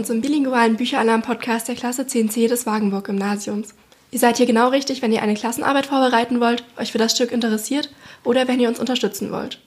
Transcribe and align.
willkommen 0.00 0.22
zum 0.22 0.30
bilingualen 0.30 0.76
Bücheralarm-Podcast 0.76 1.68
der 1.68 1.74
Klasse 1.74 2.04
10c 2.04 2.48
des 2.48 2.64
Wagenburg-Gymnasiums. 2.64 3.74
Ihr 4.10 4.18
seid 4.18 4.38
hier 4.38 4.46
genau 4.46 4.68
richtig, 4.68 5.02
wenn 5.02 5.12
ihr 5.12 5.20
eine 5.20 5.34
Klassenarbeit 5.34 5.84
vorbereiten 5.84 6.40
wollt, 6.40 6.64
euch 6.78 6.90
für 6.90 6.96
das 6.96 7.12
Stück 7.12 7.32
interessiert 7.32 7.90
oder 8.24 8.48
wenn 8.48 8.60
ihr 8.60 8.70
uns 8.70 8.80
unterstützen 8.80 9.30
wollt. 9.30 9.58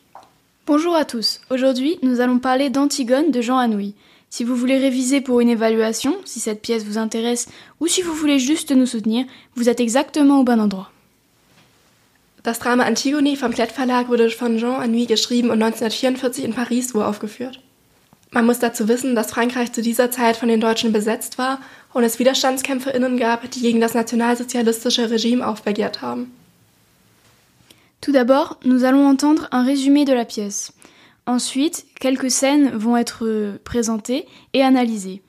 Bonjour 0.65 0.95
à 0.95 1.05
tous. 1.05 1.39
Aujourd'hui, 1.51 1.99
nous 2.01 2.19
allons 2.19 2.39
parler 2.39 2.71
d'Antigone 2.71 3.31
de 3.31 3.43
Jean 3.43 3.59
Anouilh. 3.59 3.93
Si 4.29 4.43
vous 4.43 4.55
voulez 4.55 4.79
réviser 4.79 5.21
pour 5.21 5.39
une 5.39 5.49
évaluation, 5.49 6.15
si 6.25 6.39
cette 6.39 6.63
pièce 6.63 6.83
vous 6.83 6.97
intéresse, 6.97 7.47
ou 7.79 7.85
si 7.85 8.01
vous 8.01 8.15
voulez 8.15 8.39
juste 8.39 8.71
nous 8.71 8.87
soutenir, 8.87 9.25
vous 9.55 9.69
êtes 9.69 9.81
exactement 9.81 10.39
au 10.39 10.43
bon 10.43 10.59
endroit. 10.59 10.89
Das 12.41 12.57
Drama 12.57 12.87
Antigone 12.87 13.35
vom 13.35 13.53
Klett 13.53 13.71
Verlag 13.71 14.09
wurde 14.09 14.31
von 14.31 14.57
Jean 14.57 14.81
Anouilh 14.81 15.05
geschrieben 15.05 15.51
und 15.51 15.61
1944 15.61 16.43
in 16.43 16.53
Paris 16.53 16.95
uraufgeführt. 16.95 17.62
Man 18.33 18.47
muss 18.47 18.57
dazu 18.57 18.87
wissen, 18.87 19.13
dass 19.13 19.31
Frankreich 19.31 19.71
zu 19.73 19.83
dieser 19.83 20.09
Zeit 20.09 20.37
von 20.37 20.49
den 20.49 20.59
Deutschen 20.59 20.91
besetzt 20.91 21.37
war 21.37 21.59
und 21.93 22.03
es 22.03 22.17
WiderstandskämpferInnen 22.17 23.17
gab, 23.17 23.49
die 23.51 23.61
gegen 23.61 23.79
das 23.79 23.93
nationalsozialistische 23.93 25.11
Regime 25.11 25.47
aufbegehrt 25.47 26.01
haben. 26.01 26.31
Tout 28.01 28.11
d'abord, 28.11 28.57
nous 28.65 28.83
allons 28.83 29.07
entendre 29.07 29.47
un 29.51 29.63
résumé 29.63 30.03
de 30.03 30.13
la 30.13 30.25
pièce. 30.25 30.73
Ensuite, 31.27 31.85
quelques 31.99 32.31
scènes 32.31 32.71
vont 32.75 32.97
être 32.97 33.59
présentées 33.63 34.25
et 34.53 34.63
analysées. 34.63 35.21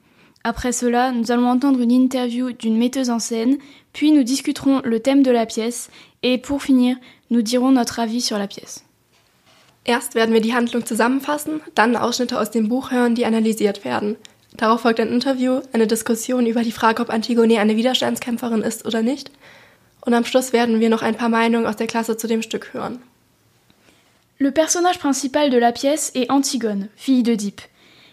Après 0.42 0.72
cela, 0.72 1.12
nous 1.12 1.30
allons 1.30 1.48
entendre 1.48 1.80
une 1.80 1.92
interview 1.92 2.52
d'une 2.52 2.77
metteuse 2.77 3.11
en 3.11 3.18
scène, 3.18 3.58
puis 3.92 4.12
nous 4.12 4.24
discuterons 4.24 4.80
le 4.83 5.00
thème 5.00 5.22
de 5.22 5.30
la 5.30 5.46
pièce 5.46 5.91
et 6.22 6.39
pour 6.39 6.62
finir, 6.62 6.96
nous 7.30 7.42
dirons 7.42 7.70
notre 7.70 8.00
avis 8.00 8.22
sur 8.22 8.39
la 8.39 8.48
pièce. 8.48 8.83
Erst 9.84 10.14
werden 10.14 10.32
wir 10.32 10.40
die 10.40 10.54
Handlung 10.54 10.86
zusammenfassen, 10.86 11.60
dann 11.74 11.96
Ausschnitte 11.96 12.40
aus 12.40 12.50
dem 12.50 12.68
Buch 12.68 12.90
hören, 12.90 13.14
die 13.14 13.27
analysiert 13.27 13.84
werden. 13.84 14.16
Darauf 14.56 14.82
folgt 14.82 15.00
ein 15.00 15.08
Interview, 15.08 15.60
eine 15.72 15.86
Diskussion 15.86 16.46
über 16.46 16.62
die 16.62 16.72
Frage, 16.72 17.02
ob 17.02 17.10
Antigone 17.10 17.58
eine 17.58 17.77
Widerstandskämpferin 17.77 18.62
ist 18.62 18.86
oder 18.86 19.02
nicht. 19.02 19.30
Und 20.00 20.14
am 20.14 20.24
Schluss 20.24 20.52
werden 20.52 20.80
wir 20.80 20.88
noch 20.88 21.02
ein 21.02 21.16
paar 21.16 21.28
Meinungen 21.28 21.66
aus 21.66 21.77
der 21.77 21.86
Klasse 21.86 22.16
zu 22.16 22.27
dem 22.27 22.42
Stück 22.42 22.72
hören. 22.72 23.02
Le 24.38 24.52
personnage 24.52 24.98
principal 24.98 25.50
de 25.50 25.58
la 25.58 25.72
pièce 25.72 26.12
est 26.14 26.30
Antigone, 26.30 26.88
fille 26.96 27.22
d'Oedipe. 27.22 27.62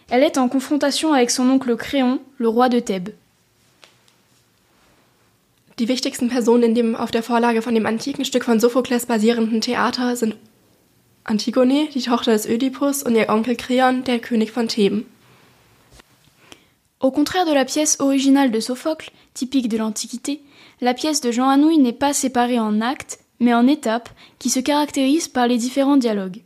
Elle 0.10 0.24
est 0.24 0.38
en 0.38 0.50
confrontation 0.50 1.14
avec 1.14 1.32
son 1.32 1.50
oncle 1.50 1.76
Créon, 1.78 2.20
le 2.38 2.50
roi 2.50 2.70
de 2.70 2.80
Thèbes. 2.80 3.14
Die 5.80 5.88
wichtigsten 5.88 6.30
Personen 6.30 6.64
in 6.64 6.76
dem 6.76 6.96
auf 6.96 7.12
der 7.12 7.24
Vorlage 7.24 7.62
von 7.62 7.74
dem 7.74 7.86
antiken 7.86 8.26
Stück 8.26 8.44
von 8.44 8.60
Sophokles 8.60 9.06
basierenden 9.06 9.62
Theater 9.62 10.16
sind 10.16 10.36
Antigone, 11.24 11.88
die 11.94 12.02
Tochter 12.02 12.32
des 12.32 12.48
Ödipus, 12.48 13.04
und 13.04 13.16
ihr 13.16 13.30
Onkel 13.30 13.56
Kreon, 13.56 14.04
der 14.04 14.20
König 14.20 14.52
von. 14.52 14.68
Au 17.00 17.12
contraire 17.12 17.46
de 17.46 17.54
la 17.54 17.66
pièce 17.66 17.98
originale 18.00 18.52
de 18.52 18.60
Sophocle, 18.60 19.12
typique 19.34 19.70
de 19.70 19.78
l'Antiquité, 19.78 20.42
la 20.82 20.94
pièce 20.94 21.22
de 21.22 21.32
Jean 21.32 21.50
Anouilh 21.50 21.78
n'est 21.78 21.94
pas 21.94 22.14
séparée 22.14 22.60
en 22.60 22.82
actes, 22.82 23.20
mais 23.40 23.54
en 23.54 23.68
étapes 23.68 24.10
qui 24.40 24.50
se 24.50 24.60
caractérisent 24.60 25.28
par 25.28 25.48
les 25.48 25.58
différents 25.58 25.98
dialogues. 25.98 26.42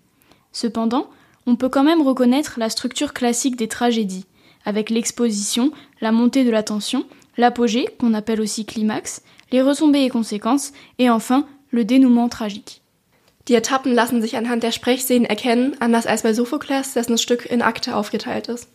Cependant, 0.51 1.09
on 1.45 1.55
peut 1.55 1.69
quand 1.69 1.83
même 1.83 2.01
reconnaître 2.01 2.55
la 2.57 2.69
structure 2.69 3.13
classique 3.13 3.55
des 3.55 3.67
tragédies, 3.67 4.25
avec 4.65 4.89
l'exposition, 4.89 5.71
la 6.01 6.11
montée 6.11 6.43
de 6.43 6.51
la 6.51 6.63
tension, 6.63 7.05
l'apogée, 7.37 7.87
qu'on 7.99 8.13
appelle 8.13 8.41
aussi 8.41 8.65
climax, 8.65 9.21
les 9.51 9.61
retombées 9.61 10.03
et 10.03 10.09
conséquences, 10.09 10.73
et 10.99 11.09
enfin 11.09 11.45
le 11.71 11.85
dénouement 11.85 12.29
tragique. 12.29 12.81
Die 13.47 13.53
Etappen 13.53 13.93
lassen 13.93 14.21
sich 14.21 14.37
anhand 14.37 14.63
der 14.63 14.71
Sprechszenen 14.71 15.25
erkennen, 15.25 15.75
anders 15.79 16.07
als 16.07 16.23
bei 16.23 16.33
Sophokles, 16.33 16.93
dessen 16.93 17.17
Stück 17.17 17.45
in 17.45 17.61
Akte 17.61 17.95
aufgeteilt 17.95 18.47
ist. 18.47 18.69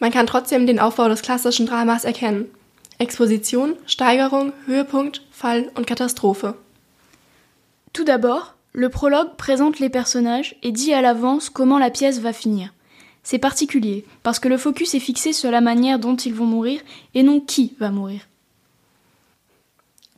Man 0.00 0.10
kann 0.10 0.26
trotzdem 0.26 0.66
den 0.66 0.80
Aufbau 0.80 1.08
des 1.08 1.22
klassischen 1.22 1.66
Dramas 1.66 2.04
erkennen. 2.04 2.46
Exposition, 2.98 3.76
Steigerung, 3.86 4.52
Höhepunkt, 4.66 5.22
Fall 5.30 5.70
und 5.74 5.86
Katastrophe. 5.86 6.54
Tout 7.92 8.04
d'abord, 8.04 8.54
le 8.72 8.90
prologue 8.90 9.36
présente 9.36 9.78
les 9.78 9.88
personnages 9.88 10.56
et 10.62 10.72
dit 10.72 10.92
à 10.92 11.02
l'avance 11.02 11.48
comment 11.48 11.78
la 11.78 11.90
pièce 11.90 12.20
va 12.20 12.32
finir. 12.32 12.72
C'est 13.22 13.38
particulier, 13.38 14.04
parce 14.22 14.38
que 14.38 14.48
le 14.48 14.58
focus 14.58 14.94
est 14.94 15.00
fixé 15.00 15.32
sur 15.32 15.50
la 15.50 15.60
manière 15.60 15.98
dont 15.98 16.16
ils 16.16 16.34
vont 16.34 16.46
mourir 16.46 16.80
et 17.14 17.22
non 17.22 17.40
qui 17.40 17.74
va 17.78 17.90
mourir. 17.90 18.20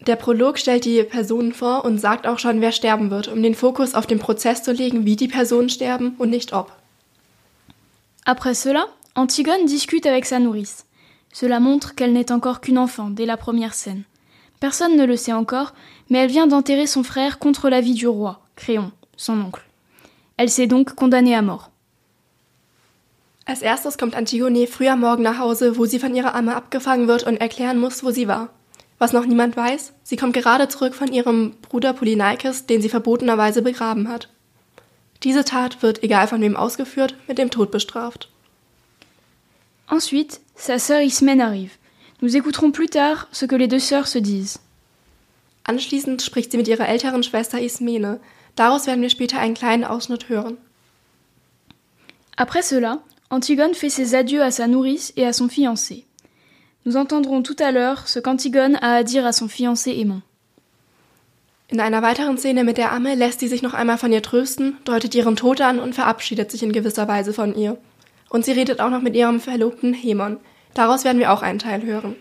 Der 0.06 0.16
Prolog 0.16 0.58
stellt 0.58 0.84
die 0.84 1.02
Personen 1.02 1.52
vor 1.52 1.84
und 1.84 1.98
sagt 1.98 2.26
auch 2.26 2.38
schon, 2.38 2.60
wer 2.60 2.72
sterben 2.72 3.10
wird, 3.10 3.28
um 3.28 3.42
den 3.42 3.54
Fokus 3.54 3.94
auf 3.94 4.06
den 4.06 4.18
Prozess 4.18 4.62
zu 4.62 4.72
legen, 4.72 5.04
wie 5.04 5.16
die 5.16 5.28
Personen 5.28 5.68
sterben 5.68 6.14
und 6.18 6.30
nicht 6.30 6.52
ob. 6.52 6.72
Après 8.24 8.54
cela, 8.54 8.86
Antigone 9.14 9.66
discute 9.66 10.06
avec 10.06 10.26
sa 10.26 10.38
nourrice. 10.38 10.84
Cela 11.32 11.60
montre 11.60 11.94
qu'elle 11.94 12.12
n'est 12.12 12.30
encore 12.30 12.60
qu'une 12.60 12.78
enfant 12.78 13.10
dès 13.10 13.26
la 13.26 13.36
première 13.36 13.74
scène. 13.74 14.04
Personne 14.60 14.96
ne 14.96 15.04
le 15.04 15.16
sait 15.16 15.32
encore, 15.32 15.72
mais 16.08 16.18
elle 16.18 16.30
vient 16.30 16.46
d'enterrer 16.46 16.86
son 16.86 17.02
frère 17.02 17.38
contre 17.38 17.68
l'avis 17.68 17.94
du 17.94 18.06
roi, 18.06 18.40
Créon, 18.56 18.92
son 19.16 19.40
oncle. 19.40 19.64
Elle 20.36 20.50
s'est 20.50 20.66
donc 20.66 20.94
condamnée 20.94 21.34
à 21.34 21.42
mort. 21.42 21.70
Als 23.46 23.62
erstes 23.62 23.96
kommt 23.96 24.14
Antigone 24.14 24.66
früh 24.66 24.88
am 24.88 25.00
Morgen 25.00 25.22
nach 25.22 25.38
Hause, 25.38 25.78
wo 25.78 25.86
sie 25.86 25.98
von 25.98 26.14
ihrer 26.14 26.34
Amme 26.34 26.54
abgefangen 26.54 27.08
wird 27.08 27.24
und 27.24 27.38
erklären 27.38 27.78
muss, 27.78 28.04
wo 28.04 28.10
sie 28.10 28.28
war. 28.28 28.50
Was 28.98 29.12
noch 29.12 29.26
niemand 29.26 29.56
weiß, 29.56 29.92
sie 30.02 30.16
kommt 30.16 30.34
gerade 30.34 30.68
zurück 30.68 30.94
von 30.94 31.12
ihrem 31.12 31.54
Bruder 31.62 31.92
Polyneikes, 31.92 32.66
den 32.66 32.82
sie 32.82 32.88
verbotenerweise 32.88 33.62
begraben 33.62 34.08
hat. 34.08 34.28
Diese 35.22 35.44
Tat 35.44 35.82
wird, 35.82 36.02
egal 36.02 36.28
von 36.28 36.40
wem 36.40 36.56
ausgeführt, 36.56 37.14
mit 37.26 37.38
dem 37.38 37.50
Tod 37.50 37.70
bestraft. 37.70 38.28
Ensuite, 39.88 40.38
sa 40.54 40.78
sœur 40.78 41.00
Ismène 41.00 41.40
arrive. 41.40 41.72
Nous 42.20 42.36
écouterons 42.36 42.72
plus 42.72 42.88
tard 42.88 43.28
ce 43.32 43.46
que 43.46 43.56
les 43.56 43.68
deux 43.68 43.80
sœurs 43.80 44.08
se 44.08 44.18
disent. 44.18 44.58
Anschließend 45.64 46.22
spricht 46.22 46.50
sie 46.50 46.56
mit 46.56 46.68
ihrer 46.68 46.88
älteren 46.88 47.22
Schwester 47.22 47.60
Ismene. 47.60 48.20
Daraus 48.56 48.86
werden 48.86 49.02
wir 49.02 49.10
später 49.10 49.38
einen 49.38 49.54
kleinen 49.54 49.84
Ausschnitt 49.84 50.28
hören. 50.28 50.56
Après 52.36 52.62
cela, 52.62 53.02
Antigone 53.30 53.74
fait 53.74 53.90
ses 53.90 54.14
adieux 54.14 54.42
à 54.42 54.50
sa 54.50 54.66
nourrice 54.66 55.12
et 55.16 55.26
à 55.26 55.32
son 55.32 55.48
fiancé. 55.48 56.07
Nous 56.88 56.96
entendrons 56.96 57.42
tout 57.42 57.56
à 57.58 57.70
l'heure 57.70 58.08
ce 58.08 58.18
qu'Antigone 58.18 58.76
a 58.76 58.94
à 58.94 59.02
dire 59.02 59.26
à 59.26 59.32
son 59.32 59.46
fiancé 59.46 59.90
aimant. 60.00 60.22
In 61.70 61.80
einer 61.80 62.00
weiteren 62.00 62.38
Szene 62.38 62.64
mit 62.64 62.78
der 62.78 62.92
Amme 62.92 63.14
lässt 63.14 63.40
sie 63.40 63.48
sich 63.48 63.60
noch 63.60 63.74
einmal 63.74 63.98
von 63.98 64.10
ihr 64.10 64.22
trösten, 64.22 64.78
deutet 64.86 65.14
ihren 65.14 65.36
Tod 65.36 65.60
an 65.60 65.80
und 65.80 65.94
verabschiedet 65.94 66.50
sich 66.50 66.62
in 66.62 66.72
gewisser 66.72 67.06
Weise 67.06 67.34
von 67.34 67.54
ihr. 67.54 67.76
Und 68.30 68.46
sie 68.46 68.52
redet 68.52 68.80
auch 68.80 68.88
noch 68.88 69.02
mit 69.02 69.14
ihrem 69.14 69.38
Verlobten 69.38 69.92
Hemon. 69.92 70.38
Daraus 70.72 71.04
werden 71.04 71.18
wir 71.18 71.30
auch 71.30 71.42
einen 71.42 71.58
Teil 71.58 71.82
hören. 71.84 72.16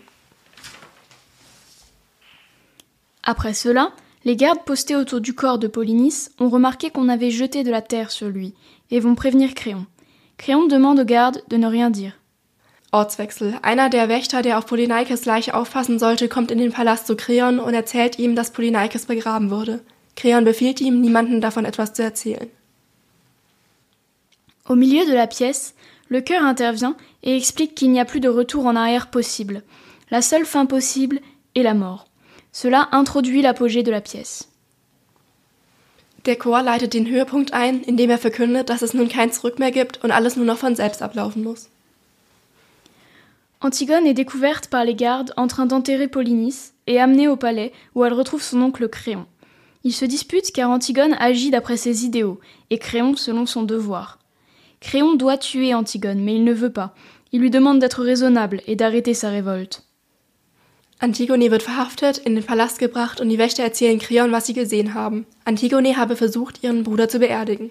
Après 3.22 3.54
cela, 3.54 3.92
les 4.22 4.36
gardes 4.36 4.66
postés 4.66 4.96
autour 4.96 5.22
du 5.22 5.32
corps 5.32 5.58
de 5.58 5.68
Polynice 5.68 6.30
ont 6.38 6.50
remarqué 6.50 6.90
qu'on 6.90 7.08
avait 7.08 7.30
jeté 7.30 7.64
de 7.64 7.70
la 7.70 7.80
terre 7.80 8.10
sur 8.10 8.28
lui 8.28 8.52
et 8.90 9.00
vont 9.00 9.14
prévenir 9.14 9.54
Créon. 9.54 9.86
Créon 10.36 10.66
demande 10.66 11.00
aux 11.00 11.06
gardes 11.06 11.42
de 11.48 11.56
ne 11.56 11.66
rien 11.68 11.88
dire. 11.88 12.18
Ortswechsel. 12.90 13.58
Einer 13.62 13.90
der 13.90 14.08
Wächter, 14.08 14.40
der 14.40 14.58
auf 14.58 14.66
Polyneikes 14.66 15.26
Leiche 15.26 15.54
aufpassen 15.54 15.98
sollte, 15.98 16.28
kommt 16.28 16.50
in 16.50 16.58
den 16.58 16.72
Palast 16.72 17.06
zu 17.06 17.16
Kreon 17.16 17.58
und 17.58 17.74
erzählt 17.74 18.18
ihm, 18.18 18.34
dass 18.34 18.52
Polyneikes 18.52 19.06
begraben 19.06 19.50
wurde. 19.50 19.80
Kreon 20.16 20.44
befiehlt 20.44 20.80
ihm, 20.80 21.00
niemandem 21.00 21.40
davon 21.40 21.64
etwas 21.64 21.92
zu 21.92 22.02
erzählen. 22.02 22.48
Au 24.64 24.74
milieu 24.74 25.04
de 25.04 25.14
la 25.14 25.26
pièce, 25.26 25.74
le 26.08 26.20
chœur 26.20 26.42
intervient 26.42 26.96
et 27.22 27.36
explique 27.36 27.74
qu'il 27.74 27.90
n'y 27.90 28.00
a 28.00 28.04
plus 28.04 28.20
de 28.20 28.28
retour 28.28 28.66
en 28.66 28.76
arrière 28.76 29.10
possible. 29.10 29.62
La 30.10 30.22
seule 30.22 30.46
fin 30.46 30.66
possible 30.66 31.20
est 31.54 31.62
la 31.62 31.74
mort. 31.74 32.06
Cela 32.52 32.88
introduit 32.92 33.42
l'apogée 33.42 33.82
de 33.82 33.90
la 33.90 34.00
pièce. 34.00 34.48
Der 36.24 36.36
Chor 36.36 36.62
leitet 36.62 36.92
den 36.92 37.06
Höhepunkt 37.06 37.52
ein, 37.52 37.82
indem 37.82 38.10
er 38.10 38.18
verkündet, 38.18 38.68
dass 38.68 38.82
es 38.82 38.92
nun 38.94 39.08
kein 39.08 39.32
Zurück 39.32 39.58
mehr 39.58 39.70
gibt 39.70 40.02
und 40.02 40.10
alles 40.10 40.36
nur 40.36 40.44
noch 40.44 40.58
von 40.58 40.74
selbst 40.74 41.02
ablaufen 41.02 41.44
muss. 41.44 41.68
Antigone 43.60 44.06
est 44.06 44.14
découverte 44.14 44.68
par 44.68 44.84
les 44.84 44.94
gardes 44.94 45.32
en 45.36 45.48
train 45.48 45.66
d'enterrer 45.66 46.06
Polynice 46.06 46.74
et 46.86 47.00
amenée 47.00 47.26
au 47.26 47.34
palais 47.34 47.72
où 47.96 48.04
elle 48.04 48.12
retrouve 48.12 48.42
son 48.42 48.62
oncle 48.62 48.88
Créon. 48.88 49.26
Ils 49.82 49.92
se 49.92 50.04
disputent 50.04 50.52
car 50.52 50.70
Antigone 50.70 51.16
agit 51.18 51.50
d'après 51.50 51.76
ses 51.76 52.04
idéaux 52.04 52.38
et 52.70 52.78
Créon 52.78 53.16
selon 53.16 53.46
son 53.46 53.64
devoir. 53.64 54.20
Créon 54.80 55.16
doit 55.16 55.38
tuer 55.38 55.74
Antigone, 55.74 56.22
mais 56.22 56.36
il 56.36 56.44
ne 56.44 56.52
veut 56.52 56.72
pas. 56.72 56.94
Il 57.32 57.40
lui 57.40 57.50
demande 57.50 57.80
d'être 57.80 58.04
raisonnable 58.04 58.62
et 58.68 58.76
d'arrêter 58.76 59.12
sa 59.12 59.30
révolte. 59.30 59.82
Antigone 61.00 61.50
wird 61.50 61.62
verhaftet, 61.62 62.18
in 62.26 62.34
den 62.34 62.44
Palast 62.44 62.78
gebracht 62.78 63.20
und 63.20 63.28
die 63.28 63.38
Wächter 63.38 63.62
erzählen 63.62 63.98
Kreon, 63.98 64.32
was 64.32 64.46
sie 64.46 64.54
gesehen 64.54 64.94
haben. 64.94 65.26
Antigone 65.44 65.96
habe 65.96 66.16
versucht, 66.16 66.62
ihren 66.62 66.84
Bruder 66.84 67.08
zu 67.08 67.18
beerdigen. 67.18 67.70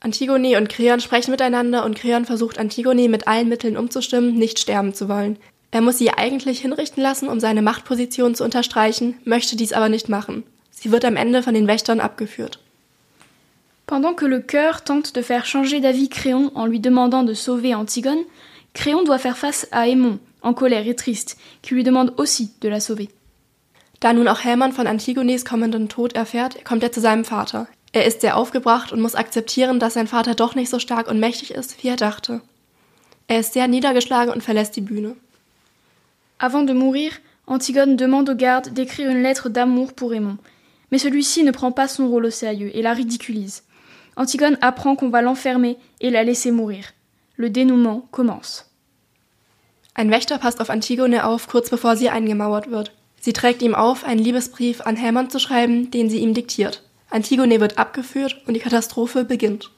Antigone 0.00 0.56
und 0.56 0.68
Kreon 0.68 1.00
sprechen 1.00 1.32
miteinander 1.32 1.84
und 1.84 1.96
Kreon 1.96 2.24
versucht 2.24 2.58
Antigone 2.58 3.08
mit 3.08 3.26
allen 3.26 3.48
Mitteln 3.48 3.76
umzustimmen, 3.76 4.34
nicht 4.34 4.58
sterben 4.58 4.94
zu 4.94 5.08
wollen. 5.08 5.38
Er 5.70 5.80
muss 5.80 5.98
sie 5.98 6.10
eigentlich 6.10 6.60
hinrichten 6.60 7.02
lassen, 7.02 7.28
um 7.28 7.40
seine 7.40 7.62
Machtposition 7.62 8.34
zu 8.34 8.44
unterstreichen, 8.44 9.18
möchte 9.24 9.56
dies 9.56 9.72
aber 9.72 9.88
nicht 9.88 10.08
machen. 10.08 10.44
Sie 10.70 10.92
wird 10.92 11.04
am 11.04 11.16
Ende 11.16 11.42
von 11.42 11.54
den 11.54 11.66
Wächtern 11.66 12.00
abgeführt. 12.00 12.60
Pendant 13.86 14.16
que 14.16 14.26
le 14.26 14.40
cœur 14.40 14.84
tente 14.84 15.14
de 15.14 15.22
faire 15.22 15.46
changer 15.46 15.80
d'avis 15.80 16.10
Créon 16.10 16.52
en 16.54 16.66
lui 16.66 16.78
demandant 16.78 17.24
de 17.24 17.34
sauver 17.34 17.74
Antigone, 17.74 18.24
Créon 18.74 19.02
doit 19.02 19.18
faire 19.18 19.36
face 19.36 19.66
à 19.72 19.88
Aimon, 19.88 20.18
en 20.42 20.54
colère 20.54 20.86
et 20.86 20.94
triste, 20.94 21.38
qui 21.62 21.74
lui 21.74 21.84
demande 21.84 22.12
aussi 22.18 22.52
de 22.60 22.68
la 22.68 22.80
sauver. 22.80 23.08
Da 24.00 24.12
nun 24.12 24.28
auch 24.28 24.44
Hermann 24.44 24.72
von 24.72 24.86
Antigones 24.86 25.44
kommenden 25.44 25.88
Tod 25.88 26.12
erfährt, 26.12 26.64
kommt 26.64 26.82
er 26.82 26.92
zu 26.92 27.00
seinem 27.00 27.24
Vater. 27.24 27.66
Er 27.98 28.04
ist 28.04 28.20
sehr 28.20 28.36
aufgebracht 28.36 28.92
und 28.92 29.00
muss 29.00 29.16
akzeptieren, 29.16 29.80
dass 29.80 29.94
sein 29.94 30.06
Vater 30.06 30.36
doch 30.36 30.54
nicht 30.54 30.70
so 30.70 30.78
stark 30.78 31.08
und 31.08 31.18
mächtig 31.18 31.50
ist, 31.50 31.82
wie 31.82 31.88
er 31.88 31.96
dachte. 31.96 32.40
Er 33.26 33.40
ist 33.40 33.54
sehr 33.54 33.66
niedergeschlagen 33.66 34.32
und 34.32 34.40
verlässt 34.40 34.76
die 34.76 34.82
Bühne. 34.82 35.16
Avant 36.38 36.68
de 36.68 36.76
mourir, 36.76 37.10
Antigone 37.44 37.96
demande 37.96 38.30
au 38.30 38.36
garde 38.36 38.68
d'écrire 38.68 39.10
une 39.10 39.24
lettre 39.24 39.48
d'amour 39.48 39.94
pour 39.94 40.14
Aimon. 40.14 40.38
Mais 40.90 40.98
celui-ci 41.00 41.42
ne 41.42 41.50
prend 41.50 41.72
pas 41.72 41.88
son 41.88 42.06
rôle 42.06 42.26
au 42.26 42.30
sérieux 42.30 42.70
et 42.72 42.82
la 42.82 42.92
ridiculise. 42.92 43.64
Antigone 44.14 44.58
apprend 44.60 44.94
qu'on 44.94 45.10
va 45.10 45.20
l'enfermer 45.20 45.76
et 46.00 46.10
la 46.10 46.22
laisser 46.22 46.52
mourir. 46.52 46.84
Le 47.34 47.50
dénouement 47.50 48.06
commence. 48.12 48.70
Ein 49.94 50.12
Wächter 50.12 50.38
passt 50.38 50.60
auf 50.60 50.70
Antigone 50.70 51.26
auf, 51.26 51.48
kurz 51.48 51.68
bevor 51.68 51.96
sie 51.96 52.10
eingemauert 52.10 52.70
wird. 52.70 52.92
Sie 53.20 53.32
trägt 53.32 53.60
ihm 53.60 53.74
auf, 53.74 54.04
einen 54.04 54.22
Liebesbrief 54.22 54.82
an 54.82 54.94
Hermann 54.94 55.30
zu 55.30 55.40
schreiben, 55.40 55.90
den 55.90 56.08
sie 56.08 56.18
ihm 56.18 56.32
diktiert. 56.32 56.84
Antigone 57.10 57.60
wird 57.60 57.78
abgeführt 57.78 58.42
und 58.46 58.54
die 58.54 58.60
Katastrophe 58.60 59.24
beginnt. 59.24 59.70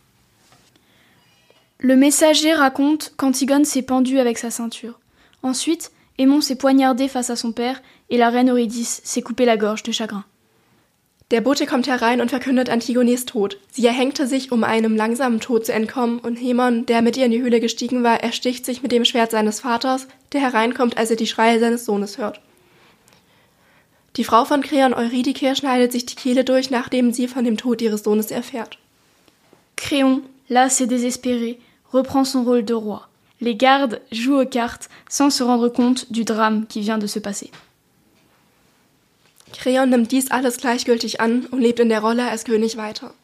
Le 1.79 1.97
messager 1.97 2.55
raconte 2.55 3.13
qu'Antigone 3.17 3.65
s'est 3.65 3.83
pendue 3.83 4.19
avec 4.19 4.39
sa 4.39 4.51
ceinture. 4.51 4.99
Ensuite, 5.43 5.91
Aimon 6.19 6.43
s'est 6.43 6.57
poignardé 6.57 7.09
face 7.09 7.31
à 7.31 7.37
son 7.37 7.53
père 7.53 7.81
et 8.11 8.19
la 8.19 8.29
reine 8.29 8.51
Eurydice 8.51 9.01
s'est 9.05 9.23
coupé 9.23 9.47
la 9.47 9.57
gorge 9.57 9.83
de 9.83 9.93
chagrin. 9.93 10.25
Der 11.31 11.41
Bote 11.41 11.65
kommt 11.65 11.87
herein 11.87 12.21
und 12.21 12.29
verkündet 12.29 12.69
Antigones 12.69 13.25
Tod. 13.25 13.57
Sie 13.71 13.87
erhängte 13.87 14.27
sich, 14.27 14.51
um 14.51 14.65
einem 14.65 14.97
langsamen 14.97 15.39
Tod 15.39 15.65
zu 15.65 15.73
entkommen, 15.73 16.19
und 16.19 16.35
Hämon, 16.37 16.87
der 16.87 17.03
mit 17.03 17.17
ihr 17.17 17.25
in 17.25 17.31
die 17.31 17.41
Höhle 17.41 17.61
gestiegen 17.61 18.03
war, 18.03 18.21
ersticht 18.21 18.67
sich 18.67 18.83
mit 18.83 18.91
dem 18.91 19.05
Schwert 19.05 19.31
seines 19.31 19.61
Vaters, 19.61 20.09
der 20.33 20.41
hereinkommt, 20.41 20.99
als 20.99 21.09
er 21.11 21.17
die 21.17 21.29
Schreie 21.29 21.61
seines 21.61 21.85
Sohnes 21.85 22.19
hört. 22.19 22.41
Die 24.21 24.25
Frau 24.25 24.45
von 24.45 24.61
Kreon 24.61 24.93
Eurydike 24.93 25.57
schneidet 25.57 25.93
sich 25.93 26.05
die 26.05 26.15
Kehle 26.15 26.45
durch, 26.45 26.71
nachdem 26.71 27.11
sie 27.11 27.27
von 27.27 27.43
dem 27.43 27.57
Tod 27.57 27.81
ihres 27.81 28.03
Sohnes 28.03 28.31
erfährt. 28.31 28.77
Créon, 29.77 30.21
las 30.51 30.79
et 30.83 30.87
désespéré, 30.87 31.57
reprend 31.91 32.27
son 32.27 32.45
rôle 32.45 32.67
de 32.67 32.75
roi. 32.75 33.09
Les 33.41 33.57
gardes 33.57 34.03
jouent 34.13 34.43
aux 34.43 34.47
cartes 34.47 34.91
sans 35.09 35.31
se 35.31 35.43
rendre 35.43 35.71
compte 35.71 36.13
du 36.13 36.27
drame 36.27 36.67
qui 36.67 36.83
vient 36.83 36.99
de 36.99 37.07
se 37.07 37.19
passer. 37.19 37.51
Kreon 39.55 39.87
nimmt 39.87 40.13
dies 40.13 40.31
alles 40.31 40.59
gleichgültig 40.59 41.23
an 41.23 41.47
und 41.51 41.63
lebt 41.63 41.81
in 41.81 41.89
der 41.89 42.03
Rolle 42.03 42.29
als 42.29 42.45
König 42.45 42.77
weiter. 42.77 43.15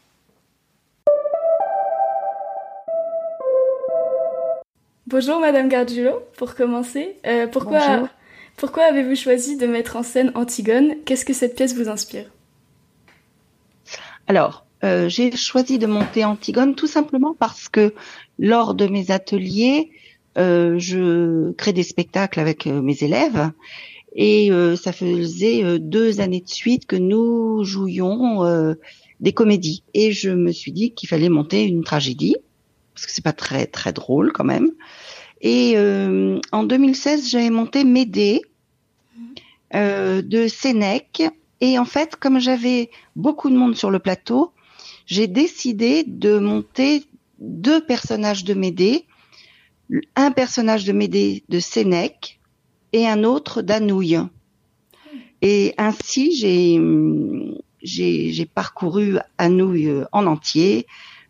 Bonjour 5.04 5.40
Madame 5.40 5.69
Gargiulo, 5.69 6.22
pour 6.38 6.54
commencer. 6.54 7.19
Euh, 7.26 7.46
pourquoi 7.48 7.81
Bonjour. 7.81 8.08
Pourquoi 8.56 8.85
avez-vous 8.85 9.17
choisi 9.17 9.56
de 9.56 9.67
mettre 9.67 9.97
en 9.97 10.03
scène 10.03 10.32
Antigone? 10.35 10.94
Qu'est-ce 11.05 11.25
que 11.25 11.32
cette 11.32 11.55
pièce 11.56 11.75
vous 11.75 11.88
inspire? 11.88 12.25
Alors, 14.26 14.67
euh, 14.85 15.08
j'ai 15.08 15.35
choisi 15.37 15.79
de 15.79 15.87
monter 15.87 16.25
Antigone 16.25 16.75
tout 16.75 16.87
simplement 16.87 17.35
parce 17.38 17.69
que 17.69 17.94
lors 18.38 18.75
de 18.75 18.87
mes 18.87 19.11
ateliers, 19.11 19.91
euh, 20.38 20.79
je 20.79 21.53
crée 21.53 21.73
des 21.73 21.82
spectacles 21.82 22.41
avec 22.41 22.67
euh, 22.67 22.81
mes 22.82 22.97
élèves 23.03 23.50
et 24.19 24.50
ça 24.82 24.93
faisait 24.93 25.79
deux 25.79 26.23
années 26.23 26.41
de 26.41 26.49
suite 26.49 26.87
que 26.87 26.97
nous 26.97 27.64
jouions 27.64 28.75
des 29.20 29.35
comédies 29.35 29.82
et 29.93 30.12
je 30.12 30.31
me 30.31 30.53
suis 30.53 30.73
dit 30.73 30.93
qu'il 30.93 31.06
fallait 31.06 31.29
monter 31.29 31.64
une 31.64 31.85
tragédie 31.85 32.35
parce 32.94 33.05
que 33.05 33.12
c'est 33.12 33.23
pas 33.23 33.35
très 33.35 33.67
très 33.67 33.93
drôle 33.93 34.32
quand 34.32 34.44
même. 34.44 34.70
Et 35.41 35.75
euh, 35.77 36.41
en 36.53 36.65
2016, 36.65 37.29
j'avais 37.29 37.50
monté 37.50 37.85
Médée 37.85 38.43
euh, 39.75 40.23
de 40.23 40.49
Sénèque. 40.49 41.23
Et 41.61 41.79
en 41.79 41.85
fait, 41.85 42.17
comme 42.17 42.38
j'avais 42.38 42.91
beaucoup 43.15 43.50
de 43.50 43.56
monde 43.56 43.77
sur 43.77 43.91
le 43.91 43.99
plateau, 43.99 44.53
j'ai 45.06 45.27
décidé 45.27 46.05
de 46.06 46.38
monter 46.38 47.05
deux 47.38 47.85
personnages 47.85 48.44
de 48.44 48.55
Médée, 48.55 49.06
un 50.17 50.31
personnage 50.31 50.85
de 50.85 50.93
Médée 50.93 51.44
de 51.49 51.61
Sénèque 51.61 52.41
et 52.93 53.06
un 53.06 53.25
autre 53.25 53.62
d'Anouilh. 53.62 54.19
Et 55.43 55.75
ainsi, 55.79 56.35
j'ai 57.82 58.47
parcouru 58.47 59.19
Anouilh 59.39 60.05
en 60.12 60.27
entier, 60.27 60.87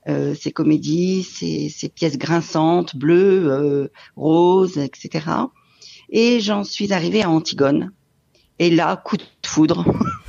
euh, 0.08 0.35
ses 0.35 0.53
comédies, 0.53 1.23
ses, 1.23 1.88
pièces 1.88 2.19
grinçantes, 2.19 2.97
bleues, 2.97 3.50
euh, 3.50 3.88
roses, 4.17 4.79
etc. 4.79 5.26
Et 6.11 6.41
j'en 6.41 6.64
suis 6.64 6.93
arrivée 6.93 7.23
à 7.23 7.31
Antigone. 7.31 7.93
Et 8.58 8.70
là, 8.70 8.97
coup 8.97 9.17
de 9.17 9.25
foudre. 9.44 9.85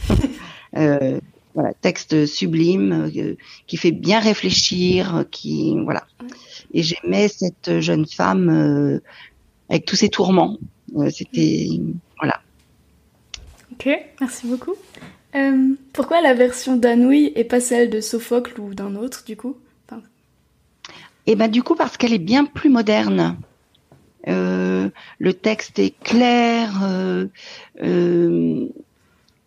euh, 0.78 1.20
voilà, 1.54 1.74
texte 1.74 2.28
sublime 2.28 3.10
euh, 3.16 3.36
qui 3.66 3.78
fait 3.78 3.92
bien 3.92 4.20
réfléchir, 4.20 5.26
qui 5.32 5.76
voilà. 5.84 6.06
Et 6.74 6.84
j'aimais 6.84 7.28
cette 7.28 7.80
jeune 7.80 8.06
femme 8.06 8.50
euh, 8.50 9.02
avec 9.70 9.86
tous 9.86 9.96
ses 9.96 10.10
tourments. 10.10 10.58
Euh, 10.96 11.10
C'était 11.10 11.68
voilà. 12.20 12.42
Ok, 13.72 13.90
merci 14.22 14.48
beaucoup. 14.48 14.76
Euh, 15.36 15.74
pourquoi 15.94 16.22
la 16.22 16.34
version 16.34 16.78
d'Anouilh 16.78 17.32
et 17.36 17.44
pas 17.44 17.60
celle 17.60 17.90
de 17.90 18.02
Sophocle 18.02 18.60
ou 18.62 18.74
d'un 18.74 18.96
autre 18.96 19.24
du 19.26 19.36
coup? 19.36 19.58
Et 21.28 21.36
ben 21.36 21.50
du 21.50 21.62
coup 21.62 21.76
parce 21.76 21.98
qu'elle 21.98 22.14
est 22.14 22.18
bien 22.20 22.46
plus 22.46 22.70
moderne. 22.70 23.38
Euh, 24.28 24.90
le 25.20 25.34
texte 25.34 25.80
est 25.80 25.98
clair, 26.04 26.80
euh, 26.84 27.28
euh, 27.84 28.68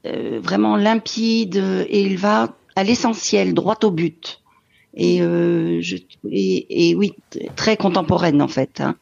vraiment 0.05 0.77
limpide 0.77 1.56
et 1.88 2.03
il 2.03 2.17
va 2.17 2.55
à 2.77 2.85
l'essentiel, 2.85 3.53
droit 3.55 3.79
au 3.82 3.91
but. 3.91 4.41
Et, 4.94 5.19
je, 5.19 5.97
et, 6.31 6.90
et 6.90 6.95
oui, 6.97 7.14
très 7.57 7.76
contemporaine 7.76 8.43
en 8.43 8.49
fait. 8.49 8.81
hein. 8.81 8.97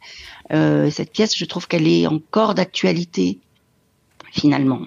Cette 0.91 1.12
pièce, 1.12 1.37
je 1.37 1.45
trouve 1.47 1.67
qu'elle 1.67 1.88
est 1.88 2.07
encore 2.07 2.55
d'actualité 2.55 3.38
finalement. 4.33 4.81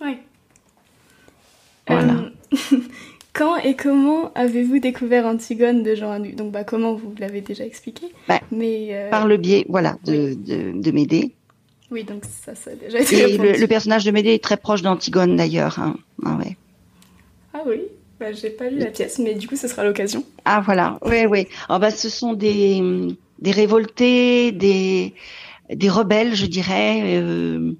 ouais. 0.00 0.18
Voilà. 1.88 2.30
Quand 3.38 3.56
et 3.58 3.76
comment 3.76 4.32
avez-vous 4.34 4.80
découvert 4.80 5.24
Antigone 5.24 5.84
de 5.84 5.94
Jean 5.94 6.10
Anouilh 6.10 6.34
Donc 6.34 6.50
bah 6.50 6.64
comment 6.64 6.94
vous 6.94 7.14
l'avez 7.20 7.40
déjà 7.40 7.64
expliqué. 7.64 8.06
Bah, 8.26 8.40
mais 8.50 8.88
euh, 8.90 9.10
Par 9.10 9.28
le 9.28 9.36
biais, 9.36 9.64
voilà, 9.68 9.96
de, 10.04 10.34
de, 10.34 10.72
de 10.76 10.90
Médée. 10.90 11.36
oui, 11.92 12.02
donc 12.02 12.24
ça, 12.24 12.56
ça 12.56 12.72
a 12.72 12.74
déjà 12.74 12.98
été 12.98 13.16
Et 13.34 13.38
le, 13.38 13.66
personnage 13.68 14.04
de 14.04 14.10
Médée 14.10 14.34
est 14.34 14.42
très 14.42 14.56
proche 14.56 14.82
d'Antigone 14.82 15.36
d'ailleurs. 15.36 15.78
hein. 15.78 15.96
Ah 16.26 16.36
ouais. 16.36 16.56
Ah 17.54 17.60
oui, 17.64 17.82
bah, 18.18 18.32
j'ai 18.32 18.50
pas 18.50 18.68
lu 18.70 18.78
la 18.80 18.86
pièce, 18.86 19.20
mais 19.20 19.34
du 19.34 19.46
coup, 19.46 19.54
ce 19.54 19.68
sera 19.68 19.84
l'occasion. 19.84 20.24
Ah 20.44 20.60
voilà, 20.64 20.98
oui, 21.06 21.26
oui. 21.30 21.46
Ah 21.68 21.78
bah, 21.78 21.92
ce 21.92 22.08
sont 22.08 22.32
des, 22.32 22.82
des 23.38 23.52
révoltés, 23.52 24.50
des, 24.50 25.14
des 25.72 25.88
rebelles, 25.88 26.34
je 26.34 26.46
dirais. 26.46 27.02
Euh, 27.20 27.72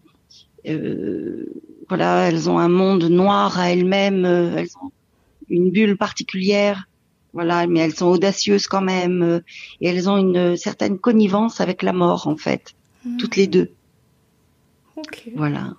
euh, 0.68 1.46
voilà, 1.88 2.28
elles 2.28 2.48
ont 2.48 2.58
un 2.60 2.68
monde 2.68 3.04
noir 3.10 3.58
à 3.58 3.72
elles-mêmes, 3.72 4.24
elles 4.24 4.68
ont 4.82 4.92
une 5.50 5.70
bulle 5.70 5.96
particulière, 5.96 6.88
voilà, 7.32 7.66
mais 7.66 7.80
elles 7.80 7.94
sont 7.94 8.06
audacieuses 8.06 8.66
quand 8.66 8.80
même, 8.80 9.22
euh, 9.22 9.40
et 9.80 9.88
elles 9.88 10.08
ont 10.08 10.16
une 10.16 10.56
certaine 10.56 10.98
connivence 10.98 11.60
avec 11.60 11.82
la 11.82 11.92
mort 11.92 12.26
en 12.26 12.36
fait, 12.36 12.74
toutes 13.18 13.36
les 13.36 13.46
deux. 13.46 13.70
Voilà. 15.36 15.74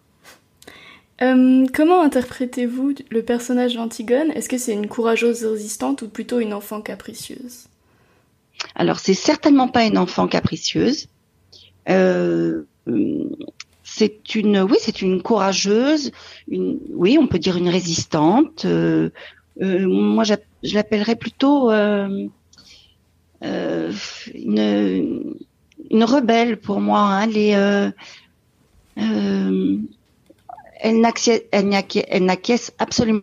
Euh, 1.22 1.66
comment 1.74 2.02
interprétez-vous 2.02 2.94
le 3.10 3.24
personnage 3.24 3.76
d'Antigone? 3.76 4.32
Est-ce 4.32 4.48
que 4.48 4.58
c'est 4.58 4.74
une 4.74 4.88
courageuse 4.88 5.44
résistante 5.44 6.02
ou 6.02 6.08
plutôt 6.08 6.40
une 6.40 6.54
enfant 6.54 6.82
capricieuse? 6.82 7.68
Alors, 8.76 9.00
c'est 9.00 9.14
certainement 9.14 9.68
pas 9.68 9.86
une 9.86 9.98
enfant 9.98 10.28
capricieuse. 10.28 11.08
Euh, 11.90 12.64
c'est 13.84 14.36
une, 14.36 14.62
oui, 14.62 14.78
c'est 14.80 15.02
une 15.02 15.22
courageuse, 15.22 16.12
une, 16.48 16.80
oui, 16.92 17.18
on 17.20 17.28
peut 17.28 17.40
dire 17.40 17.58
une 17.58 17.70
résistante. 17.70 18.64
Euh, 18.66 19.10
moi, 19.60 20.24
j'app- 20.24 20.46
je 20.64 20.74
l'appellerais 20.74 21.16
plutôt 21.16 21.72
euh, 21.72 22.28
euh, 23.44 23.94
une, 24.34 25.36
une 25.90 26.04
rebelle 26.04 26.60
pour 26.60 26.82
moi. 26.82 27.00
Hein, 27.00 27.28
les, 27.28 27.54
euh, 27.56 27.92
euh, 29.00 29.78
elle 30.82 31.00
n'acquiesce, 31.00 32.72
absolument 32.78 33.22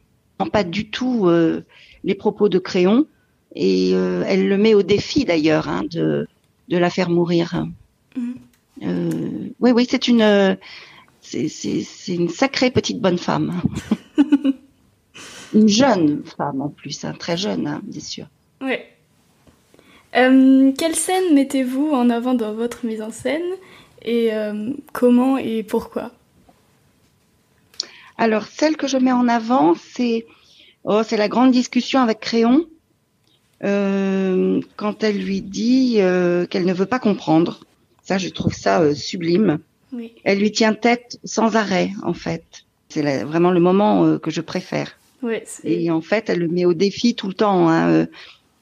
pas 0.53 0.65
du 0.65 0.91
tout 0.91 1.27
euh, 1.29 1.65
les 2.05 2.15
propos 2.15 2.49
de 2.49 2.59
Créon 2.59 3.07
et 3.55 3.93
euh, 3.95 4.23
elle 4.27 4.49
le 4.49 4.59
met 4.59 4.75
au 4.75 4.83
défi 4.83 5.25
d'ailleurs 5.25 5.69
hein, 5.69 5.83
de 5.91 6.27
de 6.69 6.79
la 6.79 6.91
faire 6.91 7.11
mourir. 7.11 7.65
Euh, 8.83 9.49
oui, 9.61 9.71
oui, 9.71 9.87
c'est 9.89 10.09
une 10.09 10.23
euh, 10.23 10.55
c'est 11.21 11.49
une 12.09 12.29
sacrée 12.29 12.71
petite 12.71 13.01
bonne 13.01 13.19
femme, 13.19 13.63
une 15.57 15.69
jeune 15.69 16.23
femme 16.37 16.61
en 16.61 16.69
plus, 16.69 17.05
hein, 17.05 17.15
très 17.19 17.37
jeune, 17.37 17.67
hein, 17.67 17.81
bien 17.83 18.01
sûr. 18.01 18.27
Ouais. 18.61 18.87
Euh, 20.17 20.73
quelle 20.79 20.95
scène 20.95 21.35
mettez-vous 21.35 21.91
en 21.93 22.11
avant 22.11 22.35
dans 22.35 22.53
votre 22.55 22.87
mise 22.87 23.03
en 23.03 23.11
scène 23.11 23.43
et 24.03 24.33
euh, 24.33 24.73
comment 24.93 25.37
et 25.39 25.63
pourquoi? 25.63 26.13
Alors, 28.19 28.47
celle 28.47 28.77
que 28.77 28.87
je 28.87 28.97
mets 28.97 29.13
en 29.13 29.29
avant, 29.29 29.75
c'est 29.75 30.27
oh, 30.85 31.03
c'est 31.03 31.17
la 31.17 31.29
grande 31.29 31.53
discussion 31.53 32.01
avec 32.01 32.21
Créon 32.21 32.65
euh, 33.65 34.61
quand 34.77 35.03
elle 35.03 35.19
lui 35.19 35.43
dit 35.43 35.97
qu'elle 36.51 36.67
ne 36.67 36.73
veut 36.73 36.87
pas 36.87 36.99
comprendre. 36.99 37.61
Ça, 38.03 38.19
je 38.19 38.29
trouve 38.29 38.55
ça 38.55 38.95
sublime. 38.95 39.59
Oui. 39.93 40.13
Elle 40.25 40.39
lui 40.39 40.53
tient 40.53 40.75
tête 40.75 41.19
sans 41.25 41.57
arrêt, 41.57 41.91
en 42.03 42.15
fait. 42.15 42.45
C'est 42.89 43.25
vraiment 43.25 43.51
le 43.51 43.61
moment 43.61 44.19
que 44.19 44.31
je 44.31 44.41
préfère. 44.41 44.97
Ouais, 45.23 45.45
Et 45.65 45.91
en 45.91 46.01
fait, 46.01 46.29
elle 46.29 46.41
le 46.41 46.49
met 46.49 46.65
au 46.65 46.75
défi 46.75 47.15
tout 47.15 47.29
le 47.29 47.35
temps. 47.35 47.69
hein. 47.69 47.91
Euh, 47.91 48.07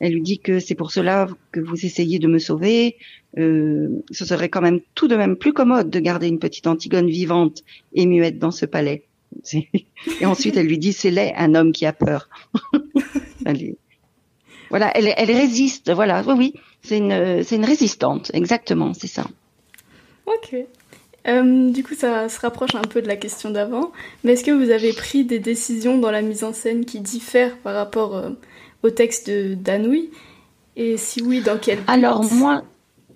Elle 0.00 0.12
lui 0.14 0.23
dit 0.23 0.38
que 0.38 0.58
c'est 0.61 0.75
pour 0.75 0.90
cela 0.92 1.26
que 1.52 1.61
vous 1.61 1.84
essayez 1.87 2.18
de 2.18 2.26
me 2.28 2.38
sauver. 2.38 2.96
Euh, 3.38 3.88
ce 4.11 4.25
serait 4.25 4.49
quand 4.49 4.61
même 4.61 4.80
tout 4.94 5.08
de 5.08 5.16
même 5.16 5.37
plus 5.37 5.52
commode 5.52 5.90
de 5.90 5.99
garder 6.00 6.28
une 6.28 6.38
petite 6.38 6.66
Antigone 6.66 7.08
vivante 7.08 7.62
et 7.94 8.06
muette 8.06 8.38
dans 8.38 8.50
ce 8.52 8.66
palais. 8.66 9.04
Et 10.20 10.26
ensuite, 10.26 10.56
elle 10.56 10.66
lui 10.66 10.78
dit 10.78 10.92
c'est 10.92 11.11
laid 11.11 11.32
un 11.37 11.54
homme 11.54 11.73
qui 11.73 11.87
a 11.87 11.92
peur. 11.92 12.28
Voilà, 14.70 14.90
elle, 14.96 15.12
elle 15.16 15.30
résiste. 15.30 15.92
Voilà, 15.92 16.23
oui, 16.26 16.34
oui, 16.37 16.54
c'est 16.82 16.99
une, 16.99 17.42
c'est 17.44 17.56
une 17.56 17.64
résistante, 17.64 18.30
exactement, 18.34 18.92
c'est 18.94 19.06
ça. 19.06 19.26
Ok. 20.26 20.56
Euh, 21.26 21.70
du 21.70 21.82
coup, 21.82 21.94
ça 21.94 22.28
se 22.28 22.38
rapproche 22.40 22.74
un 22.74 22.82
peu 22.82 23.00
de 23.00 23.08
la 23.08 23.16
question 23.16 23.50
d'avant. 23.50 23.92
Mais 24.22 24.32
est-ce 24.32 24.44
que 24.44 24.50
vous 24.50 24.70
avez 24.70 24.92
pris 24.92 25.24
des 25.24 25.38
décisions 25.38 25.98
dans 25.98 26.10
la 26.10 26.22
mise 26.22 26.44
en 26.44 26.52
scène 26.52 26.84
qui 26.84 27.00
diffèrent 27.00 27.56
par 27.58 27.74
rapport 27.74 28.16
euh, 28.16 28.30
au 28.82 28.90
texte 28.90 29.28
de 29.30 29.54
d'Anouilh 29.54 30.10
Et 30.76 30.96
si 30.96 31.22
oui, 31.22 31.40
dans 31.40 31.58
quel 31.58 31.78
Alors 31.86 32.22
moi, 32.32 32.62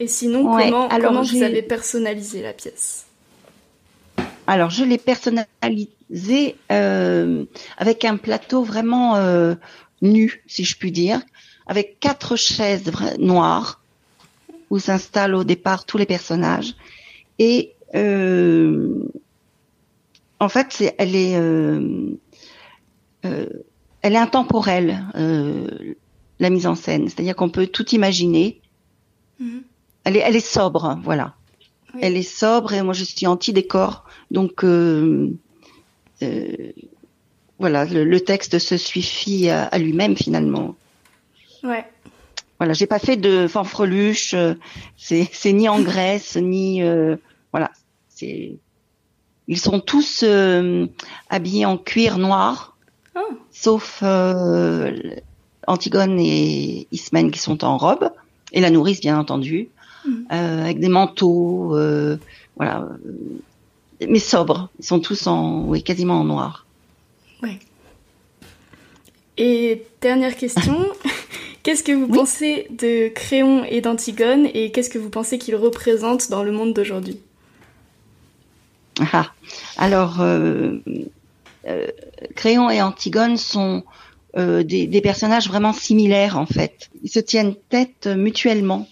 Et 0.00 0.06
sinon, 0.06 0.54
Ouais, 0.54 0.64
comment, 0.64 0.88
alors 0.88 1.12
comment 1.12 1.22
vous 1.22 1.42
avez 1.42 1.62
personnalisé 1.62 2.42
la 2.42 2.52
pièce? 2.54 3.04
Alors, 4.46 4.70
je 4.70 4.84
l'ai 4.84 4.96
personnalisé 4.96 6.56
euh, 6.72 7.44
avec 7.76 8.06
un 8.06 8.16
plateau 8.16 8.62
vraiment 8.62 9.16
nu, 10.00 10.42
si 10.46 10.64
je 10.64 10.76
puis 10.78 10.92
dire, 10.92 11.20
avec 11.66 12.00
quatre 12.00 12.36
chaises 12.36 12.90
noires 13.18 13.82
où 14.70 14.78
s'installent 14.78 15.34
au 15.34 15.44
départ 15.44 15.84
tous 15.84 15.98
les 15.98 16.06
personnages. 16.06 16.74
Et 17.38 17.72
en 17.95 19.09
fait, 20.49 20.68
c'est, 20.71 20.95
elle 20.99 21.16
est, 21.16 21.37
euh, 21.37 22.16
euh, 23.25 23.47
elle 24.02 24.14
est 24.14 24.18
intemporelle, 24.18 25.04
euh, 25.16 25.95
la 26.38 26.50
mise 26.50 26.66
en 26.66 26.75
scène. 26.75 27.09
C'est-à-dire 27.09 27.35
qu'on 27.35 27.49
peut 27.49 27.66
tout 27.66 27.88
imaginer. 27.90 28.61
Mhm. 29.40 29.62
Elle 30.04 30.16
est, 30.16 30.21
elle 30.21 30.37
est 30.37 30.47
sobre, 30.47 30.99
voilà. 31.02 31.35
Oui. 31.95 32.00
Elle 32.02 32.16
est 32.16 32.23
sobre 32.23 32.75
et 32.75 32.83
moi 32.83 32.95
je 32.95 33.04
suis 33.04 33.26
anti-décor, 33.26 34.04
donc 34.30 34.62
euh, 34.62 35.30
euh, 36.23 36.73
voilà, 37.59 37.85
le, 37.85 38.04
le 38.04 38.21
texte 38.21 38.59
se 38.59 38.76
suffit 38.76 39.49
à, 39.49 39.64
à 39.64 39.78
lui-même 39.78 40.16
finalement. 40.16 40.76
Ouais. 41.62 41.85
Voilà, 42.59 42.73
j'ai 42.73 42.87
pas 42.87 42.99
fait 42.99 43.16
de 43.16 43.47
fanfreluche, 43.47 44.35
euh, 44.35 44.54
c'est 44.97 45.28
c'est 45.33 45.52
ni 45.52 45.68
en 45.68 45.80
Grèce 45.80 46.37
ni 46.37 46.83
euh, 46.83 47.16
voilà, 47.52 47.71
c'est 48.09 48.57
ils 49.50 49.59
sont 49.59 49.81
tous 49.81 50.23
euh, 50.25 50.87
habillés 51.31 51.64
en 51.64 51.78
cuir 51.78 52.19
noir, 52.19 52.76
Ah. 53.14 53.21
sauf 53.50 54.00
euh, 54.02 54.95
Antigone 55.67 56.19
et 56.21 56.87
Ismène 56.93 57.31
qui 57.31 57.38
sont 57.38 57.64
en 57.64 57.78
robe 57.78 58.11
et 58.52 58.61
la 58.61 58.71
nourrice 58.71 59.00
bien 59.00 59.19
entendu, 59.19 59.69
Mhm. 60.05 60.26
euh, 60.33 60.62
avec 60.64 60.78
des 60.81 60.88
manteaux, 60.88 61.76
voilà, 62.57 62.88
mais 64.07 64.19
sobres. 64.19 64.69
Ils 64.78 64.85
sont 64.85 65.00
tous 65.00 65.26
en, 65.26 65.64
oui, 65.64 65.83
quasiment 65.83 66.21
en 66.21 66.25
noir. 66.25 66.67
Et 69.40 69.85
dernière 70.00 70.37
question, 70.37 70.76
qu'est-ce 71.62 71.85
que 71.85 71.93
vous 71.93 72.07
Oui. 72.07 72.19
pensez 72.19 72.67
de 72.71 73.09
Créon 73.09 73.64
et 73.64 73.81
d'Antigone 73.81 74.49
et 74.52 74.73
qu'est-ce 74.73 74.90
que 74.90 74.99
vous 74.99 75.11
pensez 75.11 75.38
qu'ils 75.38 75.55
représentent 75.57 76.28
dans 76.31 76.43
le 76.43 76.50
monde 76.52 76.75
d'aujourd'hui? 76.75 77.21
Ah, 79.00 79.33
alors, 79.76 80.21
euh, 80.21 80.78
euh, 81.67 81.88
Créon 82.37 82.71
et 82.71 82.83
Antigone 82.83 83.37
sont 83.37 83.85
euh, 84.37 84.62
des, 84.64 84.87
des 84.87 85.00
personnages 85.00 85.49
vraiment 85.49 85.73
similaires 85.73 86.38
en 86.38 86.47
fait. 86.47 86.88
Ils 87.02 87.11
se 87.11 87.21
tiennent 87.21 87.57
tête 87.71 88.07
mutuellement. 88.07 88.88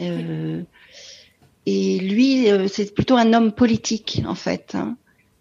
Euh, 0.00 0.62
et 1.66 1.98
lui, 1.98 2.50
euh, 2.50 2.68
c'est 2.68 2.94
plutôt 2.94 3.16
un 3.16 3.32
homme 3.32 3.52
politique 3.52 4.22
en 4.26 4.34
fait. 4.34 4.74
hein. 4.74 4.96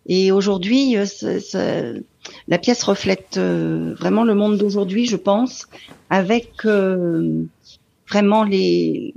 Et 0.08 0.32
aujourd'hui, 0.32 0.96
euh, 0.98 2.00
la 2.48 2.58
pièce 2.60 2.84
reflète 2.84 3.38
vraiment 3.38 4.24
le 4.24 4.36
monde 4.36 4.58
d'aujourd'hui, 4.58 5.06
je 5.08 5.16
pense, 5.16 5.66
avec 6.10 6.64
vraiment 8.10 8.44
les- 8.44 9.14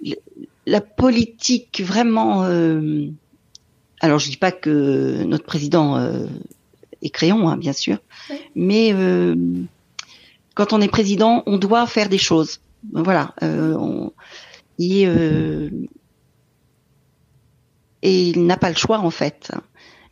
les- 0.00 0.18
la 0.66 0.80
politique 0.80 1.82
vraiment. 1.84 2.44
euh, 2.44 3.06
alors, 4.00 4.18
je 4.18 4.30
dis 4.30 4.36
pas 4.36 4.52
que 4.52 5.22
notre 5.24 5.44
président 5.44 5.96
euh, 5.96 6.26
est 7.02 7.10
crayon, 7.10 7.48
hein, 7.48 7.56
bien 7.56 7.72
sûr, 7.72 7.98
Oui. 8.30 8.36
mais 8.56 8.92
euh, 8.92 9.34
quand 10.54 10.72
on 10.72 10.80
est 10.80 10.88
président, 10.88 11.42
on 11.46 11.56
doit 11.58 11.86
faire 11.86 12.08
des 12.08 12.18
choses. 12.18 12.60
Voilà. 12.92 13.34
euh, 13.42 13.74
on- 13.76 14.12
et, 14.78 15.06
euh, 15.06 15.70
et 18.02 18.28
il 18.30 18.46
n'a 18.46 18.56
pas 18.56 18.70
le 18.70 18.76
choix 18.76 18.98
en 18.98 19.10
fait. 19.10 19.52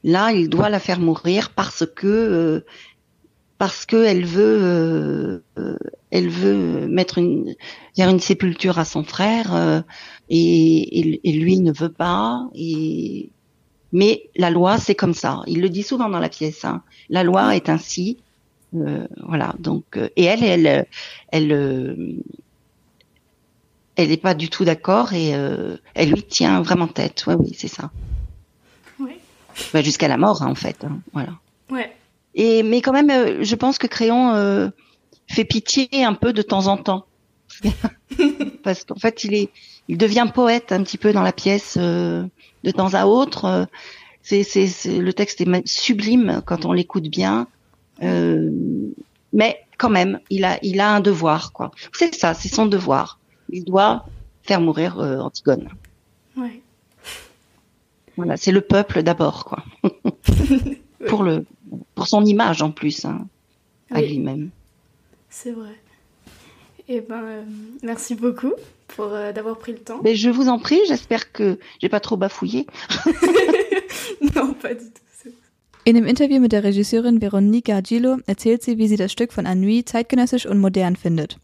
Là, 0.05 0.33
il 0.33 0.49
doit 0.49 0.69
la 0.71 0.79
faire 0.79 1.01
mourir 1.01 1.51
parce 1.51 1.85
que 1.97 2.07
euh, 2.07 2.61
parce 3.59 3.85
que 3.85 3.97
elle 4.05 4.25
veut 4.25 5.45
elle 6.11 6.29
veut 6.29 6.87
mettre 6.89 7.19
une 7.19 7.55
faire 7.97 8.09
une 8.09 8.21
sépulture 8.21 8.79
à 8.79 8.85
son 8.85 9.03
frère 9.05 9.55
euh, 9.55 9.81
et, 10.31 11.01
et, 11.01 11.21
et 11.29 11.33
lui 11.33 11.59
ne 11.61 11.73
veut 11.73 11.93
pas 11.93 12.49
et 12.55 13.29
mais 13.93 14.23
la 14.37 14.51
loi 14.51 14.79
c'est 14.79 14.95
comme 14.95 15.15
ça. 15.15 15.43
Il 15.49 15.61
le 15.61 15.69
dit 15.69 15.83
souvent 15.83 16.09
dans 16.09 16.21
la 16.21 16.29
pièce. 16.29 16.65
hein. 16.65 16.83
La 17.09 17.25
loi 17.25 17.57
est 17.57 17.69
ainsi. 17.69 18.19
Euh, 18.77 19.07
voilà. 19.27 19.55
Donc 19.59 19.85
euh, 19.97 20.09
et 20.17 20.25
elle 20.25 20.45
elle 20.45 20.87
elle 21.33 21.53
euh, 21.53 21.95
elle 23.97 24.09
n'est 24.09 24.17
pas 24.17 24.35
du 24.35 24.49
tout 24.49 24.65
d'accord 24.65 25.13
et 25.13 25.35
euh, 25.35 25.77
elle 25.95 26.11
lui 26.13 26.23
tient 26.23 26.63
vraiment 26.63 26.87
tête. 26.89 27.25
Ouais, 27.27 27.35
oui, 27.35 27.53
c'est 27.57 27.69
ça. 27.69 27.91
Ouais. 28.99 29.19
Bah, 29.75 29.83
Jusqu'à 29.83 30.09
la 30.09 30.17
mort, 30.17 30.43
hein, 30.43 30.51
en 30.51 30.55
fait. 30.55 30.85
hein, 30.85 31.01
voilà. 31.13 31.33
Ouais. 31.71 31.93
Et 32.35 32.63
mais 32.63 32.81
quand 32.81 32.93
même, 32.93 33.11
euh, 33.11 33.43
je 33.43 33.55
pense 33.57 33.77
que 33.79 33.87
Créon 33.89 34.33
euh, 34.35 34.69
fait 35.27 35.45
pitié 35.45 35.89
un 36.05 36.15
peu 36.15 36.33
de 36.33 36.43
temps 36.43 36.69
en 36.69 36.77
temps, 36.77 37.05
parce 38.63 38.85
qu'en 38.85 38.97
fait, 38.97 39.25
il 39.25 39.35
est, 39.35 39.51
il 39.89 39.99
devient 39.99 40.29
poète 40.33 40.73
un 40.73 40.83
petit 40.83 40.99
peu 40.99 41.13
dans 41.13 41.23
la 41.23 41.33
pièce 41.33 41.77
euh, 41.79 42.25
de 42.65 42.71
temps 42.71 42.95
à 42.95 43.07
autre. 43.07 43.45
Euh, 43.45 43.65
C'est, 44.23 44.45
c'est, 44.45 44.99
le 44.99 45.13
texte 45.13 45.41
est 45.41 45.67
sublime 45.67 46.43
quand 46.45 46.65
on 46.65 46.73
l'écoute 46.73 47.09
bien, 47.09 47.47
euh, 48.03 48.51
mais 49.33 49.59
quand 49.79 49.91
même, 49.91 50.21
il 50.29 50.45
a, 50.45 50.59
il 50.63 50.79
a 50.81 50.95
un 50.95 51.01
devoir, 51.01 51.53
quoi. 51.53 51.71
C'est 51.93 52.15
ça, 52.15 52.35
c'est 52.35 52.49
son 52.49 52.67
devoir. 52.67 53.19
Il 53.49 53.65
doit 53.65 54.05
faire 54.43 54.61
mourir 54.61 55.01
euh, 55.01 55.19
Antigone. 55.21 55.69
Ouais. 56.37 56.61
Voilà, 58.17 58.37
c'est 58.37 58.53
le 58.53 58.61
peuple 58.61 59.03
d'abord, 59.03 59.45
quoi. 59.47 59.65
pour 61.09 61.23
le, 61.23 61.47
pour 61.95 62.07
son 62.07 62.25
image 62.25 62.61
en 62.61 62.71
plus, 62.71 63.05
hein, 63.05 63.27
à 63.91 64.03
lui-même. 64.03 64.51
C'est 65.31 65.53
vrai. 65.53 65.81
Et 66.93 67.03
ben, 67.03 67.23
euh, 67.23 67.43
merci 67.85 68.17
beaucoup 68.17 68.53
pour 68.89 69.13
euh, 69.13 69.31
d'avoir 69.31 69.59
pris 69.59 69.71
le 69.71 69.79
temps. 69.79 70.01
Mais 70.03 70.17
je 70.17 70.29
vous 70.29 70.49
en 70.49 70.59
prie, 70.59 70.81
j'espère 70.89 71.31
que 71.31 71.61
j'ai 71.81 71.89
pas 71.89 72.01
trop 72.01 72.17
bafouillé. 72.17 72.67
non, 74.35 74.55
pas 74.55 74.75
du 74.75 74.87
tout. 74.87 75.31
In 75.87 75.95
dem 75.95 76.05
Interview 76.05 76.41
mit 76.41 76.51
der 76.51 76.65
Regisseurin 76.65 77.21
Veronica 77.21 77.81
Gillo 77.81 78.19
erzählt 78.27 78.65
sie, 78.65 78.77
wie 78.77 78.89
sie 78.89 78.97
das 78.97 79.13
Stück 79.13 79.33
von 79.33 79.47
Anui 79.47 79.85
zeitgenössisch 79.85 80.47
und 80.47 80.59
modern 80.59 80.97
findet. 80.97 81.39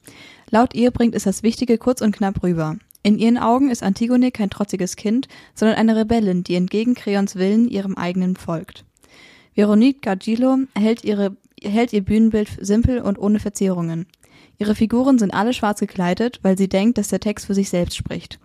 Laut 0.50 0.74
ihr 0.74 0.90
bringt 0.90 1.14
es 1.14 1.22
das 1.22 1.44
Wichtige 1.44 1.78
kurz 1.78 2.00
und 2.00 2.14
knapp 2.14 2.42
rüber. 2.42 2.76
In 3.04 3.16
ihren 3.16 3.38
Augen 3.38 3.70
ist 3.70 3.84
Antigone 3.84 4.32
kein 4.32 4.50
trotziges 4.50 4.96
Kind, 4.96 5.28
sondern 5.54 5.78
eine 5.78 5.94
Rebellin, 5.94 6.42
die 6.42 6.56
entgegen 6.56 6.94
Creons 6.94 7.36
Willen 7.36 7.68
ihrem 7.68 7.94
eigenen 7.94 8.34
folgt. 8.34 8.84
Veronica 9.54 10.16
Gillo 10.16 10.58
hält, 10.76 11.04
ihre, 11.04 11.36
hält 11.62 11.92
ihr 11.92 12.02
Bühnenbild 12.02 12.48
simpel 12.60 13.00
und 13.00 13.16
ohne 13.18 13.38
Verzierungen. 13.38 14.06
Ihre 14.58 14.74
Figuren 14.74 15.18
sind 15.18 15.34
alle 15.34 15.52
schwarz 15.52 15.80
gekleidet, 15.80 16.40
weil 16.42 16.56
sie 16.56 16.68
denkt, 16.68 16.98
dass 16.98 17.08
der 17.08 17.20
Text 17.20 17.46
für 17.46 17.54
sich 17.54 17.68
selbst 17.68 17.96
spricht. 17.96 18.38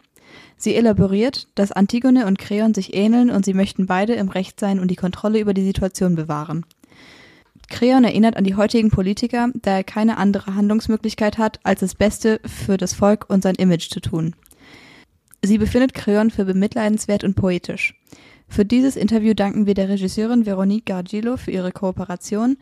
Sie 0.58 0.76
elaboriert, 0.76 1.48
dass 1.56 1.72
Antigone 1.72 2.26
und 2.28 2.38
Kreon 2.38 2.74
sich 2.74 2.94
ähneln 2.94 3.30
und 3.32 3.46
sie 3.46 3.54
möchten 3.54 3.88
beide 3.88 4.14
im 4.14 4.30
Recht 4.30 4.60
sein 4.60 4.80
und 4.80 4.90
die 4.90 4.96
Kontrolle 4.96 5.40
über 5.40 5.54
die 5.54 5.64
Situation 5.64 6.16
bewahren. 6.16 6.66
Creon 7.70 8.04
erinnert 8.04 8.36
an 8.36 8.44
die 8.44 8.56
heutigen 8.56 8.92
Politiker, 8.92 9.50
da 9.56 9.78
er 9.78 9.84
keine 9.84 10.18
andere 10.18 10.56
Handlungsmöglichkeit 10.56 11.38
hat, 11.38 11.60
als 11.64 11.80
das 11.80 11.96
Beste 11.96 12.42
für 12.46 12.78
das 12.78 12.94
Volk 12.94 13.30
und 13.30 13.42
sein 13.42 13.56
Image 13.56 13.90
zu 13.90 14.02
tun. 14.02 14.36
Sie 15.42 15.58
befindet 15.58 15.94
Creon 15.94 16.30
für 16.30 16.46
bemitleidenswert 16.46 17.24
und 17.24 17.36
poetisch. 17.36 17.96
Für 18.48 18.66
dieses 18.66 18.98
Interview 18.98 19.34
danken 19.34 19.66
wir 19.66 19.74
der 19.74 19.90
Regisseurin 19.90 20.46
Veronique 20.46 20.86
Gargillo 20.86 21.38
für 21.38 21.52
ihre 21.52 21.72
Kooperation. 21.72 22.58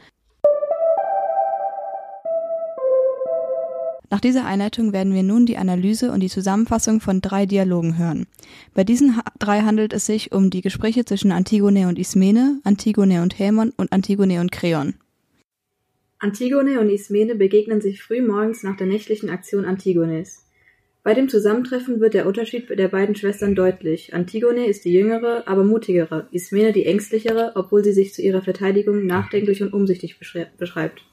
Nach 4.12 4.20
dieser 4.20 4.46
Einleitung 4.46 4.92
werden 4.92 5.14
wir 5.14 5.22
nun 5.22 5.46
die 5.46 5.58
Analyse 5.58 6.12
und 6.12 6.22
die 6.22 6.30
Zusammenfassung 6.30 7.00
von 7.00 7.22
drei 7.22 7.46
Dialogen 7.46 7.98
hören. 8.00 8.26
Bei 8.74 8.84
diesen 8.84 9.20
drei 9.38 9.62
handelt 9.62 9.94
es 9.94 10.08
sich 10.08 10.32
um 10.32 10.50
die 10.50 10.62
Gespräche 10.62 11.06
zwischen 11.06 11.32
Antigone 11.32 11.88
und 11.88 12.00
Ismene, 12.00 12.60
Antigone 12.64 13.22
und 13.22 13.38
Hämon 13.38 13.72
und 13.78 13.92
Antigone 13.92 14.42
und 14.42 14.52
Kreon. 14.52 14.96
Antigone 16.18 16.80
und 16.80 16.90
Ismene 16.90 17.36
begegnen 17.36 17.82
sich 17.82 18.02
früh 18.02 18.22
morgens 18.22 18.64
nach 18.64 18.76
der 18.76 18.88
nächtlichen 18.88 19.30
Aktion 19.30 19.64
Antigones. 19.64 20.46
Bei 21.04 21.14
dem 21.14 21.30
Zusammentreffen 21.30 22.02
wird 22.02 22.14
der 22.14 22.26
Unterschied 22.26 22.70
der 22.70 22.90
beiden 22.90 23.16
Schwestern 23.16 23.56
deutlich. 23.56 24.14
Antigone 24.14 24.66
ist 24.66 24.84
die 24.84 24.92
jüngere, 24.92 25.48
aber 25.48 25.64
mutigere, 25.64 26.28
Ismene 26.32 26.74
die 26.74 26.86
ängstlichere, 26.86 27.54
obwohl 27.56 27.84
sie 27.84 27.94
sich 27.94 28.14
zu 28.14 28.22
ihrer 28.22 28.42
Verteidigung 28.42 29.06
nachdenklich 29.06 29.64
und 29.64 29.72
umsichtig 29.72 30.20
beschreibt. 30.20 31.06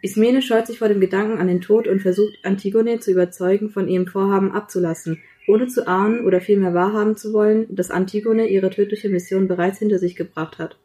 Ismene 0.00 0.42
scheut 0.42 0.66
sich 0.66 0.78
vor 0.78 0.88
dem 0.88 1.00
Gedanken 1.00 1.38
an 1.38 1.48
den 1.48 1.60
Tod 1.60 1.88
und 1.88 2.00
versucht 2.00 2.38
Antigone 2.44 3.00
zu 3.00 3.10
überzeugen, 3.10 3.68
von 3.68 3.88
ihrem 3.88 4.06
Vorhaben 4.06 4.52
abzulassen, 4.52 5.18
ohne 5.48 5.66
zu 5.66 5.88
ahnen 5.88 6.24
oder 6.24 6.40
vielmehr 6.40 6.74
wahrhaben 6.74 7.16
zu 7.16 7.32
wollen, 7.32 7.66
dass 7.68 7.90
Antigone 7.90 8.48
ihre 8.48 8.70
tödliche 8.70 9.08
Mission 9.08 9.48
bereits 9.48 9.78
hinter 9.78 9.98
sich 9.98 10.14
gebracht 10.14 10.58
hat. 10.58 10.78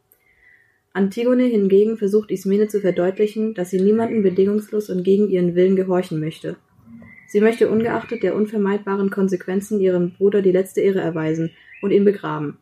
Antigone 0.94 1.44
hingegen 1.44 1.98
versucht 1.98 2.32
Ismene 2.32 2.68
zu 2.68 2.80
verdeutlichen, 2.80 3.54
dass 3.54 3.70
sie 3.70 3.82
niemanden 3.82 4.24
bedingungslos 4.24 4.90
und 4.90 5.04
gegen 5.04 5.30
ihren 5.30 5.56
Willen 5.56 5.76
gehorchen 5.76 6.20
möchte. 6.20 6.56
Sie 7.28 7.42
möchte 7.42 7.70
ungeachtet 7.70 8.22
der 8.22 8.36
unvermeidbaren 8.36 9.10
Konsequenzen 9.10 9.80
ihrem 9.80 10.12
Bruder 10.12 10.44
die 10.44 10.52
letzte 10.52 10.82
Ehre 10.82 11.02
erweisen 11.02 11.52
und 11.82 11.92
ihn 11.92 12.06
begraben. 12.06 12.58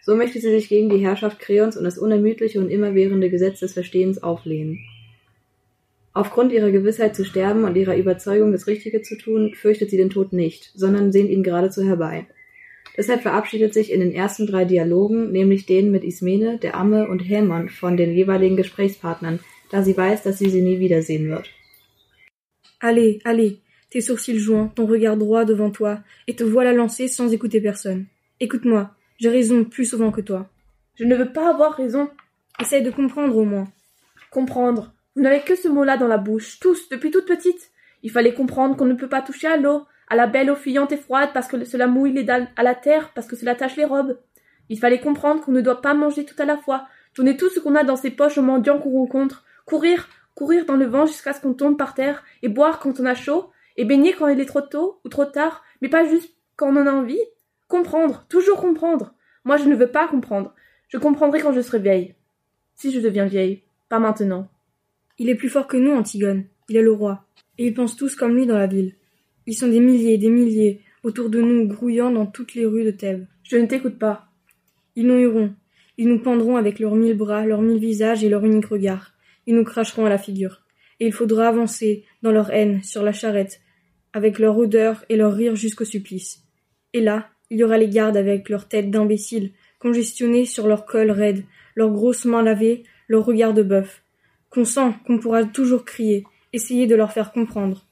So 0.00 0.16
möchte 0.16 0.40
sie 0.40 0.50
sich 0.50 0.68
gegen 0.68 0.90
die 0.90 0.98
Herrschaft 0.98 1.38
Kreons 1.40 1.76
und 1.76 1.84
das 1.84 1.98
unermüdliche 1.98 2.60
und 2.60 2.70
immerwährende 2.70 3.30
Gesetz 3.30 3.60
des 3.60 3.72
Verstehens 3.72 4.22
auflehnen. 4.22 4.80
Aufgrund 6.14 6.52
ihrer 6.52 6.70
Gewissheit 6.70 7.16
zu 7.16 7.24
sterben 7.24 7.64
und 7.64 7.76
ihrer 7.76 7.96
Überzeugung, 7.96 8.52
das 8.52 8.66
Richtige 8.66 9.00
zu 9.00 9.16
tun, 9.16 9.54
fürchtet 9.54 9.90
sie 9.90 9.96
den 9.96 10.10
Tod 10.10 10.32
nicht, 10.32 10.70
sondern 10.74 11.10
sehnt 11.10 11.30
ihn 11.30 11.42
geradezu 11.42 11.82
herbei. 11.84 12.26
Deshalb 12.96 13.22
verabschiedet 13.22 13.72
sich 13.72 13.90
in 13.90 14.00
den 14.00 14.12
ersten 14.12 14.46
drei 14.46 14.66
Dialogen, 14.66 15.32
nämlich 15.32 15.64
denen 15.64 15.90
mit 15.90 16.04
Ismene, 16.04 16.58
der 16.58 16.76
Amme 16.76 17.08
und 17.08 17.20
Helmon, 17.20 17.70
von 17.70 17.96
den 17.96 18.12
jeweiligen 18.12 18.56
Gesprächspartnern, 18.56 19.40
da 19.70 19.82
sie 19.82 19.96
weiß, 19.96 20.22
dass 20.22 20.38
sie 20.38 20.50
sie 20.50 20.60
nie 20.60 20.78
wiedersehen 20.78 21.30
wird. 21.30 21.48
Allez, 22.80 23.20
allez, 23.24 23.60
tes 23.90 24.02
sourcils 24.02 24.44
joints, 24.44 24.74
ton 24.74 24.86
regard 24.86 25.16
droit 25.16 25.46
devant 25.46 25.70
toi, 25.70 26.04
et 26.26 26.36
te 26.36 26.44
voilà 26.44 26.72
lancé 26.72 27.08
sans 27.08 27.32
écouter 27.32 27.62
personne. 27.62 28.06
Écoute-moi, 28.40 28.90
j'ai 29.18 29.30
raison 29.30 29.64
plus 29.64 29.86
souvent 29.86 30.10
que 30.10 30.20
toi. 30.20 30.50
Je 30.96 31.04
ne 31.04 31.16
veux 31.16 31.32
pas 31.32 31.48
avoir 31.48 31.74
raison. 31.76 32.10
Essaye 32.60 32.82
de 32.82 32.90
comprendre 32.90 33.36
au 33.36 33.44
moins. 33.44 33.68
Comprendre. 34.30 34.92
Vous 35.14 35.22
n'avez 35.22 35.40
que 35.40 35.56
ce 35.56 35.68
mot-là 35.68 35.96
dans 35.96 36.08
la 36.08 36.16
bouche, 36.16 36.58
tous, 36.58 36.88
depuis 36.88 37.10
toute 37.10 37.26
petite. 37.26 37.70
Il 38.02 38.10
fallait 38.10 38.34
comprendre 38.34 38.76
qu'on 38.76 38.86
ne 38.86 38.94
peut 38.94 39.08
pas 39.08 39.20
toucher 39.20 39.46
à 39.46 39.56
l'eau, 39.56 39.82
à 40.08 40.16
la 40.16 40.26
belle 40.26 40.50
eau 40.50 40.54
fuyante 40.54 40.92
et 40.92 40.96
froide 40.96 41.30
parce 41.34 41.48
que 41.48 41.62
cela 41.64 41.86
mouille 41.86 42.12
les 42.12 42.24
dalles, 42.24 42.48
à 42.56 42.62
la 42.62 42.74
terre 42.74 43.12
parce 43.14 43.26
que 43.26 43.36
cela 43.36 43.54
tache 43.54 43.76
les 43.76 43.84
robes. 43.84 44.18
Il 44.68 44.78
fallait 44.78 45.00
comprendre 45.00 45.44
qu'on 45.44 45.52
ne 45.52 45.60
doit 45.60 45.82
pas 45.82 45.94
manger 45.94 46.24
tout 46.24 46.40
à 46.40 46.46
la 46.46 46.56
fois, 46.56 46.86
tourner 47.14 47.36
tout 47.36 47.50
ce 47.50 47.60
qu'on 47.60 47.74
a 47.74 47.84
dans 47.84 47.96
ses 47.96 48.10
poches 48.10 48.38
aux 48.38 48.42
mendiants 48.42 48.78
qu'on 48.78 48.90
rencontre, 48.90 49.44
courir, 49.66 50.08
courir 50.34 50.64
dans 50.64 50.76
le 50.76 50.86
vent 50.86 51.06
jusqu'à 51.06 51.34
ce 51.34 51.40
qu'on 51.40 51.52
tombe 51.52 51.76
par 51.76 51.94
terre, 51.94 52.24
et 52.42 52.48
boire 52.48 52.78
quand 52.78 52.98
on 52.98 53.04
a 53.04 53.14
chaud, 53.14 53.50
et 53.76 53.84
baigner 53.84 54.14
quand 54.14 54.28
il 54.28 54.40
est 54.40 54.46
trop 54.46 54.62
tôt 54.62 55.00
ou 55.04 55.08
trop 55.08 55.26
tard, 55.26 55.62
mais 55.82 55.88
pas 55.88 56.06
juste 56.06 56.34
quand 56.56 56.68
on 56.68 56.80
en 56.80 56.86
a 56.86 56.92
envie. 56.92 57.20
Comprendre, 57.68 58.24
toujours 58.28 58.60
comprendre. 58.60 59.14
Moi 59.44 59.56
je 59.56 59.64
ne 59.64 59.74
veux 59.74 59.90
pas 59.90 60.08
comprendre. 60.08 60.54
Je 60.88 60.98
comprendrai 60.98 61.40
quand 61.40 61.52
je 61.52 61.60
serai 61.60 61.78
vieille. 61.78 62.14
Si 62.74 62.92
je 62.92 63.00
deviens 63.00 63.26
vieille, 63.26 63.62
pas 63.88 63.98
maintenant. 63.98 64.48
Il 65.18 65.28
est 65.28 65.34
plus 65.34 65.48
fort 65.48 65.66
que 65.66 65.76
nous, 65.76 65.92
Antigone. 65.92 66.44
Il 66.68 66.76
est 66.76 66.82
le 66.82 66.92
roi. 66.92 67.26
Et 67.58 67.66
ils 67.66 67.74
pensent 67.74 67.96
tous 67.96 68.14
comme 68.14 68.34
lui 68.34 68.46
dans 68.46 68.56
la 68.56 68.66
ville. 68.66 68.94
Ils 69.46 69.54
sont 69.54 69.68
des 69.68 69.80
milliers, 69.80 70.18
des 70.18 70.30
milliers, 70.30 70.80
autour 71.02 71.28
de 71.28 71.40
nous, 71.40 71.66
grouillant 71.66 72.10
dans 72.10 72.26
toutes 72.26 72.54
les 72.54 72.64
rues 72.64 72.84
de 72.84 72.90
Thèbes. 72.90 73.26
Je 73.42 73.56
ne 73.56 73.66
t'écoute 73.66 73.98
pas. 73.98 74.28
Ils 74.96 75.06
nous 75.06 75.18
hueront. 75.18 75.54
Ils 75.98 76.08
nous 76.08 76.20
pendront 76.20 76.56
avec 76.56 76.78
leurs 76.78 76.94
mille 76.94 77.16
bras, 77.16 77.44
leurs 77.44 77.60
mille 77.60 77.78
visages 77.78 78.24
et 78.24 78.28
leur 78.28 78.44
unique 78.44 78.66
regard. 78.66 79.12
Ils 79.46 79.54
nous 79.54 79.64
cracheront 79.64 80.06
à 80.06 80.08
la 80.08 80.18
figure. 80.18 80.62
Et 81.00 81.06
il 81.06 81.12
faudra 81.12 81.48
avancer, 81.48 82.04
dans 82.22 82.32
leur 82.32 82.50
haine, 82.50 82.82
sur 82.82 83.02
la 83.02 83.12
charrette, 83.12 83.60
avec 84.12 84.38
leur 84.38 84.56
odeur 84.56 85.04
et 85.08 85.16
leur 85.16 85.34
rire 85.34 85.56
jusqu'au 85.56 85.84
supplice. 85.84 86.42
Et 86.92 87.00
là, 87.00 87.28
il 87.50 87.58
y 87.58 87.64
aura 87.64 87.76
les 87.76 87.88
gardes 87.88 88.16
avec 88.16 88.48
leurs 88.48 88.68
têtes 88.68 88.90
d'imbéciles, 88.90 89.52
congestionnées 89.78 90.46
sur 90.46 90.66
leur 90.66 90.86
col 90.86 91.10
raide, 91.10 91.44
leurs 91.74 91.90
grosses 91.90 92.24
mains 92.24 92.42
lavées, 92.42 92.84
leurs 93.08 93.24
regards 93.24 93.54
de 93.54 93.62
bœuf 93.62 94.01
qu'on 94.52 94.64
sent 94.64 94.92
qu'on 95.06 95.18
pourra 95.18 95.44
toujours 95.44 95.84
crier, 95.84 96.24
essayer 96.52 96.86
de 96.86 96.94
leur 96.94 97.12
faire 97.12 97.32
comprendre. 97.32 97.86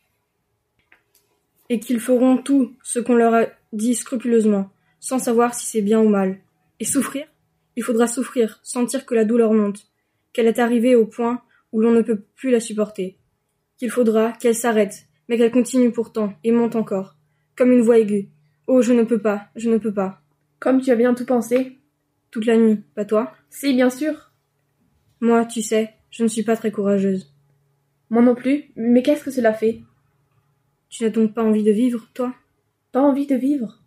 Et 1.68 1.80
qu'ils 1.80 2.00
feront 2.00 2.36
tout 2.36 2.76
ce 2.82 2.98
qu'on 2.98 3.14
leur 3.14 3.34
a 3.34 3.46
dit 3.72 3.94
scrupuleusement, 3.94 4.70
sans 4.98 5.18
savoir 5.18 5.54
si 5.54 5.66
c'est 5.66 5.82
bien 5.82 6.00
ou 6.00 6.08
mal. 6.08 6.40
Et 6.78 6.84
souffrir? 6.84 7.26
Il 7.76 7.82
faudra 7.82 8.06
souffrir, 8.06 8.60
sentir 8.62 9.06
que 9.06 9.14
la 9.14 9.24
douleur 9.24 9.52
monte, 9.52 9.86
qu'elle 10.32 10.46
est 10.46 10.58
arrivée 10.58 10.94
au 10.94 11.06
point 11.06 11.42
où 11.72 11.80
l'on 11.80 11.92
ne 11.92 12.02
peut 12.02 12.20
plus 12.36 12.50
la 12.50 12.60
supporter. 12.60 13.16
Qu'il 13.78 13.90
faudra 13.90 14.32
qu'elle 14.32 14.54
s'arrête, 14.54 15.06
mais 15.28 15.38
qu'elle 15.38 15.52
continue 15.52 15.92
pourtant, 15.92 16.34
et 16.44 16.50
monte 16.50 16.76
encore, 16.76 17.16
comme 17.56 17.72
une 17.72 17.80
voix 17.80 17.98
aiguë. 17.98 18.28
Oh, 18.66 18.82
je 18.82 18.92
ne 18.92 19.04
peux 19.04 19.20
pas, 19.20 19.48
je 19.56 19.70
ne 19.70 19.78
peux 19.78 19.94
pas. 19.94 20.20
Comme 20.58 20.80
tu 20.80 20.90
as 20.90 20.96
bien 20.96 21.14
tout 21.14 21.24
pensé 21.24 21.78
Toute 22.30 22.46
la 22.46 22.56
nuit, 22.56 22.82
pas 22.94 23.04
toi? 23.04 23.32
Si, 23.48 23.72
bien 23.72 23.90
sûr. 23.90 24.32
Moi, 25.20 25.44
tu 25.46 25.62
sais, 25.62 25.94
je 26.10 26.22
ne 26.22 26.28
suis 26.28 26.42
pas 26.42 26.56
très 26.56 26.70
courageuse. 26.70 27.32
Moi 28.10 28.22
non 28.22 28.34
plus, 28.34 28.64
mais 28.76 29.02
qu'est-ce 29.02 29.24
que 29.24 29.30
cela 29.30 29.52
fait? 29.52 29.80
Tu 30.88 31.04
n'as 31.04 31.10
donc 31.10 31.34
pas 31.34 31.44
envie 31.44 31.62
de 31.62 31.70
vivre, 31.70 32.08
toi? 32.14 32.34
Pas 32.92 33.00
envie 33.00 33.26
de 33.26 33.36
vivre? 33.36 33.80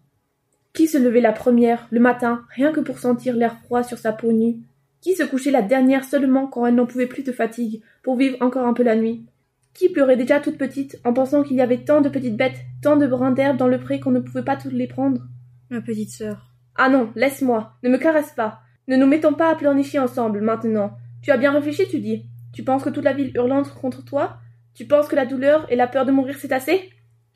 Qui 0.73 0.87
se 0.87 0.97
levait 0.97 1.21
la 1.21 1.33
première, 1.33 1.87
le 1.91 1.99
matin, 1.99 2.45
rien 2.49 2.71
que 2.71 2.79
pour 2.79 2.99
sentir 2.99 3.35
l'air 3.35 3.59
froid 3.63 3.83
sur 3.83 3.97
sa 3.97 4.13
peau 4.13 4.31
nue? 4.31 4.57
Qui 5.01 5.15
se 5.15 5.23
couchait 5.23 5.51
la 5.51 5.61
dernière 5.61 6.05
seulement 6.05 6.47
quand 6.47 6.65
elle 6.65 6.75
n'en 6.75 6.85
pouvait 6.85 7.07
plus 7.07 7.23
de 7.23 7.33
fatigue, 7.33 7.83
pour 8.01 8.15
vivre 8.15 8.37
encore 8.39 8.65
un 8.65 8.73
peu 8.73 8.83
la 8.83 8.95
nuit? 8.95 9.25
Qui 9.73 9.89
pleurait 9.89 10.15
déjà 10.15 10.39
toute 10.39 10.57
petite, 10.57 10.99
en 11.03 11.13
pensant 11.13 11.43
qu'il 11.43 11.57
y 11.57 11.61
avait 11.61 11.83
tant 11.83 11.99
de 11.99 12.07
petites 12.07 12.37
bêtes, 12.37 12.61
tant 12.81 12.95
de 12.95 13.05
brins 13.05 13.31
d'herbe 13.31 13.57
dans 13.57 13.67
le 13.67 13.79
pré 13.79 13.99
qu'on 13.99 14.11
ne 14.11 14.21
pouvait 14.21 14.43
pas 14.43 14.55
toutes 14.55 14.71
les 14.71 14.87
prendre? 14.87 15.27
Ma 15.69 15.81
petite 15.81 16.11
sœur. 16.11 16.53
Ah 16.75 16.89
non, 16.89 17.11
laisse-moi, 17.15 17.73
ne 17.83 17.89
me 17.89 17.97
caresse 17.97 18.31
pas. 18.31 18.61
Ne 18.87 18.95
nous 18.95 19.07
mettons 19.07 19.33
pas 19.33 19.51
à 19.51 19.55
pleurnicher 19.55 19.99
ensemble, 19.99 20.41
maintenant. 20.41 20.97
Tu 21.23 21.31
as 21.31 21.37
bien 21.37 21.53
réfléchi, 21.53 21.87
tu 21.87 21.99
dis. 21.99 22.25
Tu 22.53 22.63
penses 22.63 22.83
que 22.83 22.89
toute 22.89 23.03
la 23.03 23.13
ville 23.13 23.31
hurlante 23.33 23.73
contre 23.73 24.03
toi? 24.03 24.37
Tu 24.75 24.85
penses 24.85 25.07
que 25.07 25.15
la 25.15 25.25
douleur 25.25 25.65
et 25.71 25.75
la 25.75 25.87
peur 25.87 26.05
de 26.05 26.11
mourir 26.11 26.35
c'est 26.37 26.51
assez 26.51 26.89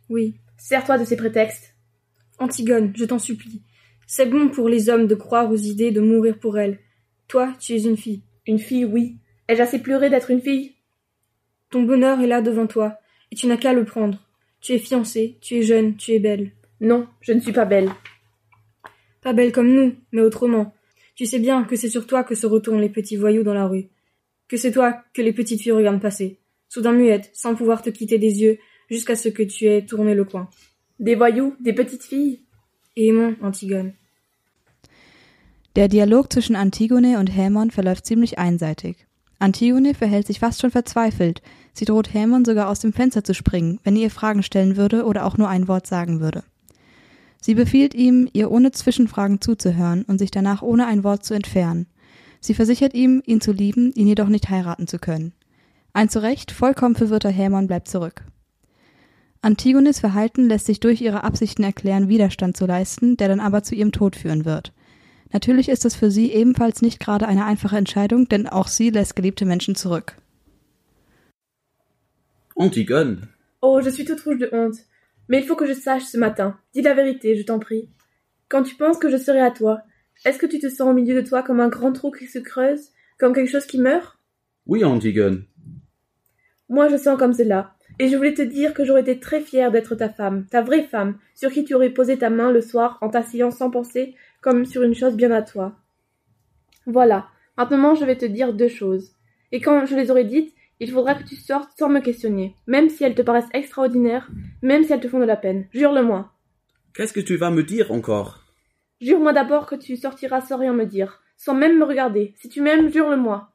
Oui. 0.10 0.36
Sers-toi 0.58 0.98
de 0.98 1.06
ces 1.06 1.16
prétextes. 1.16 1.74
Antigone, 2.38 2.92
je 2.96 3.06
t'en 3.06 3.18
supplie. 3.18 3.64
C'est 4.06 4.26
bon 4.26 4.50
pour 4.50 4.70
les 4.70 4.90
hommes 4.90 5.08
de 5.08 5.16
croire 5.16 5.50
aux 5.50 5.56
idées 5.56 5.92
de 5.92 6.02
mourir 6.02 6.38
pour 6.38 6.58
elles. 6.58 6.80
Toi, 7.28 7.54
tu 7.60 7.74
es 7.74 7.84
une 7.84 7.98
fille. 7.98 8.24
Une 8.46 8.60
fille, 8.60 8.86
oui. 8.86 9.18
Ai-je 9.48 9.62
assez 9.62 9.80
pleuré 9.80 10.10
d'être 10.10 10.32
une 10.32 10.42
fille? 10.42 10.76
Ton 11.70 11.84
bonheur 11.84 12.20
est 12.20 12.28
là 12.28 12.42
devant 12.42 12.68
toi, 12.68 12.98
et 13.32 13.36
tu 13.36 13.48
n'as 13.48 13.58
qu'à 13.58 13.74
le 13.74 13.86
prendre. 13.86 14.20
Tu 14.62 14.74
es 14.74 14.80
fiancée, 14.80 15.38
tu 15.42 15.56
es 15.56 15.62
jeune, 15.62 15.96
tu 15.96 16.12
es 16.12 16.20
belle. 16.20 16.52
Non, 16.80 17.08
je 17.22 17.34
ne 17.34 17.40
suis 17.40 17.54
pas 17.54 17.66
belle. 17.66 17.90
Pas 19.22 19.34
belle 19.34 19.52
comme 19.52 19.74
nous, 19.74 19.96
mais 20.12 20.22
autrement. 20.22 20.74
Tu 21.18 21.26
sais 21.26 21.40
bien 21.40 21.64
que 21.64 21.76
c'est 21.76 21.90
sur 21.90 22.06
toi 22.06 22.24
que 22.24 22.36
se 22.36 22.46
retournent 22.46 22.80
les 22.80 22.90
petits 22.90 23.18
voyous 23.18 23.42
dans 23.42 23.56
la 23.56 23.66
rue. 23.66 23.88
Que 24.48 24.56
c'est 24.56 24.72
toi 24.72 25.04
que 25.16 25.24
les 25.24 25.34
petites 25.34 25.62
filles 25.62 25.72
regardent 25.72 26.00
passer. 26.00 26.38
Soudain 26.70 26.92
muette, 26.92 27.32
sans 27.34 27.56
pouvoir 27.56 27.82
te 27.82 27.90
quitter 27.90 28.20
des 28.20 28.40
yeux, 28.40 28.60
jusqu'à 28.88 29.16
ce 29.16 29.30
que 29.30 29.42
tu 29.42 29.66
aies 29.66 29.84
tourné 29.84 30.14
le 30.14 30.26
coin. 30.26 30.48
Des 31.00 31.16
voyous, 31.16 31.56
des 31.60 31.74
petites 31.74 32.04
filles. 32.04 32.42
Et 32.96 33.08
aimons 33.08 33.36
Antigone. 33.42 33.94
Der 35.76 35.88
Dialog 35.88 36.32
zwischen 36.32 36.56
Antigone 36.56 37.20
und 37.20 37.36
Hämon 37.36 37.72
verläuft 37.72 38.06
ziemlich 38.06 38.38
einseitig. 38.38 39.08
Antigone 39.40 39.96
verhält 39.96 40.28
sich 40.28 40.40
fast 40.40 40.62
schon 40.62 40.72
verzweifelt. 40.72 41.42
Sie 41.74 41.86
droht 41.86 42.14
Hämon 42.14 42.46
sogar 42.46 42.70
aus 42.70 42.80
dem 42.80 42.94
Fenster 42.94 43.24
zu 43.24 43.34
springen, 43.34 43.80
wenn 43.84 43.96
er 43.96 44.04
ihr 44.04 44.12
Fragen 44.12 44.44
stellen 44.44 44.78
würde 44.78 45.04
oder 45.06 45.26
auch 45.26 45.38
nur 45.38 45.50
ein 45.50 45.68
Wort 45.68 45.88
sagen 45.88 46.20
würde. 46.20 46.44
Sie 47.48 47.56
befiehlt 47.56 47.94
ihm, 47.94 48.28
ihr 48.34 48.52
ohne 48.52 48.74
Zwischenfragen 48.74 49.40
zuzuhören 49.40 50.04
und 50.04 50.18
sich 50.18 50.32
danach 50.32 50.62
ohne 50.64 50.86
ein 50.86 51.06
Wort 51.06 51.24
zu 51.24 51.34
entfernen. 51.34 51.88
Sie 52.42 52.54
versichert 52.54 52.94
ihm, 52.94 53.24
ihn 53.26 53.40
zu 53.40 53.54
lieben, 53.54 53.94
ihn 53.94 54.06
jedoch 54.06 54.28
nicht 54.28 54.50
heiraten 54.50 54.86
zu 54.86 55.00
können. 55.00 55.32
Ein 55.94 56.10
zu 56.10 56.22
Recht 56.22 56.52
vollkommen 56.52 56.96
verwirrter 56.96 57.30
Hämon 57.30 57.68
bleibt 57.68 57.88
zurück. 57.88 58.26
Antigones 59.42 60.02
Verhalten 60.02 60.50
lässt 60.50 60.66
sich 60.66 60.82
durch 60.82 61.00
ihre 61.00 61.24
Absichten 61.24 61.64
erklären, 61.64 62.10
Widerstand 62.10 62.58
zu 62.58 62.66
leisten, 62.66 63.16
der 63.16 63.30
dann 63.30 63.40
aber 63.40 63.64
zu 63.64 63.76
ihrem 63.76 63.94
Tod 63.94 64.18
führen 64.18 64.44
wird. 64.44 64.74
Natürlich 65.32 65.70
ist 65.70 65.86
es 65.86 65.96
für 65.96 66.12
sie 66.12 66.34
ebenfalls 66.34 66.82
nicht 66.82 67.00
gerade 67.00 67.30
eine 67.30 67.46
einfache 67.46 67.78
Entscheidung, 67.78 68.28
denn 68.28 68.50
auch 68.50 68.68
sie 68.68 68.90
lässt 68.90 69.16
geliebte 69.16 69.46
Menschen 69.46 69.76
zurück. 69.76 70.18
Antigone. 72.58 73.30
Oh, 73.62 73.80
je 73.80 73.92
suis 73.92 74.06
toute 74.06 74.26
rouge 74.26 74.40
de 74.40 74.52
honte. 74.52 74.82
Mais 75.30 75.40
il 75.40 75.46
faut 75.46 75.56
que 75.56 75.66
je 75.66 75.74
sache 75.74 76.04
ce 76.04 76.18
matin. 76.18 76.58
Dis 76.74 76.82
la 76.82 76.94
vérité, 76.94 77.36
je 77.36 77.44
t'en 77.44 77.60
prie. 77.60 77.90
Quand 78.50 78.64
tu 78.64 78.76
penses 78.76 78.98
que 78.98 79.10
je 79.10 79.18
serai 79.18 79.42
à 79.42 79.52
toi, 79.52 79.82
est-ce 80.26 80.40
que 80.40 80.46
tu 80.46 80.60
te 80.60 80.70
sens 80.70 80.90
au 80.90 80.94
milieu 80.94 81.16
de 81.22 81.28
toi 81.28 81.44
comme 81.44 81.60
un 81.60 81.68
grand 81.68 81.92
trou 81.92 82.12
qui 82.12 82.28
se 82.28 82.40
creuse, 82.40 82.90
comme 83.20 83.34
quelque 83.34 83.52
chose 83.52 83.66
qui 83.66 83.80
meurt? 83.80 84.18
Oui, 84.66 84.84
Antigone. 84.84 85.46
Moi, 86.70 86.90
je 86.90 86.98
sens 86.98 87.18
comme 87.18 87.34
cela. 87.34 87.76
Et 88.00 88.10
je 88.10 88.16
voulais 88.16 88.34
te 88.34 88.42
dire 88.42 88.74
que 88.74 88.86
j'aurais 88.86 89.02
été 89.02 89.20
très 89.20 89.42
fière 89.42 89.72
d'être 89.72 89.96
ta 89.96 90.10
femme, 90.10 90.46
ta 90.52 90.62
vraie 90.62 90.84
femme, 90.84 91.18
sur 91.34 91.52
qui 91.52 91.64
tu 91.64 91.74
aurais 91.74 91.90
posé 91.90 92.18
ta 92.18 92.30
main 92.30 92.52
le 92.52 92.62
soir 92.62 92.98
en 93.02 93.10
t'asseyant 93.10 93.52
sans 93.52 93.72
penser, 93.72 94.16
comme 94.42 94.66
sur 94.66 94.84
une 94.84 94.94
chose 94.94 95.16
bien 95.16 95.32
à 95.32 95.42
toi. 95.42 95.76
Voilà. 96.86 97.28
Maintenant, 97.58 97.96
je 97.96 98.06
vais 98.06 98.18
te 98.18 98.26
dire 98.26 98.54
deux 98.54 98.68
choses. 98.68 99.14
Et 99.52 99.62
quand 99.62 99.86
je 99.86 99.96
les 99.96 100.12
aurai 100.12 100.26
dites, 100.26 100.54
il 100.80 100.92
faudra 100.92 101.16
que 101.16 101.28
tu 101.28 101.36
sortes 101.36 101.72
sans 101.78 101.90
me 101.90 102.00
questionner, 102.00 102.56
même 102.68 102.90
si 102.90 103.04
elles 103.04 103.16
te 103.16 103.22
paraissent 103.22 103.50
extraordinaires, 103.54 104.30
même 104.62 104.84
si 104.84 104.94
elles 104.94 105.00
te 105.00 105.08
font 105.08 105.20
de 105.20 105.26
la 105.26 105.38
peine. 105.38 105.68
Jure-le-moi. 105.74 106.32
Qu'est-ce 106.94 107.14
que 107.14 107.20
tu 107.20 107.36
vas 107.36 107.52
me 107.52 107.64
dire 107.64 107.92
encore? 107.92 108.44
Jure-moi 109.02 109.34
d'abord 109.34 109.68
que 109.68 109.76
tu 109.76 109.96
sortiras 109.96 110.42
sans 110.42 110.58
rien 110.58 110.74
me 110.74 110.86
dire, 110.86 111.22
sans 111.38 111.54
même 111.54 111.78
me 111.78 111.86
regarder. 111.86 112.34
Si 112.38 112.50
tu 112.50 112.62
m'aimes, 112.62 112.92
jure-le-moi. 112.92 113.52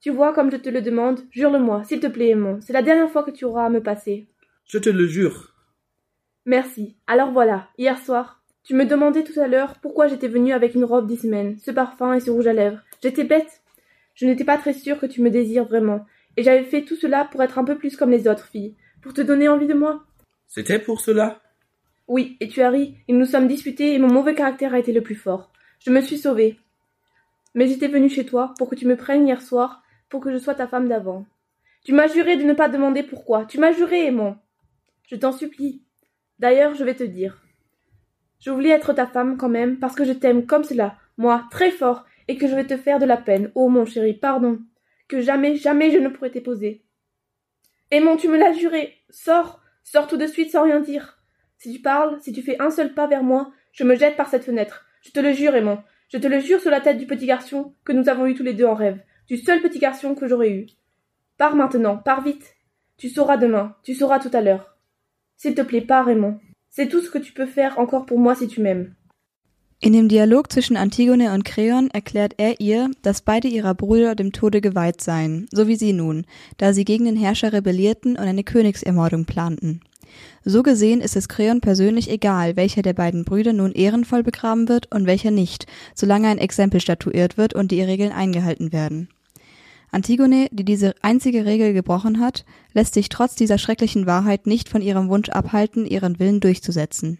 Tu 0.00 0.10
vois 0.10 0.32
comme 0.32 0.50
je 0.50 0.56
te 0.56 0.68
le 0.68 0.82
demande, 0.82 1.20
jure-le-moi, 1.30 1.84
s'il 1.84 2.00
te 2.00 2.06
plaît, 2.06 2.28
aimant. 2.28 2.60
C'est 2.60 2.72
la 2.72 2.82
dernière 2.82 3.10
fois 3.10 3.22
que 3.22 3.30
tu 3.30 3.44
auras 3.44 3.66
à 3.66 3.70
me 3.70 3.82
passer. 3.82 4.28
Je 4.66 4.78
te 4.78 4.90
le 4.90 5.06
jure. 5.06 5.54
Merci. 6.44 6.96
Alors 7.06 7.32
voilà, 7.32 7.68
hier 7.78 7.98
soir, 7.98 8.42
tu 8.62 8.74
me 8.74 8.84
demandais 8.84 9.24
tout 9.24 9.40
à 9.40 9.48
l'heure 9.48 9.74
pourquoi 9.80 10.06
j'étais 10.06 10.28
venue 10.28 10.52
avec 10.52 10.74
une 10.74 10.84
robe 10.84 11.06
d'Ismène, 11.06 11.58
ce 11.58 11.70
parfum 11.70 12.14
et 12.14 12.20
ce 12.20 12.30
rouge 12.30 12.46
à 12.46 12.52
lèvres. 12.52 12.80
J'étais 13.02 13.24
bête. 13.24 13.62
Je 14.16 14.26
n'étais 14.26 14.44
pas 14.44 14.58
très 14.58 14.72
sûre 14.72 14.98
que 14.98 15.06
tu 15.06 15.22
me 15.22 15.30
désires 15.30 15.66
vraiment, 15.66 16.04
et 16.36 16.42
j'avais 16.42 16.64
fait 16.64 16.82
tout 16.82 16.96
cela 16.96 17.26
pour 17.26 17.42
être 17.42 17.58
un 17.58 17.64
peu 17.64 17.76
plus 17.76 17.96
comme 17.96 18.10
les 18.10 18.26
autres 18.26 18.48
filles, 18.48 18.74
pour 19.02 19.12
te 19.12 19.20
donner 19.20 19.48
envie 19.48 19.66
de 19.66 19.74
moi. 19.74 20.04
C'était 20.48 20.78
pour 20.78 21.00
cela? 21.00 21.40
Oui, 22.08 22.36
et 22.40 22.48
tu 22.48 22.62
as 22.62 22.70
ri, 22.70 22.96
et 23.06 23.12
nous 23.12 23.20
nous 23.20 23.26
sommes 23.26 23.46
disputés, 23.46 23.94
et 23.94 23.98
mon 23.98 24.12
mauvais 24.12 24.34
caractère 24.34 24.74
a 24.74 24.78
été 24.78 24.92
le 24.92 25.02
plus 25.02 25.14
fort. 25.14 25.52
Je 25.80 25.90
me 25.90 26.00
suis 26.00 26.18
sauvée. 26.18 26.58
Mais 27.54 27.66
j'étais 27.66 27.88
venue 27.88 28.08
chez 28.08 28.24
toi 28.24 28.54
pour 28.58 28.70
que 28.70 28.74
tu 28.74 28.86
me 28.86 28.96
prennes 28.96 29.26
hier 29.26 29.42
soir, 29.42 29.82
pour 30.08 30.20
que 30.20 30.32
je 30.32 30.38
sois 30.38 30.54
ta 30.54 30.66
femme 30.66 30.88
d'avant. 30.88 31.26
Tu 31.84 31.92
m'as 31.92 32.08
juré 32.08 32.36
de 32.36 32.44
ne 32.44 32.54
pas 32.54 32.68
demander 32.68 33.02
pourquoi. 33.02 33.44
Tu 33.44 33.58
m'as 33.58 33.72
juré, 33.72 34.06
aimant. 34.06 34.38
Je 35.08 35.16
t'en 35.16 35.32
supplie. 35.32 35.82
D'ailleurs, 36.38 36.74
je 36.74 36.84
vais 36.84 36.94
te 36.94 37.04
dire. 37.04 37.42
Je 38.40 38.50
voulais 38.50 38.70
être 38.70 38.92
ta 38.92 39.06
femme 39.06 39.36
quand 39.36 39.48
même, 39.48 39.78
parce 39.78 39.94
que 39.94 40.04
je 40.04 40.12
t'aime 40.12 40.46
comme 40.46 40.64
cela, 40.64 40.96
moi, 41.16 41.44
très 41.50 41.70
fort, 41.70 42.04
et 42.28 42.36
que 42.36 42.46
je 42.48 42.54
vais 42.54 42.66
te 42.66 42.76
faire 42.76 42.98
de 42.98 43.06
la 43.06 43.16
peine. 43.16 43.50
Oh, 43.54 43.68
mon 43.68 43.84
chéri, 43.84 44.14
pardon. 44.14 44.58
Que 45.08 45.20
jamais, 45.20 45.56
jamais 45.56 45.90
je 45.90 45.98
ne 45.98 46.08
pourrais 46.08 46.30
t'épouser. 46.30 46.84
Aimant, 47.90 48.16
tu 48.16 48.28
me 48.28 48.36
l'as 48.36 48.52
juré. 48.52 48.94
Sors, 49.10 49.60
sors 49.84 50.08
tout 50.08 50.16
de 50.16 50.26
suite 50.26 50.50
sans 50.50 50.64
rien 50.64 50.80
dire. 50.80 51.18
Si 51.58 51.72
tu 51.72 51.80
parles, 51.80 52.18
si 52.20 52.32
tu 52.32 52.42
fais 52.42 52.60
un 52.60 52.70
seul 52.70 52.94
pas 52.94 53.06
vers 53.06 53.22
moi, 53.22 53.52
je 53.72 53.84
me 53.84 53.94
jette 53.94 54.16
par 54.16 54.28
cette 54.28 54.44
fenêtre. 54.44 54.84
Je 55.02 55.10
te 55.10 55.20
le 55.20 55.32
jure, 55.32 55.54
aimant. 55.54 55.82
Je 56.08 56.18
te 56.18 56.26
le 56.26 56.40
jure 56.40 56.60
sur 56.60 56.70
la 56.70 56.80
tête 56.80 56.98
du 56.98 57.06
petit 57.06 57.26
garçon 57.26 57.74
que 57.84 57.92
nous 57.92 58.08
avons 58.08 58.26
eu 58.26 58.34
tous 58.34 58.42
les 58.42 58.54
deux 58.54 58.64
en 58.64 58.74
rêve, 58.74 59.00
du 59.28 59.36
seul 59.36 59.60
petit 59.60 59.78
garçon 59.78 60.14
que 60.14 60.26
j'aurais 60.26 60.50
eu. 60.50 60.66
Pars 61.36 61.56
maintenant, 61.56 61.96
pars 61.96 62.22
vite. 62.22 62.54
Tu 62.96 63.08
sauras 63.08 63.36
demain, 63.36 63.76
tu 63.82 63.94
sauras 63.94 64.18
tout 64.18 64.30
à 64.32 64.40
l'heure. 64.40 64.76
S'il 65.36 65.54
te 65.54 65.62
plaît, 65.62 65.80
pars, 65.80 66.06
Raymond. 66.06 66.38
C'est 66.70 66.88
tout 66.88 67.00
ce 67.00 67.10
que 67.10 67.18
tu 67.18 67.32
peux 67.32 67.46
faire 67.46 67.78
encore 67.78 68.06
pour 68.06 68.18
moi 68.18 68.34
si 68.34 68.48
tu 68.48 68.60
m'aimes. 68.60 68.94
In 69.78 69.92
dem 69.92 70.08
Dialog 70.08 70.50
zwischen 70.50 70.78
Antigone 70.78 71.34
und 71.34 71.44
Kreon 71.44 71.90
erklärt 71.90 72.34
er 72.38 72.60
ihr, 72.60 72.90
dass 73.02 73.20
beide 73.20 73.46
ihrer 73.46 73.74
Brüder 73.74 74.14
dem 74.14 74.32
Tode 74.32 74.62
geweiht 74.62 75.02
seien, 75.02 75.48
so 75.52 75.68
wie 75.68 75.76
sie 75.76 75.92
nun, 75.92 76.24
da 76.56 76.72
sie 76.72 76.86
gegen 76.86 77.04
den 77.04 77.16
Herrscher 77.16 77.52
rebellierten 77.52 78.12
und 78.12 78.24
eine 78.24 78.42
Königsermordung 78.42 79.26
planten. 79.26 79.82
So 80.44 80.62
gesehen 80.62 81.02
ist 81.02 81.14
es 81.14 81.28
Kreon 81.28 81.60
persönlich 81.60 82.10
egal, 82.10 82.56
welcher 82.56 82.80
der 82.80 82.94
beiden 82.94 83.24
Brüder 83.26 83.52
nun 83.52 83.72
ehrenvoll 83.72 84.22
begraben 84.22 84.66
wird 84.66 84.90
und 84.94 85.06
welcher 85.06 85.30
nicht, 85.30 85.66
solange 85.94 86.28
ein 86.28 86.38
Exempel 86.38 86.80
statuiert 86.80 87.36
wird 87.36 87.52
und 87.52 87.70
die 87.70 87.82
Regeln 87.82 88.12
eingehalten 88.12 88.72
werden. 88.72 89.10
Antigone, 89.90 90.48
die 90.52 90.64
diese 90.64 90.94
einzige 91.02 91.44
Regel 91.44 91.74
gebrochen 91.74 92.18
hat, 92.18 92.46
lässt 92.72 92.94
sich 92.94 93.10
trotz 93.10 93.34
dieser 93.34 93.58
schrecklichen 93.58 94.06
Wahrheit 94.06 94.46
nicht 94.46 94.70
von 94.70 94.80
ihrem 94.80 95.10
Wunsch 95.10 95.28
abhalten, 95.28 95.84
ihren 95.84 96.18
Willen 96.18 96.40
durchzusetzen. 96.40 97.18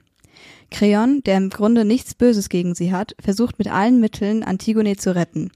Kreon, 0.70 1.22
der 1.24 1.36
im 1.36 1.50
Grunde 1.50 1.84
nichts 1.84 2.14
Böses 2.14 2.48
gegen 2.48 2.74
sie 2.74 2.92
hat, 2.92 3.14
versucht 3.20 3.58
mit 3.58 3.68
allen 3.68 4.00
Mitteln, 4.00 4.42
Antigone 4.42 4.96
zu 4.96 5.14
retten. 5.14 5.50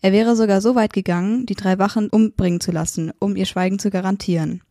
Er 0.00 0.12
wäre 0.12 0.36
sogar 0.36 0.60
so 0.60 0.74
weit 0.74 0.92
gegangen, 0.92 1.46
die 1.46 1.54
drei 1.54 1.78
Wachen 1.78 2.08
umbringen 2.08 2.60
zu 2.60 2.72
lassen, 2.72 3.12
um 3.18 3.36
ihr 3.36 3.46
Schweigen 3.46 3.78
zu 3.78 3.90
garantieren. 3.90 4.62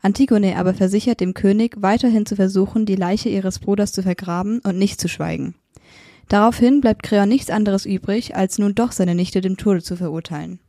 Antigone 0.00 0.56
aber 0.56 0.74
versichert 0.74 1.20
dem 1.20 1.34
König, 1.34 1.76
weiterhin 1.78 2.26
zu 2.26 2.36
versuchen, 2.36 2.86
die 2.86 2.96
Leiche 2.96 3.28
ihres 3.28 3.58
Bruders 3.58 3.92
zu 3.92 4.02
vergraben 4.02 4.60
und 4.60 4.78
nicht 4.78 5.00
zu 5.00 5.08
schweigen. 5.08 5.54
Daraufhin 6.28 6.80
bleibt 6.80 7.02
Kreon 7.02 7.28
nichts 7.28 7.50
anderes 7.50 7.86
übrig, 7.86 8.36
als 8.36 8.58
nun 8.58 8.74
doch 8.74 8.92
seine 8.92 9.14
Nichte 9.14 9.40
dem 9.40 9.56
Tode 9.56 9.82
zu 9.82 9.96
verurteilen. 9.96 10.60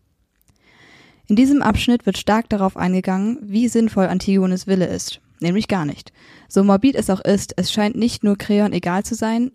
In 1.28 1.36
diesem 1.36 1.62
Abschnitt 1.62 2.06
wird 2.06 2.18
stark 2.18 2.50
darauf 2.50 2.76
eingegangen, 2.76 3.38
wie 3.42 3.68
sinnvoll 3.68 4.08
Antigones 4.08 4.66
Wille 4.66 4.88
ist, 4.88 5.22
nämlich 5.42 5.68
gar 5.68 5.86
nicht. 5.86 6.12
So 6.48 6.64
morbid 6.64 6.96
es 6.96 7.10
auch 7.10 7.22
ist, 7.22 7.54
es 7.58 7.72
scheint 7.72 7.96
nicht 7.96 8.24
nur 8.24 8.38
Kreon 8.38 8.74
egal 8.74 9.04
zu 9.04 9.16
sein, 9.16 9.52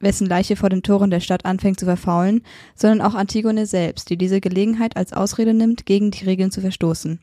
wessen 0.00 0.26
Leiche 0.26 0.56
vor 0.56 0.68
den 0.68 0.82
Toren 0.82 1.10
der 1.10 1.20
Stadt 1.20 1.44
anfängt 1.44 1.80
zu 1.80 1.86
verfaulen, 1.86 2.42
sondern 2.74 3.00
auch 3.00 3.14
Antigone 3.14 3.66
selbst, 3.66 4.10
die 4.10 4.16
diese 4.16 4.40
Gelegenheit 4.40 4.96
als 4.96 5.12
Ausrede 5.12 5.54
nimmt, 5.54 5.86
gegen 5.86 6.10
die 6.10 6.24
Regeln 6.24 6.50
zu 6.50 6.60
verstoßen. 6.60 7.20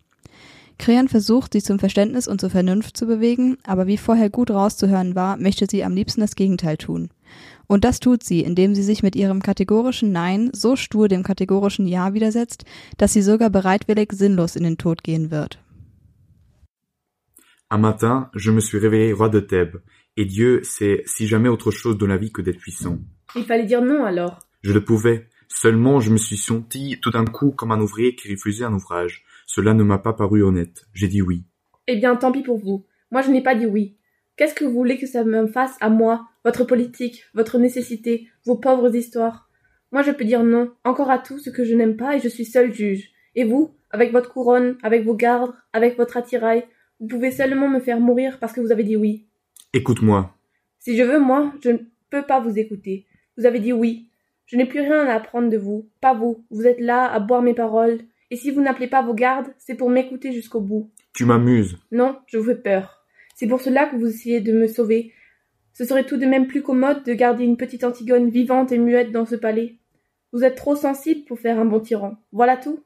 Kreon 0.80 1.08
versucht, 1.08 1.54
sie 1.54 1.62
zum 1.62 1.80
Verständnis 1.80 2.28
und 2.28 2.42
zur 2.42 2.50
Vernunft 2.50 2.98
zu 2.98 3.06
bewegen, 3.06 3.58
aber 3.64 3.88
wie 3.88 3.98
vorher 3.98 4.30
gut 4.30 4.50
rauszuhören 4.50 5.16
war, 5.16 5.38
möchte 5.38 5.68
sie 5.70 5.84
am 5.84 5.94
liebsten 5.94 6.22
das 6.22 6.36
Gegenteil 6.36 6.78
tun. 6.78 7.10
Und 7.68 7.86
das 7.86 8.00
tut 8.00 8.24
sie, 8.24 8.42
indem 8.42 8.76
sie 8.76 8.84
sich 8.84 9.04
mit 9.04 9.16
ihrem 9.16 9.42
kategorischen 9.42 10.12
Nein 10.12 10.50
so 10.54 10.76
stur 10.76 11.08
dem 11.08 11.24
kategorischen 11.24 11.88
Ja 11.88 12.14
widersetzt, 12.14 12.66
dass 12.98 13.14
sie 13.14 13.22
sogar 13.22 13.50
bereitwillig 13.50 14.12
sinnlos 14.14 14.56
in 14.56 14.64
den 14.64 14.78
Tod 14.78 15.04
gehen 15.04 15.32
wird. 15.32 15.60
Un 17.74 17.80
matin, 17.80 18.30
je 18.36 18.52
me 18.52 18.60
suis 18.60 18.78
réveillé 18.78 19.14
roi 19.14 19.30
de 19.30 19.40
Thèbes, 19.40 19.78
et 20.16 20.26
Dieu 20.26 20.62
sait 20.62 21.02
si 21.08 21.26
jamais 21.26 21.50
autre 21.50 21.72
chose 21.72 21.98
dans 21.98 22.06
la 22.06 22.18
vie 22.18 22.32
que 22.32 22.44
d'être 22.44 22.60
puissant. 22.60 23.00
Il 23.36 23.46
fallait 23.46 23.66
dire 23.66 23.82
non 23.82 24.06
alors. 24.06 24.38
Je 24.62 24.74
le 24.74 24.86
pouvais, 24.86 25.28
seulement 25.48 26.00
je 26.00 26.12
me 26.12 26.18
suis 26.18 26.38
senti 26.38 27.00
tout 27.02 27.10
d'un 27.10 27.26
coup 27.26 27.50
comme 27.50 27.72
un 27.72 27.82
ouvrier 27.82 28.14
qui 28.14 28.30
refusait 28.30 28.64
un 28.64 28.76
ouvrage. 28.76 29.26
Cela 29.48 29.74
ne 29.74 29.82
m'a 29.82 29.98
pas 29.98 30.14
paru 30.14 30.44
honnête. 30.44 30.86
J'ai 30.94 31.08
dit 31.08 31.24
oui. 31.24 31.46
Eh 31.88 31.96
bien, 31.96 32.16
tant 32.16 32.32
pis 32.32 32.44
pour 32.44 32.60
vous. 32.60 32.86
Moi, 33.10 33.24
je 33.24 33.32
n'ai 33.32 33.42
pas 33.42 33.56
dit 33.56 33.66
oui. 33.66 33.98
Qu'est-ce 34.38 34.54
que 34.54 34.66
vous 34.66 34.74
voulez 34.74 35.00
que 35.00 35.08
ça 35.08 35.24
me 35.24 35.48
fasse 35.48 35.76
à 35.82 35.90
moi, 35.90 36.28
votre 36.46 36.66
politique, 36.66 37.24
votre 37.34 37.58
nécessité, 37.58 38.28
vos 38.46 38.58
pauvres 38.58 38.96
histoires? 38.96 39.50
Moi, 39.92 40.04
je 40.04 40.12
peux 40.12 40.26
dire 40.26 40.44
non, 40.44 40.72
encore 40.84 41.10
à 41.10 41.18
tout 41.18 41.40
ce 41.40 41.50
que 41.50 41.66
je 41.66 41.74
n'aime 41.74 41.98
pas, 41.98 42.18
et 42.18 42.20
je 42.20 42.30
suis 42.30 42.46
seul 42.46 42.72
juge. 42.72 43.10
Et 43.34 43.46
vous, 43.46 43.76
avec 43.90 44.12
votre 44.12 44.32
couronne, 44.32 44.78
avec 44.84 45.06
vos 45.06 45.16
gardes, 45.16 45.56
avec 45.74 45.98
votre 45.98 46.18
attirail, 46.18 46.66
vous 47.04 47.10
pouvez 47.10 47.32
seulement 47.32 47.68
me 47.68 47.82
faire 47.82 48.00
mourir 48.00 48.40
parce 48.40 48.54
que 48.54 48.62
vous 48.62 48.72
avez 48.72 48.86
dit 48.86 48.96
oui. 48.96 49.26
Écoute-moi. 49.74 50.34
Si 50.80 50.96
je 50.96 51.04
veux, 51.04 51.20
moi, 51.20 51.54
je 51.62 51.72
ne 51.72 51.80
peux 52.10 52.22
pas 52.22 52.40
vous 52.40 52.58
écouter. 52.58 53.06
Vous 53.38 53.46
avez 53.46 53.60
dit 53.60 53.74
oui. 53.74 54.08
Je 54.46 54.56
n'ai 54.56 54.66
plus 54.66 54.80
rien 54.80 55.06
à 55.08 55.16
apprendre 55.16 55.50
de 55.50 55.58
vous, 55.58 55.90
pas 56.00 56.14
vous. 56.14 56.46
Vous 56.50 56.66
êtes 56.66 56.80
là 56.80 57.12
à 57.12 57.20
boire 57.20 57.42
mes 57.42 57.54
paroles, 57.54 58.00
et 58.32 58.38
si 58.38 58.52
vous 58.52 58.62
n'appelez 58.62 58.88
pas 58.88 59.02
vos 59.02 59.14
gardes, 59.14 59.54
c'est 59.58 59.76
pour 59.76 59.90
m'écouter 59.90 60.32
jusqu'au 60.32 60.62
bout. 60.62 60.92
Tu 61.14 61.26
m'amuses. 61.26 61.78
Non, 61.92 62.16
je 62.28 62.38
vous 62.38 62.46
fais 62.46 62.56
peur. 62.56 63.04
C'est 63.36 63.48
pour 63.48 63.60
cela 63.60 63.86
que 63.86 63.98
vous 63.98 64.08
essayez 64.08 64.40
de 64.40 64.54
me 64.54 64.68
sauver. 64.68 65.12
Ce 65.74 65.84
serait 65.84 66.06
tout 66.06 66.16
de 66.16 66.26
même 66.26 66.48
plus 66.48 66.62
commode 66.62 67.04
de 67.04 67.14
garder 67.14 67.44
une 67.44 67.58
petite 67.58 67.84
Antigone 67.84 68.30
vivante 68.30 68.72
et 68.72 68.78
muette 68.78 69.12
dans 69.12 69.26
ce 69.26 69.36
palais. 69.36 69.76
Vous 70.32 70.46
êtes 70.46 70.56
trop 70.56 70.78
sensible 70.78 71.26
pour 71.26 71.38
faire 71.38 71.60
un 71.60 71.66
bon 71.66 71.82
tyran. 71.82 72.16
Voilà 72.32 72.56
tout. 72.56 72.80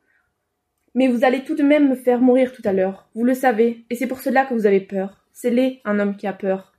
Mais 0.98 1.08
vous 1.08 1.24
allez 1.24 1.44
tout 1.44 1.54
de 1.54 1.62
même 1.62 1.90
me 1.90 1.96
faire 1.96 2.22
mourir 2.22 2.52
tout 2.52 2.64
à 2.66 2.74
l'heure. 2.74 3.08
Vous 3.14 3.24
le 3.24 3.36
savez, 3.36 3.86
et 3.92 3.96
c'est 3.96 4.08
pour 4.08 4.20
cela 4.20 4.48
que 4.48 4.56
vous 4.56 4.66
avez 4.66 4.80
peur. 4.80 5.24
C'est 5.32 5.52
laid, 5.52 5.80
un 5.86 6.00
homme 6.00 6.18
qui 6.18 6.26
a 6.26 6.34
peur. 6.34 6.74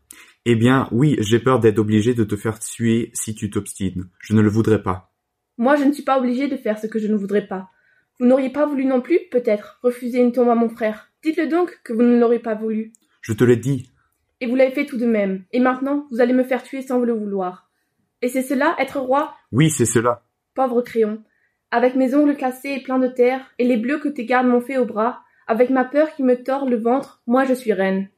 Eh 0.44 0.56
bien, 0.56 0.88
oui, 0.90 1.14
j'ai 1.20 1.38
peur 1.38 1.60
d'être 1.60 1.78
obligé 1.78 2.14
de 2.14 2.24
te 2.24 2.34
faire 2.34 2.58
tuer 2.58 3.12
si 3.14 3.36
tu 3.36 3.48
t'obstines. 3.48 4.08
Je 4.18 4.34
ne 4.34 4.40
le 4.40 4.48
voudrais 4.48 4.82
pas. 4.82 5.12
Moi, 5.56 5.76
je 5.76 5.84
ne 5.84 5.92
suis 5.92 6.02
pas 6.02 6.18
obligé 6.18 6.48
de 6.48 6.56
faire 6.56 6.80
ce 6.80 6.88
que 6.88 6.98
je 6.98 7.06
ne 7.06 7.14
voudrais 7.14 7.46
pas. 7.46 7.70
Vous 8.18 8.26
n'auriez 8.26 8.50
pas 8.50 8.66
voulu 8.66 8.86
non 8.86 9.00
plus, 9.00 9.20
peut-être, 9.30 9.78
refuser 9.84 10.18
une 10.18 10.32
tombe 10.32 10.48
à 10.48 10.56
mon 10.56 10.68
frère. 10.68 11.12
Dites-le 11.22 11.46
donc 11.46 11.78
que 11.84 11.92
vous 11.92 12.02
ne 12.02 12.18
l'aurez 12.18 12.40
pas 12.40 12.56
voulu. 12.56 12.92
Je 13.20 13.34
te 13.34 13.44
l'ai 13.44 13.56
dit. 13.56 13.88
Et 14.40 14.48
vous 14.48 14.56
l'avez 14.56 14.72
fait 14.72 14.86
tout 14.86 14.98
de 14.98 15.06
même. 15.06 15.44
Et 15.52 15.60
maintenant, 15.60 16.08
vous 16.10 16.20
allez 16.20 16.32
me 16.32 16.42
faire 16.42 16.64
tuer 16.64 16.82
sans 16.82 16.98
le 16.98 17.12
vouloir. 17.12 17.70
Et 18.20 18.28
c'est 18.28 18.42
cela, 18.42 18.74
être 18.80 18.98
roi? 18.98 19.36
Oui, 19.52 19.70
c'est 19.70 19.86
cela. 19.86 20.24
Pauvre 20.54 20.82
crayon. 20.82 21.22
Avec 21.70 21.96
mes 21.96 22.14
ongles 22.14 22.36
cassés 22.36 22.76
et 22.78 22.82
pleins 22.82 22.98
de 22.98 23.08
terre, 23.08 23.44
et 23.58 23.64
les 23.64 23.76
bleus 23.76 23.98
que 23.98 24.08
tes 24.08 24.24
gardes 24.24 24.46
m'ont 24.46 24.60
fait 24.60 24.78
au 24.78 24.86
bras, 24.86 25.20
avec 25.46 25.70
ma 25.70 25.84
peur 25.84 26.14
qui 26.14 26.22
me 26.22 26.42
tord 26.42 26.68
le 26.68 26.76
ventre, 26.76 27.22
moi 27.26 27.44
je 27.44 27.54
suis 27.54 27.72
reine. 27.72 28.08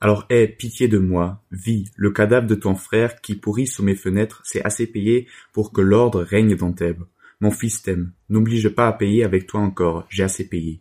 Alors 0.00 0.26
aie 0.30 0.46
pitié 0.46 0.86
de 0.86 0.98
moi, 0.98 1.42
vis, 1.50 1.90
le 1.96 2.10
cadavre 2.10 2.46
de 2.46 2.54
ton 2.54 2.74
frère 2.74 3.20
qui 3.20 3.34
pourrit 3.34 3.66
sous 3.66 3.82
mes 3.82 3.96
fenêtres 3.96 4.42
s'est 4.44 4.64
assez 4.64 4.86
payé 4.86 5.26
pour 5.52 5.72
que 5.72 5.80
l'ordre 5.80 6.22
règne 6.22 6.56
dans 6.56 6.72
Thèbes. 6.72 7.04
Mon 7.40 7.50
fils 7.50 7.82
t'aime, 7.82 8.12
n'oblige 8.28 8.68
pas 8.68 8.88
à 8.88 8.92
payer 8.92 9.24
avec 9.24 9.46
toi 9.46 9.60
encore, 9.60 10.06
j'ai 10.08 10.24
assez 10.24 10.48
payé. 10.48 10.80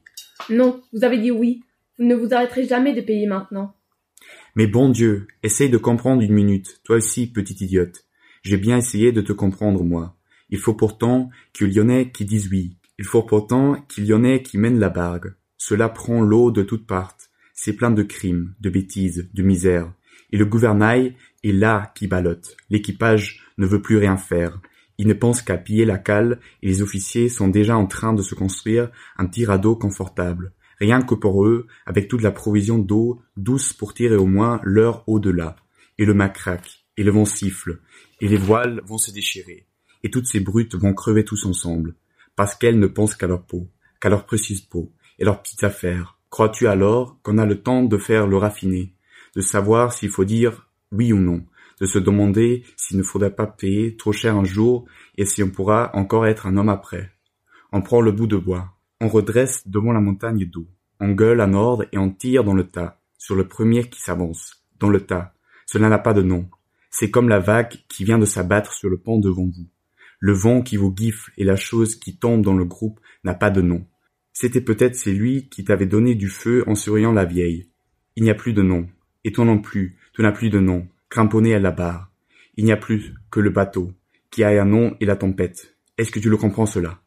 Non, 0.50 0.82
vous 0.94 1.04
avez 1.04 1.20
dit 1.20 1.32
oui. 1.32 1.64
Vous 1.98 2.06
ne 2.06 2.16
vous 2.16 2.34
arrêterez 2.34 2.66
jamais 2.66 2.94
de 2.94 3.02
payer 3.02 3.26
maintenant. 3.26 3.76
Mais 4.56 4.68
bon 4.68 4.90
Dieu, 4.90 5.28
essaye 5.44 5.70
de 5.70 5.78
comprendre 5.78 6.22
une 6.22 6.34
minute, 6.34 6.82
toi 6.84 6.98
aussi, 6.98 7.32
petite 7.32 7.62
idiote. 7.62 8.06
J'ai 8.44 8.58
bien 8.58 8.78
essayé 8.78 9.12
de 9.12 9.22
te 9.22 9.34
comprendre, 9.34 9.84
moi. 9.84 10.17
Il 10.50 10.60
faut 10.60 10.74
pourtant 10.74 11.30
qu'il 11.54 11.74
y 11.74 11.82
en 11.82 11.90
ait 11.90 12.12
qui 12.12 12.26
disent 12.26 12.50
oui. 12.52 12.78
Il 13.00 13.06
faut 13.06 13.24
pourtant 13.24 13.76
qu'il 13.88 14.06
y 14.06 14.14
en 14.14 14.24
ait 14.24 14.42
qui 14.42 14.58
mènent 14.58 14.80
la 14.80 14.90
bargue. 14.90 15.36
Cela 15.58 15.90
prend 15.90 16.22
l'eau 16.22 16.52
de 16.52 16.64
toutes 16.64 16.88
parts. 16.88 17.18
C'est 17.54 17.74
plein 17.74 17.92
de 17.92 18.04
crimes, 18.04 18.54
de 18.60 18.70
bêtises, 18.70 19.30
de 19.34 19.44
misère. 19.44 19.92
Et 20.32 20.38
le 20.38 20.46
gouvernail 20.46 21.16
est 21.44 21.52
là 21.52 21.92
qui 21.96 22.08
ballotte. 22.08 22.56
L'équipage 22.70 23.46
ne 23.58 23.66
veut 23.66 23.82
plus 23.82 23.98
rien 23.98 24.18
faire. 24.18 24.60
Il 24.98 25.08
ne 25.08 25.14
pense 25.14 25.42
qu'à 25.42 25.58
piller 25.58 25.86
la 25.86 25.98
cale 25.98 26.40
et 26.64 26.68
les 26.68 26.82
officiers 26.82 27.30
sont 27.30 27.48
déjà 27.48 27.78
en 27.78 27.86
train 27.86 28.14
de 28.14 28.22
se 28.24 28.36
construire 28.36 28.90
un 29.18 29.26
petit 29.26 29.46
radeau 29.46 29.76
confortable. 29.76 30.54
Rien 30.80 31.02
que 31.02 31.16
pour 31.16 31.46
eux, 31.46 31.68
avec 31.86 32.08
toute 32.08 32.22
la 32.22 32.32
provision 32.32 32.78
d'eau 32.78 33.22
douce 33.36 33.74
pour 33.74 33.94
tirer 33.94 34.16
au 34.16 34.26
moins 34.26 34.60
l'heure 34.64 35.04
au-delà. 35.08 35.56
Et 35.98 36.06
le 36.06 36.14
mât 36.14 36.30
craque, 36.30 36.86
et 36.98 37.04
le 37.04 37.12
vent 37.12 37.26
siffle, 37.26 37.80
et 38.22 38.28
les 38.28 38.38
voiles 38.38 38.82
vont 38.86 38.98
se 38.98 39.12
déchirer, 39.12 39.67
et 40.04 40.12
toutes 40.12 40.28
ces 40.28 40.40
brutes 40.40 40.76
vont 40.76 40.94
crever 40.94 41.24
tous 41.24 41.46
ensemble, 41.46 41.96
parce 42.36 42.56
qu'elles 42.56 42.80
ne 42.80 42.88
pensent 42.88 43.16
qu'à 43.16 43.28
leur 43.28 43.44
peau, 43.44 43.68
qu'à 44.00 44.10
leur 44.10 44.26
précise 44.26 44.62
peau, 44.62 44.92
et 45.20 45.26
leurs 45.26 45.42
petites 45.42 45.64
affaires. 45.64 46.18
Crois-tu 46.30 46.68
alors 46.68 47.18
qu'on 47.24 47.38
a 47.38 47.46
le 47.46 47.62
temps 47.62 47.84
de 47.84 47.98
faire 47.98 48.28
le 48.28 48.38
raffiné, 48.38 48.94
de 49.36 49.42
savoir 49.42 49.94
s'il 49.94 50.10
faut 50.10 50.26
dire 50.26 50.68
oui 50.92 51.14
ou 51.14 51.20
non, 51.20 51.46
de 51.80 51.86
se 51.86 52.00
demander 52.00 52.64
s'il 52.76 52.98
ne 52.98 53.04
faudrait 53.04 53.36
pas 53.36 53.48
payer 53.48 53.96
trop 53.98 54.12
cher 54.12 54.36
un 54.36 54.44
jour 54.44 54.86
et 55.18 55.26
si 55.26 55.44
on 55.44 55.50
pourra 55.50 55.92
encore 55.94 56.26
être 56.26 56.48
un 56.48 56.58
homme 56.58 56.70
après? 56.70 57.12
On 57.72 57.82
prend 57.82 58.02
le 58.02 58.12
bout 58.12 58.28
de 58.28 58.38
bois, 58.38 58.74
on 59.02 59.08
redresse 59.08 59.68
devant 59.68 59.92
la 59.92 60.00
montagne 60.00 60.46
d'eau, 60.46 60.68
on 61.00 61.12
gueule 61.12 61.42
à 61.42 61.50
ordre 61.50 61.86
et 61.92 61.98
on 61.98 62.10
tire 62.10 62.44
dans 62.44 62.54
le 62.54 62.68
tas, 62.68 63.00
sur 63.18 63.36
le 63.36 63.48
premier 63.48 63.90
qui 63.90 64.02
s'avance, 64.02 64.64
dans 64.80 64.90
le 64.90 65.02
tas. 65.02 65.34
Cela 65.66 65.90
n'a 65.90 66.00
pas 66.00 66.14
de 66.14 66.22
nom. 66.22 66.50
C'est 66.90 67.12
comme 67.12 67.30
la 67.30 67.40
vague 67.40 67.84
qui 67.90 68.04
vient 68.04 68.18
de 68.18 68.26
s'abattre 68.26 68.74
sur 68.74 68.90
le 68.90 68.98
pont 68.98 69.20
devant 69.20 69.46
vous. 69.46 69.68
Le 70.20 70.34
vent 70.34 70.62
qui 70.62 70.78
vous 70.78 70.94
gifle 70.96 71.32
et 71.38 71.44
la 71.44 71.56
chose 71.56 71.96
qui 71.96 72.18
tombe 72.18 72.42
dans 72.42 72.56
le 72.56 72.66
groupe 72.66 73.00
n'a 73.24 73.34
pas 73.34 73.50
de 73.50 73.62
nom. 73.62 73.86
C'était 74.34 74.62
peut-être 74.62 74.96
c'est 74.96 75.14
lui 75.14 75.50
qui 75.50 75.64
t'avait 75.64 75.86
donné 75.86 76.16
du 76.16 76.30
feu 76.30 76.64
en 76.68 76.76
souriant 76.76 77.12
la 77.12 77.26
vieille. 77.26 77.70
Il 78.16 78.24
n'y 78.24 78.30
a 78.30 78.36
plus 78.36 78.54
de 78.54 78.62
nom. 78.62 78.88
Et 79.24 79.32
toi 79.32 79.46
non 79.46 79.60
plus, 79.60 79.98
tu 80.14 80.22
n'as 80.22 80.32
plus 80.32 80.50
de 80.50 80.60
nom, 80.60 80.88
cramponné 81.10 81.54
à 81.54 81.60
la 81.60 81.72
barre. 81.72 82.12
Il 82.56 82.66
n'y 82.66 82.72
a 82.72 82.78
plus 82.78 83.14
que 83.30 83.40
le 83.40 83.50
bateau, 83.50 83.92
qui 84.32 84.44
a 84.44 84.50
un 84.50 84.66
nom 84.66 84.96
et 85.00 85.06
la 85.06 85.16
tempête. 85.16 85.76
Est-ce 85.98 86.12
que 86.12 86.20
tu 86.20 86.30
le 86.30 86.38
comprends 86.38 86.66
cela? 86.66 87.00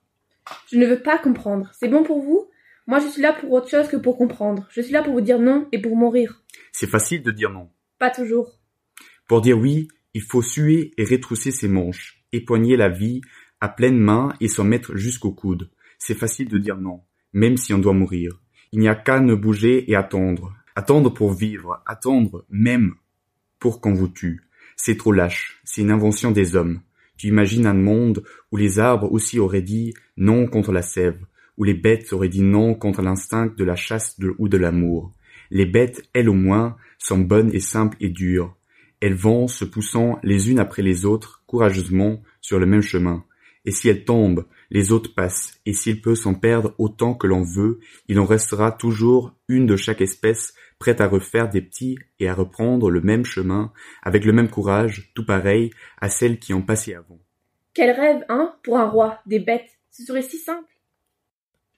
Je 0.71 0.77
ne 0.77 0.87
veux 0.87 1.01
pas 1.01 1.19
comprendre. 1.19 1.71
C'est 1.79 1.89
bon 1.89 2.05
pour 2.05 2.23
vous? 2.23 2.49
Moi, 2.87 2.99
je 2.99 3.07
suis 3.07 3.23
là 3.23 3.33
pour 3.33 3.53
autre 3.53 3.69
chose 3.69 3.89
que 3.89 3.97
pour 3.97 4.17
comprendre. 4.17 4.69
Je 4.71 4.81
suis 4.81 4.93
là 4.93 5.03
pour 5.03 5.13
vous 5.13 5.21
dire 5.21 5.39
non 5.39 5.69
et 5.73 5.81
pour 5.81 5.97
mourir. 5.97 6.43
C'est 6.73 6.89
facile 6.89 7.23
de 7.23 7.31
dire 7.31 7.51
non. 7.51 7.71
Pas 7.99 8.11
toujours. 8.11 8.59
Pour 9.29 9.41
dire 9.41 9.59
oui, 9.59 9.89
il 10.15 10.23
faut 10.23 10.43
suer 10.43 10.93
et 10.97 11.05
retrousser 11.05 11.53
ses 11.53 11.69
manches, 11.69 12.20
époigner 12.33 12.77
la 12.77 12.89
vie 12.89 13.21
à 13.61 13.69
pleine 13.69 13.99
main 13.99 14.35
et 14.41 14.49
s'en 14.49 14.65
mettre 14.65 14.97
jusqu'au 14.97 15.33
coude. 15.33 15.71
C'est 15.99 16.15
facile 16.15 16.49
de 16.49 16.59
dire 16.59 16.79
non, 16.79 17.03
même 17.33 17.57
si 17.57 17.75
on 17.75 17.79
doit 17.79 17.93
mourir. 17.93 18.41
Il 18.73 18.81
n'y 18.81 18.89
a 18.89 18.95
qu'à 18.95 19.21
ne 19.21 19.35
bouger 19.35 19.91
et 19.91 19.97
attendre. 19.97 20.55
Attendre 20.77 21.11
pour 21.13 21.33
vivre, 21.33 21.83
attendre 21.87 22.45
même 22.49 22.95
pour 23.59 23.81
qu'on 23.81 23.93
vous 23.93 24.09
tue. 24.09 24.43
C'est 24.77 24.97
trop 24.97 25.13
lâche, 25.13 25.61
c'est 25.65 25.83
une 25.83 25.91
invention 25.91 26.31
des 26.31 26.57
hommes. 26.57 26.81
Tu 27.19 27.27
imagines 27.27 27.67
un 27.67 27.75
monde 27.75 28.23
où 28.51 28.57
les 28.57 28.79
arbres 28.79 29.13
aussi 29.13 29.39
auraient 29.39 29.61
dit 29.61 29.93
non 30.17 30.47
contre 30.47 30.73
la 30.73 30.81
sève, 30.81 31.19
où 31.59 31.65
les 31.65 31.75
bêtes 31.75 32.15
auraient 32.15 32.31
dit 32.31 32.43
non 32.43 32.75
contre 32.75 33.03
l'instinct 33.03 33.53
de 33.55 33.65
la 33.65 33.77
chasse 33.77 34.17
ou 34.39 34.49
de 34.49 34.57
l'amour. 34.57 35.13
Les 35.51 35.67
bêtes, 35.67 36.09
elles 36.15 36.31
au 36.31 36.35
moins, 36.35 36.77
sont 36.99 37.19
bonnes 37.19 37.53
et 37.53 37.61
simples 37.61 37.99
et 38.01 38.09
dures. 38.09 38.57
Elles 39.01 39.15
vont 39.15 39.49
se 39.49 39.67
poussant 39.67 40.19
les 40.23 40.51
unes 40.51 40.59
après 40.59 40.83
les 40.83 41.05
autres 41.05 41.40
courageusement 41.51 42.23
sur 42.41 42.61
le 42.61 42.67
même 42.67 42.81
chemin. 42.81 43.25
Et 43.65 43.73
si 43.73 43.89
elles 43.89 44.05
tombent, 44.05 44.47
les 44.71 44.93
autres 44.93 45.15
passent, 45.17 45.61
et 45.67 45.73
s'il 45.73 46.01
peut 46.01 46.15
s'en 46.15 46.35
perdre 46.35 46.77
autant 46.79 47.13
que 47.13 47.27
l'on 47.27 47.43
veut, 47.43 47.81
il 48.07 48.21
en 48.21 48.25
restera 48.25 48.71
toujours 48.71 49.35
une 49.49 49.67
de 49.67 49.75
chaque 49.75 50.01
espèce 50.01 50.55
prête 50.79 51.01
à 51.01 51.09
refaire 51.09 51.49
des 51.49 51.61
petits 51.61 51.99
et 52.21 52.29
à 52.29 52.35
reprendre 52.35 52.89
le 52.89 53.01
même 53.01 53.25
chemin, 53.25 53.73
avec 54.03 54.25
le 54.25 54.33
même 54.33 54.49
courage, 54.49 55.11
tout 55.17 55.27
pareil 55.27 55.73
à 56.01 56.09
celles 56.09 56.39
qui 56.39 56.55
ont 56.55 56.63
passé 56.63 56.95
avant. 56.95 57.19
Quel 57.75 57.91
rêve, 57.91 58.25
hein, 58.29 58.55
pour 58.63 58.79
un 58.79 58.89
roi, 58.89 59.19
des 59.27 59.41
bêtes. 59.41 59.79
Ce 59.91 60.05
serait 60.05 60.23
si 60.23 60.39
simple. 60.39 60.71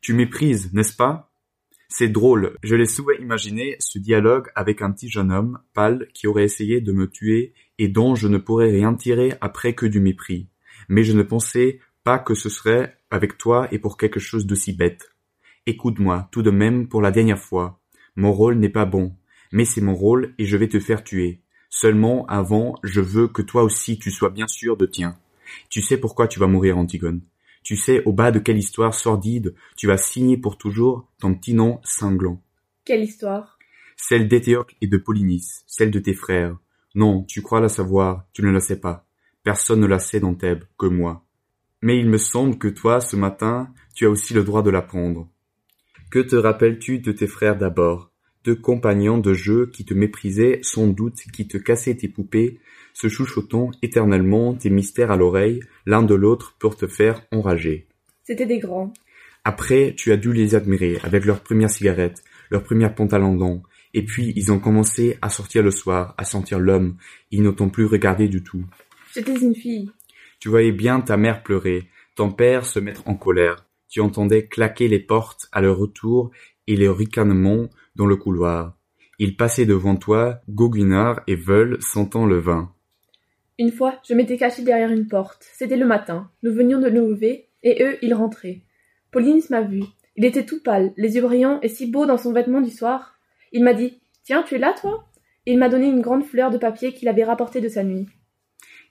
Tu 0.02 0.12
méprises, 0.12 0.72
n'est-ce 0.74 0.94
pas? 0.94 1.31
C'est 1.94 2.08
drôle, 2.08 2.56
je 2.62 2.74
l'ai 2.74 2.86
souvent 2.86 3.12
imaginé 3.20 3.76
ce 3.78 3.98
dialogue 3.98 4.48
avec 4.54 4.80
un 4.80 4.90
petit 4.92 5.10
jeune 5.10 5.30
homme, 5.30 5.58
pâle, 5.74 6.08
qui 6.14 6.26
aurait 6.26 6.44
essayé 6.44 6.80
de 6.80 6.90
me 6.90 7.06
tuer 7.06 7.52
et 7.76 7.88
dont 7.88 8.14
je 8.14 8.28
ne 8.28 8.38
pourrais 8.38 8.70
rien 8.70 8.94
tirer 8.94 9.34
après 9.42 9.74
que 9.74 9.84
du 9.84 10.00
mépris. 10.00 10.48
Mais 10.88 11.04
je 11.04 11.12
ne 11.12 11.22
pensais 11.22 11.80
pas 12.02 12.18
que 12.18 12.34
ce 12.34 12.48
serait 12.48 12.96
avec 13.10 13.36
toi 13.36 13.68
et 13.72 13.78
pour 13.78 13.98
quelque 13.98 14.20
chose 14.20 14.46
d'aussi 14.46 14.72
bête. 14.72 15.10
Écoute-moi, 15.66 16.30
tout 16.32 16.40
de 16.40 16.50
même, 16.50 16.88
pour 16.88 17.02
la 17.02 17.10
dernière 17.10 17.38
fois. 17.38 17.82
Mon 18.16 18.32
rôle 18.32 18.54
n'est 18.54 18.70
pas 18.70 18.86
bon, 18.86 19.14
mais 19.52 19.66
c'est 19.66 19.82
mon 19.82 19.94
rôle 19.94 20.32
et 20.38 20.46
je 20.46 20.56
vais 20.56 20.68
te 20.68 20.80
faire 20.80 21.04
tuer. 21.04 21.42
Seulement, 21.68 22.24
avant, 22.24 22.76
je 22.82 23.02
veux 23.02 23.28
que 23.28 23.42
toi 23.42 23.64
aussi 23.64 23.98
tu 23.98 24.10
sois 24.10 24.30
bien 24.30 24.48
sûr 24.48 24.78
de 24.78 24.86
tien. 24.86 25.18
Tu 25.68 25.82
sais 25.82 25.98
pourquoi 25.98 26.26
tu 26.26 26.40
vas 26.40 26.46
mourir, 26.46 26.78
Antigone. 26.78 27.20
Tu 27.62 27.76
sais 27.76 28.02
au 28.04 28.12
bas 28.12 28.30
de 28.30 28.38
quelle 28.38 28.58
histoire 28.58 28.94
sordide 28.94 29.54
tu 29.76 29.86
vas 29.86 29.96
signer 29.96 30.36
pour 30.36 30.58
toujours 30.58 31.08
ton 31.20 31.34
petit 31.34 31.54
nom 31.54 31.80
cinglant. 31.84 32.42
Quelle 32.84 33.04
histoire? 33.04 33.58
Celle 33.96 34.26
d'Éthéocle 34.26 34.76
et 34.80 34.88
de 34.88 34.96
Polynice, 34.96 35.62
celle 35.66 35.90
de 35.90 36.00
tes 36.00 36.14
frères. 36.14 36.56
Non, 36.94 37.22
tu 37.24 37.40
crois 37.40 37.60
la 37.60 37.68
savoir, 37.68 38.26
tu 38.32 38.42
ne 38.42 38.50
la 38.50 38.60
sais 38.60 38.80
pas. 38.80 39.06
Personne 39.44 39.80
ne 39.80 39.86
la 39.86 39.98
sait 39.98 40.20
dans 40.20 40.34
Thèbes, 40.34 40.64
que 40.78 40.86
moi. 40.86 41.24
Mais 41.82 41.98
il 41.98 42.08
me 42.08 42.18
semble 42.18 42.58
que 42.58 42.68
toi, 42.68 43.00
ce 43.00 43.16
matin, 43.16 43.72
tu 43.94 44.06
as 44.06 44.10
aussi 44.10 44.34
le 44.34 44.44
droit 44.44 44.62
de 44.62 44.70
l'apprendre. 44.70 45.28
Que 46.10 46.18
te 46.18 46.36
rappelles-tu 46.36 46.98
de 46.98 47.12
tes 47.12 47.26
frères 47.26 47.56
d'abord? 47.56 48.10
Deux 48.44 48.56
compagnons 48.56 49.18
de 49.18 49.32
jeu 49.32 49.70
qui 49.72 49.84
te 49.84 49.94
méprisaient 49.94 50.58
sans 50.62 50.88
doute, 50.88 51.20
qui 51.32 51.46
te 51.46 51.58
cassaient 51.58 51.96
tes 51.96 52.08
poupées, 52.08 52.60
se 52.94 53.08
chuchotant 53.08 53.70
éternellement 53.82 54.54
tes 54.54 54.70
mystères 54.70 55.10
à 55.10 55.16
l'oreille, 55.16 55.60
l'un 55.86 56.02
de 56.02 56.14
l'autre 56.14 56.54
pour 56.58 56.76
te 56.76 56.86
faire 56.86 57.22
enrager. 57.32 57.86
C'était 58.24 58.46
des 58.46 58.58
grands. 58.58 58.92
Après, 59.44 59.94
tu 59.96 60.12
as 60.12 60.16
dû 60.16 60.32
les 60.32 60.54
admirer 60.54 60.98
avec 61.02 61.24
leurs 61.24 61.40
premières 61.40 61.70
cigarettes, 61.70 62.22
leurs 62.50 62.62
premières 62.62 62.94
pantalons 62.94 63.34
longs, 63.34 63.62
et 63.94 64.04
puis 64.04 64.32
ils 64.36 64.52
ont 64.52 64.60
commencé 64.60 65.18
à 65.20 65.28
sortir 65.28 65.62
le 65.62 65.70
soir, 65.70 66.14
à 66.16 66.24
sentir 66.24 66.58
l'homme, 66.58 66.96
ils 67.30 67.42
n'ont 67.42 67.70
plus 67.70 67.86
regardé 67.86 68.28
du 68.28 68.42
tout. 68.42 68.64
J'étais 69.14 69.36
une 69.36 69.54
fille. 69.54 69.90
Tu 70.38 70.48
voyais 70.48 70.72
bien 70.72 71.00
ta 71.00 71.16
mère 71.16 71.42
pleurer, 71.42 71.88
ton 72.14 72.30
père 72.30 72.66
se 72.66 72.78
mettre 72.78 73.08
en 73.08 73.14
colère, 73.14 73.66
tu 73.88 74.00
entendais 74.00 74.46
claquer 74.46 74.88
les 74.88 75.00
portes 75.00 75.48
à 75.52 75.60
leur 75.60 75.76
retour 75.76 76.30
et 76.66 76.76
les 76.76 76.88
ricanements 76.88 77.68
dans 77.96 78.06
le 78.06 78.16
couloir. 78.16 78.76
Ils 79.18 79.36
passaient 79.36 79.66
devant 79.66 79.96
toi, 79.96 80.40
goguinards 80.48 81.20
et 81.26 81.36
veules, 81.36 81.78
sentant 81.80 82.26
le 82.26 82.38
vin. 82.38 82.72
Une 83.62 83.70
fois, 83.70 84.00
je 84.02 84.14
m'étais 84.14 84.36
caché 84.36 84.64
derrière 84.64 84.90
une 84.90 85.06
porte. 85.06 85.46
C'était 85.54 85.76
le 85.76 85.86
matin. 85.86 86.28
Nous 86.42 86.52
venions 86.52 86.80
de 86.80 86.90
nous 86.90 87.10
lever, 87.10 87.46
et 87.62 87.80
eux, 87.84 87.96
ils 88.02 88.12
rentraient. 88.12 88.62
Pauline 89.12 89.40
m'a 89.50 89.60
vu. 89.60 89.84
Il 90.16 90.24
était 90.24 90.44
tout 90.44 90.60
pâle, 90.60 90.92
les 90.96 91.14
yeux 91.14 91.22
brillants 91.22 91.60
et 91.62 91.68
si 91.68 91.88
beau 91.88 92.04
dans 92.04 92.16
son 92.16 92.32
vêtement 92.32 92.60
du 92.60 92.70
soir. 92.70 93.20
Il 93.52 93.62
m'a 93.62 93.72
dit 93.72 94.00
Tiens, 94.24 94.42
tu 94.42 94.56
es 94.56 94.58
là, 94.58 94.74
toi? 94.80 95.06
Et 95.46 95.52
il 95.52 95.60
m'a 95.60 95.68
donné 95.68 95.86
une 95.86 96.00
grande 96.00 96.24
fleur 96.24 96.50
de 96.50 96.58
papier 96.58 96.92
qu'il 96.92 97.06
avait 97.06 97.22
rapportée 97.22 97.60
de 97.60 97.68
sa 97.68 97.84
nuit. 97.84 98.08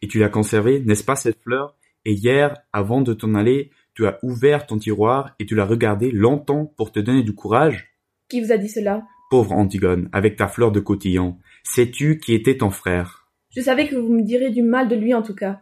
Et 0.01 0.07
tu 0.07 0.19
l'as 0.19 0.29
conservée, 0.29 0.79
n'est-ce 0.79 1.03
pas, 1.03 1.17
cette 1.17 1.43
fleur? 1.43 1.75
Et 2.05 2.13
hier, 2.13 2.55
avant 2.71 3.01
de 3.01 3.13
t'en 3.13 3.35
aller, 3.35 3.71
tu 3.93 4.07
as 4.07 4.19
ouvert 4.23 4.67
ton 4.67 4.77
tiroir 4.77 5.35
et 5.39 5.45
tu 5.45 5.53
l'as 5.53 5.65
regardé 5.65 6.11
longtemps 6.11 6.65
pour 6.77 6.93
te 6.93 7.01
donner 7.01 7.23
du 7.23 7.35
courage? 7.35 7.93
Qui 8.29 8.39
vous 8.39 8.53
a 8.53 8.57
dit 8.57 8.69
cela? 8.69 9.03
Pauvre 9.29 9.51
Antigone, 9.51 10.07
avec 10.13 10.37
ta 10.37 10.47
fleur 10.47 10.71
de 10.71 10.79
cotillon, 10.79 11.39
sais-tu 11.63 12.19
qui 12.19 12.33
était 12.33 12.55
ton 12.55 12.69
frère? 12.69 13.20
Je 13.53 13.61
savais 13.61 13.87
que 13.87 13.95
vous 13.95 14.13
me 14.13 14.23
direz 14.23 14.49
du 14.49 14.61
mal 14.61 14.87
de 14.87 14.95
lui 14.95 15.13
en 15.13 15.21
tout 15.21 15.35
cas. 15.35 15.61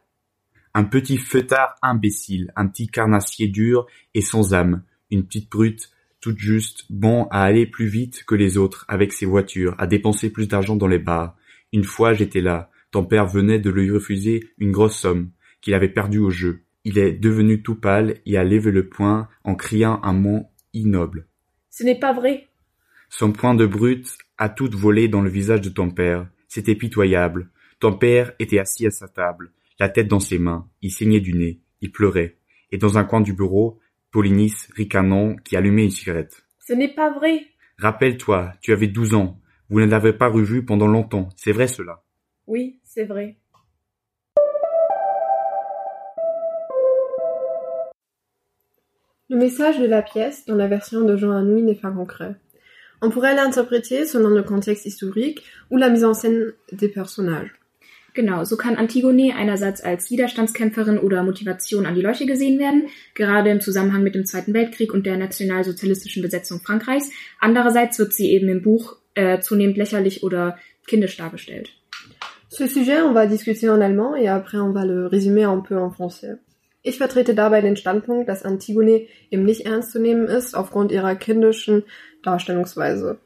Un 0.75 0.83
petit 0.83 1.17
feuillard 1.17 1.75
imbécile, 1.81 2.51
un 2.55 2.67
petit 2.67 2.87
carnassier 2.87 3.47
dur 3.47 3.87
et 4.13 4.21
sans 4.21 4.53
âme, 4.53 4.83
une 5.09 5.25
petite 5.25 5.49
brute, 5.49 5.89
toute 6.21 6.37
juste, 6.37 6.85
bon 6.91 7.25
à 7.31 7.43
aller 7.43 7.65
plus 7.65 7.87
vite 7.87 8.23
que 8.25 8.35
les 8.35 8.57
autres 8.57 8.85
avec 8.87 9.11
ses 9.11 9.25
voitures, 9.25 9.73
à 9.79 9.87
dépenser 9.87 10.31
plus 10.31 10.47
d'argent 10.47 10.75
dans 10.75 10.87
les 10.87 10.99
bars. 10.99 11.35
Une 11.73 11.83
fois 11.83 12.13
j'étais 12.13 12.41
là, 12.41 12.69
ton 12.91 13.03
père 13.03 13.25
venait 13.25 13.59
de 13.59 13.71
lui 13.71 13.89
refuser 13.89 14.49
une 14.59 14.71
grosse 14.71 14.97
somme, 14.97 15.31
qu'il 15.61 15.73
avait 15.73 15.89
perdue 15.89 16.19
au 16.19 16.29
jeu. 16.29 16.61
Il 16.83 16.99
est 16.99 17.13
devenu 17.13 17.63
tout 17.63 17.75
pâle 17.75 18.19
et 18.25 18.37
a 18.37 18.43
levé 18.43 18.71
le 18.71 18.87
poing 18.87 19.27
en 19.43 19.55
criant 19.55 19.99
un 20.03 20.13
mot 20.13 20.45
ignoble. 20.73 21.27
Ce 21.71 21.83
n'est 21.83 21.99
pas 21.99 22.13
vrai. 22.13 22.47
Son 23.09 23.31
poing 23.31 23.55
de 23.55 23.65
brute 23.65 24.15
a 24.37 24.49
tout 24.49 24.69
volé 24.71 25.07
dans 25.07 25.21
le 25.21 25.29
visage 25.29 25.61
de 25.61 25.69
ton 25.69 25.89
père. 25.89 26.27
C'était 26.47 26.75
pitoyable. 26.75 27.49
Ton 27.79 27.93
père 27.93 28.33
était 28.39 28.59
assis 28.59 28.85
à 28.87 28.91
sa 28.91 29.07
table, 29.07 29.53
la 29.79 29.87
tête 29.87 30.09
dans 30.09 30.19
ses 30.19 30.37
mains. 30.37 30.67
Il 30.81 30.91
saignait 30.91 31.21
du 31.21 31.33
nez. 31.33 31.61
Il 31.79 31.93
pleurait. 31.93 32.35
Et 32.71 32.77
dans 32.77 32.97
un 32.97 33.05
coin 33.05 33.21
du 33.21 33.31
bureau, 33.31 33.79
Polynice 34.11 34.67
ricanant 34.75 35.37
qui 35.37 35.55
allumait 35.55 35.85
une 35.85 35.89
cigarette. 35.89 36.43
Ce 36.67 36.73
n'est 36.73 36.93
pas 36.93 37.09
vrai. 37.13 37.45
Rappelle-toi, 37.77 38.51
tu 38.61 38.73
avais 38.73 38.87
douze 38.87 39.13
ans. 39.13 39.39
Vous 39.69 39.79
ne 39.79 39.85
l'avez 39.85 40.11
pas 40.11 40.27
revu 40.27 40.65
pendant 40.65 40.87
longtemps. 40.87 41.29
C'est 41.37 41.53
vrai 41.53 41.67
cela. 41.67 42.03
Oui, 42.47 42.81
c'est 42.83 43.05
vrai. 43.05 43.37
Le 49.29 49.37
message 49.37 49.79
de 49.79 49.85
la 49.85 50.01
pièce, 50.01 50.45
dans 50.47 50.55
la 50.55 50.67
version 50.67 51.05
de 51.05 51.15
Jean 51.15 51.31
Anouilh, 51.31 51.61
n'est 51.61 51.75
pas 51.75 51.91
concret. 51.91 52.35
On 53.01 53.09
pourrait 53.09 53.35
l'interpréter 53.35 54.05
selon 54.05 54.29
le 54.29 54.43
contexte 54.43 54.85
historique 54.85 55.43
ou 55.71 55.77
la 55.77 55.89
mise 55.89 56.03
en 56.03 56.13
scène 56.13 56.51
des 56.73 56.89
personnages. 56.89 57.53
Genau, 58.13 58.43
so 58.43 58.57
kann 58.57 58.75
Antigone 58.75 59.35
einerseits 59.35 59.81
als 59.81 60.09
Widerstandskämpferin 60.09 60.97
oder 60.97 61.23
Motivation 61.23 61.85
an 61.85 61.95
die 61.95 62.01
Leuchte 62.01 62.25
gesehen 62.25 62.59
werden, 62.59 62.87
gerade 63.13 63.49
im 63.49 63.61
Zusammenhang 63.61 64.03
mit 64.03 64.15
dem 64.15 64.25
Zweiten 64.25 64.53
Weltkrieg 64.53 64.93
und 64.93 65.05
der 65.05 65.17
nationalsozialistischen 65.17 66.21
Besetzung 66.21 66.59
Frankreichs. 66.59 67.11
Andererseits 67.39 67.99
wird 67.99 68.13
sie 68.13 68.31
eben 68.31 68.49
im 68.49 68.61
Buch 68.61 68.97
äh, 69.15 69.39
zunehmend 69.39 69.77
lächerlich 69.77 70.23
oder 70.23 70.57
kindisch 70.87 71.17
dargestellt. 71.17 71.71
Ce 72.49 72.67
sujet, 72.67 73.03
on 73.03 73.13
va 73.13 73.27
discuter 73.27 73.69
en 73.69 73.81
allemand 73.81 74.15
et 74.15 74.27
après 74.27 74.57
on 74.57 74.73
va 74.73 74.83
le 74.83 75.05
résumer 75.05 75.43
un 75.43 75.61
peu 75.61 75.77
en 75.77 75.91
français. 75.91 76.39
Ich 76.81 76.97
vertrete 76.97 77.35
dabei 77.35 77.61
den 77.61 77.75
Standpunkt, 77.75 78.27
dass 78.27 78.43
Antigone 78.43 79.05
eben 79.29 79.43
nicht 79.43 79.65
ernst 79.65 79.91
zu 79.91 79.99
nehmen 79.99 80.27
ist 80.27 80.55
aufgrund 80.55 80.91
ihrer 80.91 81.15
kindischen 81.15 81.83
Darstellungsweise. 82.23 83.19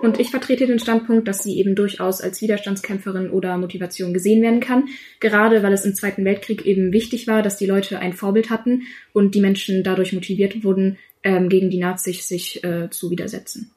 Und 0.00 0.20
ich 0.20 0.30
vertrete 0.30 0.66
den 0.66 0.78
Standpunkt, 0.78 1.28
dass 1.28 1.42
sie 1.42 1.58
eben 1.58 1.74
durchaus 1.74 2.20
als 2.20 2.42
Widerstandskämpferin 2.42 3.30
oder 3.30 3.56
Motivation 3.56 4.12
gesehen 4.12 4.42
werden 4.42 4.60
kann, 4.60 4.88
gerade 5.20 5.62
weil 5.62 5.72
es 5.72 5.84
im 5.84 5.94
Zweiten 5.94 6.24
Weltkrieg 6.24 6.66
eben 6.66 6.92
wichtig 6.92 7.26
war, 7.26 7.42
dass 7.42 7.56
die 7.56 7.66
Leute 7.66 7.98
ein 8.00 8.12
Vorbild 8.12 8.50
hatten 8.50 8.82
und 9.12 9.34
die 9.34 9.40
Menschen 9.40 9.82
dadurch 9.82 10.12
motiviert 10.12 10.64
wurden, 10.64 10.98
ähm, 11.22 11.48
gegen 11.48 11.70
die 11.70 11.78
Nazis 11.78 12.28
sich 12.28 12.62
äh, 12.64 12.90
zu 12.90 13.10
widersetzen. 13.10 13.70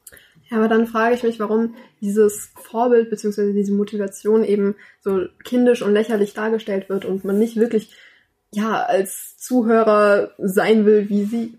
Ja, 0.50 0.58
aber 0.58 0.68
dann 0.68 0.86
frage 0.86 1.14
ich 1.14 1.22
mich, 1.22 1.40
warum 1.40 1.74
dieses 2.00 2.52
Vorbild 2.56 3.10
bzw. 3.10 3.52
diese 3.52 3.72
Motivation 3.72 4.44
eben 4.44 4.76
so 5.00 5.26
kindisch 5.44 5.82
und 5.82 5.92
lächerlich 5.92 6.34
dargestellt 6.34 6.88
wird 6.88 7.04
und 7.04 7.24
man 7.24 7.38
nicht 7.38 7.56
wirklich 7.56 7.90
ja 8.52 8.82
als 8.82 9.36
Zuhörer 9.36 10.32
sein 10.38 10.86
will 10.86 11.08
wie 11.08 11.24
sie. 11.24 11.58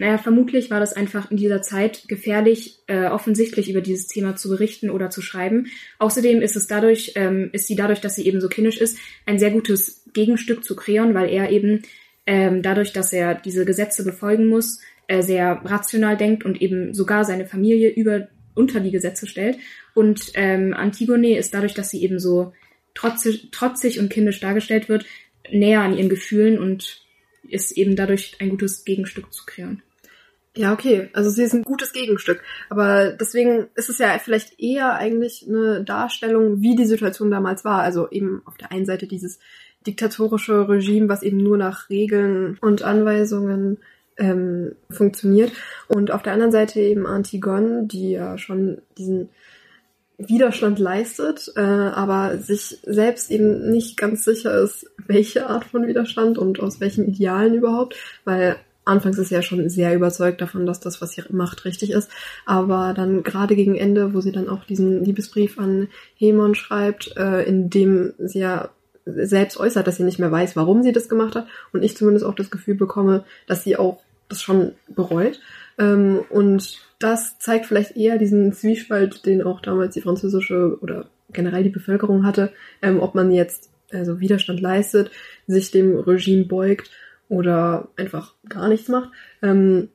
Naja, 0.00 0.16
vermutlich 0.16 0.70
war 0.70 0.80
das 0.80 0.94
einfach 0.94 1.30
in 1.30 1.36
dieser 1.36 1.60
Zeit 1.60 2.08
gefährlich, 2.08 2.78
äh, 2.86 3.08
offensichtlich 3.08 3.68
über 3.68 3.82
dieses 3.82 4.06
Thema 4.06 4.34
zu 4.34 4.48
berichten 4.48 4.88
oder 4.88 5.10
zu 5.10 5.20
schreiben. 5.20 5.66
Außerdem 5.98 6.40
ist 6.40 6.56
es 6.56 6.66
dadurch, 6.66 7.12
ähm, 7.16 7.50
ist 7.52 7.66
sie 7.66 7.76
dadurch, 7.76 8.00
dass 8.00 8.14
sie 8.14 8.26
eben 8.26 8.40
so 8.40 8.48
kindisch 8.48 8.78
ist, 8.78 8.96
ein 9.26 9.38
sehr 9.38 9.50
gutes 9.50 10.06
Gegenstück 10.14 10.64
zu 10.64 10.74
Creon, 10.74 11.12
weil 11.12 11.28
er 11.28 11.50
eben 11.50 11.82
ähm, 12.26 12.62
dadurch, 12.62 12.94
dass 12.94 13.12
er 13.12 13.34
diese 13.34 13.66
Gesetze 13.66 14.02
befolgen 14.02 14.46
muss, 14.46 14.80
äh, 15.06 15.20
sehr 15.20 15.60
rational 15.66 16.16
denkt 16.16 16.46
und 16.46 16.62
eben 16.62 16.94
sogar 16.94 17.26
seine 17.26 17.44
Familie 17.44 17.90
über 17.90 18.28
unter 18.54 18.80
die 18.80 18.92
Gesetze 18.92 19.26
stellt. 19.26 19.58
Und 19.94 20.32
ähm, 20.32 20.72
Antigone 20.72 21.36
ist 21.36 21.52
dadurch, 21.52 21.74
dass 21.74 21.90
sie 21.90 22.02
eben 22.02 22.18
so 22.18 22.54
trotzig, 22.94 23.50
trotzig 23.50 24.00
und 24.00 24.08
kindisch 24.08 24.40
dargestellt 24.40 24.88
wird, 24.88 25.04
näher 25.52 25.82
an 25.82 25.94
ihren 25.94 26.08
Gefühlen 26.08 26.58
und 26.58 27.04
ist 27.46 27.76
eben 27.76 27.96
dadurch 27.96 28.36
ein 28.38 28.48
gutes 28.48 28.86
Gegenstück 28.86 29.30
zu 29.34 29.44
Creon. 29.44 29.82
Ja, 30.56 30.72
okay. 30.72 31.10
Also 31.12 31.30
sie 31.30 31.44
ist 31.44 31.54
ein 31.54 31.62
gutes 31.62 31.92
Gegenstück. 31.92 32.42
Aber 32.68 33.12
deswegen 33.12 33.68
ist 33.76 33.88
es 33.88 33.98
ja 33.98 34.18
vielleicht 34.18 34.60
eher 34.60 34.94
eigentlich 34.94 35.46
eine 35.48 35.84
Darstellung, 35.84 36.60
wie 36.60 36.74
die 36.74 36.86
Situation 36.86 37.30
damals 37.30 37.64
war. 37.64 37.82
Also 37.82 38.10
eben 38.10 38.42
auf 38.46 38.56
der 38.56 38.72
einen 38.72 38.86
Seite 38.86 39.06
dieses 39.06 39.38
diktatorische 39.86 40.68
Regime, 40.68 41.08
was 41.08 41.22
eben 41.22 41.38
nur 41.38 41.56
nach 41.56 41.88
Regeln 41.88 42.58
und 42.60 42.82
Anweisungen 42.82 43.78
ähm, 44.18 44.74
funktioniert. 44.90 45.52
Und 45.86 46.10
auf 46.10 46.22
der 46.22 46.32
anderen 46.32 46.52
Seite 46.52 46.80
eben 46.80 47.06
Antigone, 47.06 47.84
die 47.86 48.10
ja 48.10 48.36
schon 48.36 48.82
diesen 48.98 49.30
Widerstand 50.18 50.78
leistet, 50.78 51.50
äh, 51.56 51.60
aber 51.60 52.38
sich 52.38 52.78
selbst 52.82 53.30
eben 53.30 53.70
nicht 53.70 53.96
ganz 53.96 54.24
sicher 54.24 54.60
ist, 54.60 54.86
welche 55.06 55.46
Art 55.48 55.64
von 55.64 55.86
Widerstand 55.86 56.36
und 56.36 56.60
aus 56.60 56.80
welchen 56.80 57.06
Idealen 57.06 57.54
überhaupt, 57.54 57.96
weil 58.24 58.56
anfangs 58.90 59.18
ist 59.18 59.28
sie 59.28 59.34
ja 59.34 59.42
schon 59.42 59.68
sehr 59.68 59.94
überzeugt 59.94 60.40
davon, 60.40 60.66
dass 60.66 60.80
das, 60.80 61.00
was 61.00 61.12
sie 61.12 61.22
macht, 61.30 61.64
richtig 61.64 61.92
ist, 61.92 62.10
aber 62.44 62.92
dann 62.94 63.22
gerade 63.22 63.56
gegen 63.56 63.76
Ende, 63.76 64.14
wo 64.14 64.20
sie 64.20 64.32
dann 64.32 64.48
auch 64.48 64.64
diesen 64.64 65.04
Liebesbrief 65.04 65.58
an 65.58 65.88
Hemon 66.16 66.54
schreibt, 66.54 67.16
äh, 67.16 67.42
in 67.44 67.70
dem 67.70 68.12
sie 68.18 68.40
ja 68.40 68.70
selbst 69.06 69.58
äußert, 69.58 69.86
dass 69.86 69.96
sie 69.96 70.04
nicht 70.04 70.18
mehr 70.18 70.30
weiß, 70.30 70.56
warum 70.56 70.82
sie 70.82 70.92
das 70.92 71.08
gemacht 71.08 71.34
hat 71.34 71.46
und 71.72 71.82
ich 71.82 71.96
zumindest 71.96 72.26
auch 72.26 72.34
das 72.34 72.50
Gefühl 72.50 72.74
bekomme, 72.74 73.24
dass 73.46 73.64
sie 73.64 73.76
auch 73.76 74.00
das 74.28 74.42
schon 74.42 74.72
bereut. 74.88 75.40
Ähm, 75.78 76.20
und 76.28 76.78
das 76.98 77.38
zeigt 77.38 77.66
vielleicht 77.66 77.96
eher 77.96 78.18
diesen 78.18 78.52
Zwiespalt, 78.52 79.24
den 79.26 79.42
auch 79.42 79.60
damals 79.60 79.94
die 79.94 80.02
französische 80.02 80.78
oder 80.80 81.06
generell 81.32 81.62
die 81.62 81.70
Bevölkerung 81.70 82.24
hatte, 82.24 82.52
ähm, 82.82 83.00
ob 83.00 83.14
man 83.14 83.30
jetzt 83.30 83.70
also 83.92 84.20
Widerstand 84.20 84.60
leistet, 84.60 85.10
sich 85.46 85.70
dem 85.70 85.96
Regime 85.98 86.44
beugt 86.44 86.90
oder 87.30 87.88
einfach 87.96 88.34
gar 88.46 88.68
nichts 88.68 88.88
macht. 88.88 89.10
Ähm, 89.40 89.88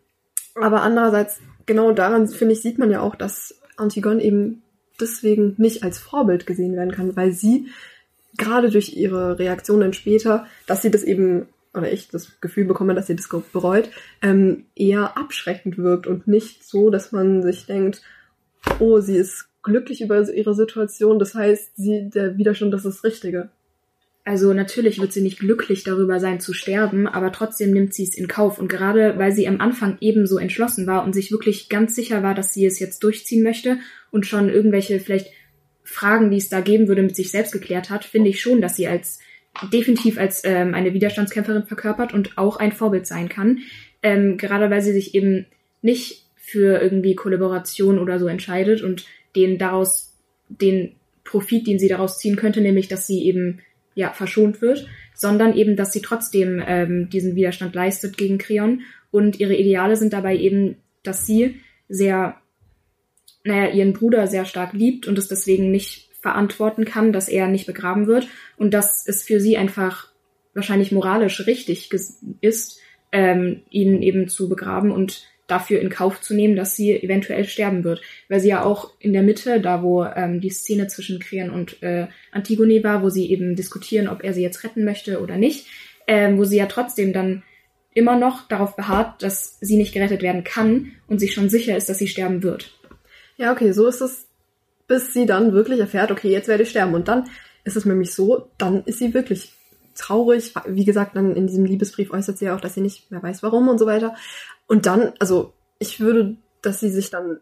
aber 0.56 0.82
andererseits, 0.82 1.42
genau 1.68 1.92
daran, 1.92 2.28
finde 2.28 2.54
ich, 2.54 2.62
sieht 2.62 2.80
man 2.80 2.90
ja 2.90 3.02
auch, 3.02 3.16
dass 3.16 3.60
Antigone 3.76 4.24
eben 4.24 4.64
deswegen 5.00 5.54
nicht 5.58 5.84
als 5.84 6.00
Vorbild 6.00 6.48
gesehen 6.48 6.76
werden 6.76 6.94
kann, 6.94 7.16
weil 7.16 7.34
sie 7.34 7.68
gerade 8.38 8.70
durch 8.70 8.96
ihre 8.96 9.38
Reaktionen 9.38 9.94
später, 9.94 10.48
dass 10.66 10.82
sie 10.82 10.90
das 10.90 11.04
eben 11.04 11.48
oder 11.74 11.92
ich 11.92 12.08
das 12.08 12.40
Gefühl 12.40 12.64
bekomme, 12.64 12.96
dass 12.96 13.08
sie 13.08 13.18
das 13.18 13.28
bereut, 13.52 13.90
ähm, 14.22 14.64
eher 14.76 15.18
abschreckend 15.18 15.78
wirkt 15.78 16.08
und 16.08 16.26
nicht 16.26 16.64
so, 16.64 16.90
dass 16.90 17.12
man 17.12 17.44
sich 17.44 17.66
denkt, 17.66 18.02
oh, 18.80 19.02
sie 19.02 19.18
ist 19.18 19.50
glücklich 19.62 20.00
über 20.00 20.26
ihre 20.32 20.54
Situation, 20.54 21.20
das 21.20 21.36
heißt, 21.36 21.76
sie, 21.76 22.10
der 22.10 22.38
Widerstand, 22.38 22.74
ist 22.74 22.86
das 22.86 23.04
Richtige. 23.04 23.50
Also 24.28 24.54
natürlich 24.54 25.00
wird 25.00 25.14
sie 25.14 25.22
nicht 25.22 25.38
glücklich 25.38 25.84
darüber 25.84 26.20
sein 26.20 26.40
zu 26.40 26.52
sterben, 26.52 27.08
aber 27.08 27.32
trotzdem 27.32 27.72
nimmt 27.72 27.94
sie 27.94 28.04
es 28.04 28.16
in 28.16 28.28
Kauf. 28.28 28.58
Und 28.58 28.70
gerade 28.70 29.20
weil 29.20 29.32
sie 29.32 29.48
am 29.48 29.62
Anfang 29.62 29.98
ebenso 30.02 30.40
entschlossen 30.40 30.88
war 30.88 31.04
und 31.04 31.14
sich 31.14 31.32
wirklich 31.32 31.70
ganz 31.70 31.96
sicher 31.96 32.24
war, 32.24 32.34
dass 32.34 32.52
sie 32.52 32.66
es 32.66 32.80
jetzt 32.80 33.04
durchziehen 33.04 33.44
möchte 33.44 33.78
und 34.10 34.26
schon 34.26 34.50
irgendwelche 34.50 35.00
vielleicht 35.00 35.28
Fragen, 35.84 36.32
die 36.32 36.38
es 36.38 36.50
da 36.50 36.62
geben 36.62 36.88
würde, 36.88 37.04
mit 37.04 37.16
sich 37.16 37.30
selbst 37.30 37.52
geklärt 37.52 37.92
hat, 37.92 38.04
finde 38.04 38.32
ich 38.32 38.42
schon, 38.42 38.62
dass 38.62 38.76
sie 38.76 38.88
als 38.88 39.20
definitiv 39.72 40.18
als 40.18 40.42
ähm, 40.44 40.74
eine 40.74 40.96
Widerstandskämpferin 40.96 41.68
verkörpert 41.68 42.12
und 42.12 42.36
auch 42.40 42.58
ein 42.58 42.72
Vorbild 42.72 43.06
sein 43.06 43.30
kann. 43.30 43.60
Ähm, 44.02 44.38
gerade 44.38 44.72
weil 44.72 44.82
sie 44.82 44.92
sich 44.92 45.14
eben 45.14 45.46
nicht 45.84 46.26
für 46.36 46.82
irgendwie 46.82 47.14
Kollaboration 47.14 48.00
oder 48.00 48.18
so 48.18 48.28
entscheidet 48.28 48.82
und 48.82 49.06
den 49.36 49.60
daraus, 49.60 50.18
den 50.50 50.96
Profit, 51.24 51.68
den 51.68 51.78
sie 51.78 51.88
daraus 51.88 52.18
ziehen 52.18 52.36
könnte, 52.36 52.62
nämlich 52.62 52.88
dass 52.88 53.06
sie 53.06 53.24
eben 53.24 53.60
ja 53.96 54.12
verschont 54.12 54.62
wird, 54.62 54.88
sondern 55.16 55.56
eben, 55.56 55.76
dass 55.76 55.92
sie 55.92 56.02
trotzdem 56.02 56.62
ähm, 56.66 57.10
diesen 57.10 57.36
Widerstand 57.36 57.74
leistet 57.74 58.18
gegen 58.18 58.38
Creon. 58.38 58.82
Und 59.10 59.40
ihre 59.40 59.56
Ideale 59.56 59.96
sind 59.96 60.14
dabei 60.14 60.38
eben, 60.38 60.76
dass 61.02 61.26
sie 61.26 61.62
sehr, 61.88 62.36
naja, 63.44 63.72
ihren 63.72 63.94
Bruder 63.94 64.28
sehr 64.28 64.46
stark 64.46 64.74
liebt 64.74 65.08
und 65.08 65.18
es 65.18 65.28
deswegen 65.28 65.72
nicht 65.72 66.10
verantworten 66.22 66.86
kann, 66.86 67.14
dass 67.14 67.30
er 67.30 67.48
nicht 67.48 67.66
begraben 67.66 68.06
wird. 68.08 68.28
Und 68.58 68.74
dass 68.74 69.08
es 69.08 69.24
für 69.24 69.40
sie 69.40 69.58
einfach 69.58 70.10
wahrscheinlich 70.54 70.92
moralisch 70.92 71.48
richtig 71.48 71.90
ist, 72.42 72.80
ähm, 73.12 73.62
ihn 73.70 74.02
eben 74.02 74.28
zu 74.28 74.50
begraben 74.50 74.92
und 74.92 75.24
dafür 75.48 75.80
in 75.80 75.90
Kauf 75.90 76.22
zu 76.22 76.34
nehmen, 76.34 76.56
dass 76.56 76.76
sie 76.76 76.92
eventuell 76.92 77.46
sterben 77.46 77.84
wird. 77.84 78.02
Weil 78.30 78.40
sie 78.40 78.50
ja 78.50 78.64
auch 78.64 78.92
in 79.00 79.14
der 79.14 79.24
Mitte, 79.24 79.62
da 79.62 79.84
wo 79.84 80.04
ähm, 80.04 80.42
die 80.42 80.50
Szene 80.50 80.88
zwischen 80.88 81.20
Kreon 81.20 81.50
und 81.50 81.82
äh, 81.84 82.08
Antigone 82.32 82.84
war, 82.84 83.04
wo 83.04 83.10
sie 83.10 83.32
eben 83.32 83.56
diskutieren, 83.56 84.08
ob 84.08 84.24
er 84.24 84.34
sie 84.34 84.42
jetzt 84.42 84.64
retten 84.64 84.86
möchte 84.86 85.22
oder 85.22 85.38
nicht, 85.38 85.68
ähm, 86.08 86.38
wo 86.38 86.44
sie 86.44 86.58
ja 86.58 86.66
trotzdem 86.66 87.14
dann 87.14 87.44
immer 87.94 88.18
noch 88.18 88.48
darauf 88.48 88.76
beharrt, 88.76 89.24
dass 89.24 89.58
sie 89.62 89.78
nicht 89.78 89.94
gerettet 89.94 90.22
werden 90.22 90.44
kann 90.44 90.92
und 91.08 91.20
sich 91.20 91.34
schon 91.34 91.50
sicher 91.50 91.78
ist, 91.78 91.88
dass 91.90 91.98
sie 91.98 92.08
sterben 92.08 92.44
wird. 92.44 92.78
Ja, 93.38 93.52
okay, 93.52 93.72
so 93.72 93.88
ist 93.88 94.02
es 94.02 94.28
bis 94.88 95.14
sie 95.14 95.26
dann 95.26 95.54
wirklich 95.54 95.80
erfährt, 95.80 96.12
okay, 96.12 96.30
jetzt 96.30 96.48
werde 96.48 96.64
ich 96.64 96.70
sterben. 96.70 96.94
Und 96.94 97.08
dann 97.08 97.26
ist 97.64 97.76
es 97.76 97.86
nämlich 97.86 98.14
so, 98.14 98.50
dann 98.58 98.84
ist 98.84 99.00
sie 99.00 99.14
wirklich 99.14 99.54
traurig. 99.96 100.54
Wie 100.68 100.86
gesagt, 100.86 101.16
dann 101.16 101.36
in 101.36 101.48
diesem 101.48 101.66
Liebesbrief 101.66 102.12
äußert 102.12 102.38
sie 102.38 102.46
ja 102.46 102.56
auch, 102.56 102.62
dass 102.62 102.76
sie 102.76 102.82
nicht 102.82 103.10
mehr 103.12 103.24
weiß, 103.24 103.42
warum 103.44 103.68
und 103.68 103.80
so 103.80 103.86
weiter. 103.86 104.16
Und 104.68 104.86
dann, 104.86 105.14
also 105.20 105.54
ich 105.80 106.00
würde, 106.00 106.38
dass 106.62 106.80
sie 106.80 106.90
sich 106.90 107.10
dann 107.10 107.40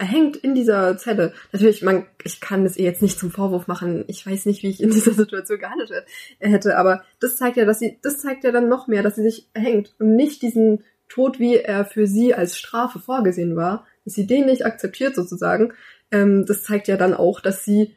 erhängt 0.00 0.36
in 0.38 0.54
dieser 0.54 0.96
Zelle. 0.96 1.34
Natürlich, 1.52 1.82
man, 1.82 2.06
ich 2.24 2.40
kann 2.40 2.64
es 2.64 2.76
ihr 2.76 2.84
jetzt 2.84 3.02
nicht 3.02 3.18
zum 3.18 3.30
Vorwurf 3.30 3.66
machen. 3.66 4.04
Ich 4.06 4.26
weiß 4.26 4.46
nicht, 4.46 4.62
wie 4.62 4.70
ich 4.70 4.82
in 4.82 4.90
dieser 4.90 5.12
Situation 5.12 5.58
gehandelt 5.58 5.92
hätte, 6.38 6.78
aber 6.78 7.04
das 7.20 7.36
zeigt 7.36 7.58
ja, 7.58 7.66
dass 7.66 7.78
sie, 7.78 7.98
das 8.02 8.20
zeigt 8.20 8.44
ja 8.44 8.50
dann 8.50 8.68
noch 8.68 8.88
mehr, 8.88 9.02
dass 9.02 9.16
sie 9.16 9.22
sich 9.22 9.48
erhängt 9.52 9.94
und 9.98 10.16
nicht 10.16 10.40
diesen 10.42 10.84
Tod, 11.08 11.38
wie 11.38 11.56
er 11.56 11.84
für 11.84 12.06
sie 12.06 12.34
als 12.34 12.56
Strafe 12.56 12.98
vorgesehen 12.98 13.56
war, 13.56 13.86
dass 14.04 14.14
sie 14.14 14.26
den 14.26 14.46
nicht 14.46 14.64
akzeptiert 14.64 15.14
sozusagen, 15.14 15.74
ähm, 16.10 16.46
das 16.46 16.62
zeigt 16.64 16.88
ja 16.88 16.96
dann 16.96 17.12
auch, 17.12 17.40
dass 17.40 17.64
sie 17.64 17.94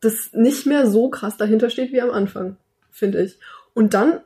das 0.00 0.32
nicht 0.32 0.66
mehr 0.66 0.86
so 0.86 1.08
krass 1.08 1.36
dahinter 1.36 1.70
steht 1.70 1.92
wie 1.92 2.00
am 2.00 2.10
Anfang, 2.10 2.56
finde 2.90 3.22
ich. 3.22 3.38
Und 3.74 3.94
dann, 3.94 4.20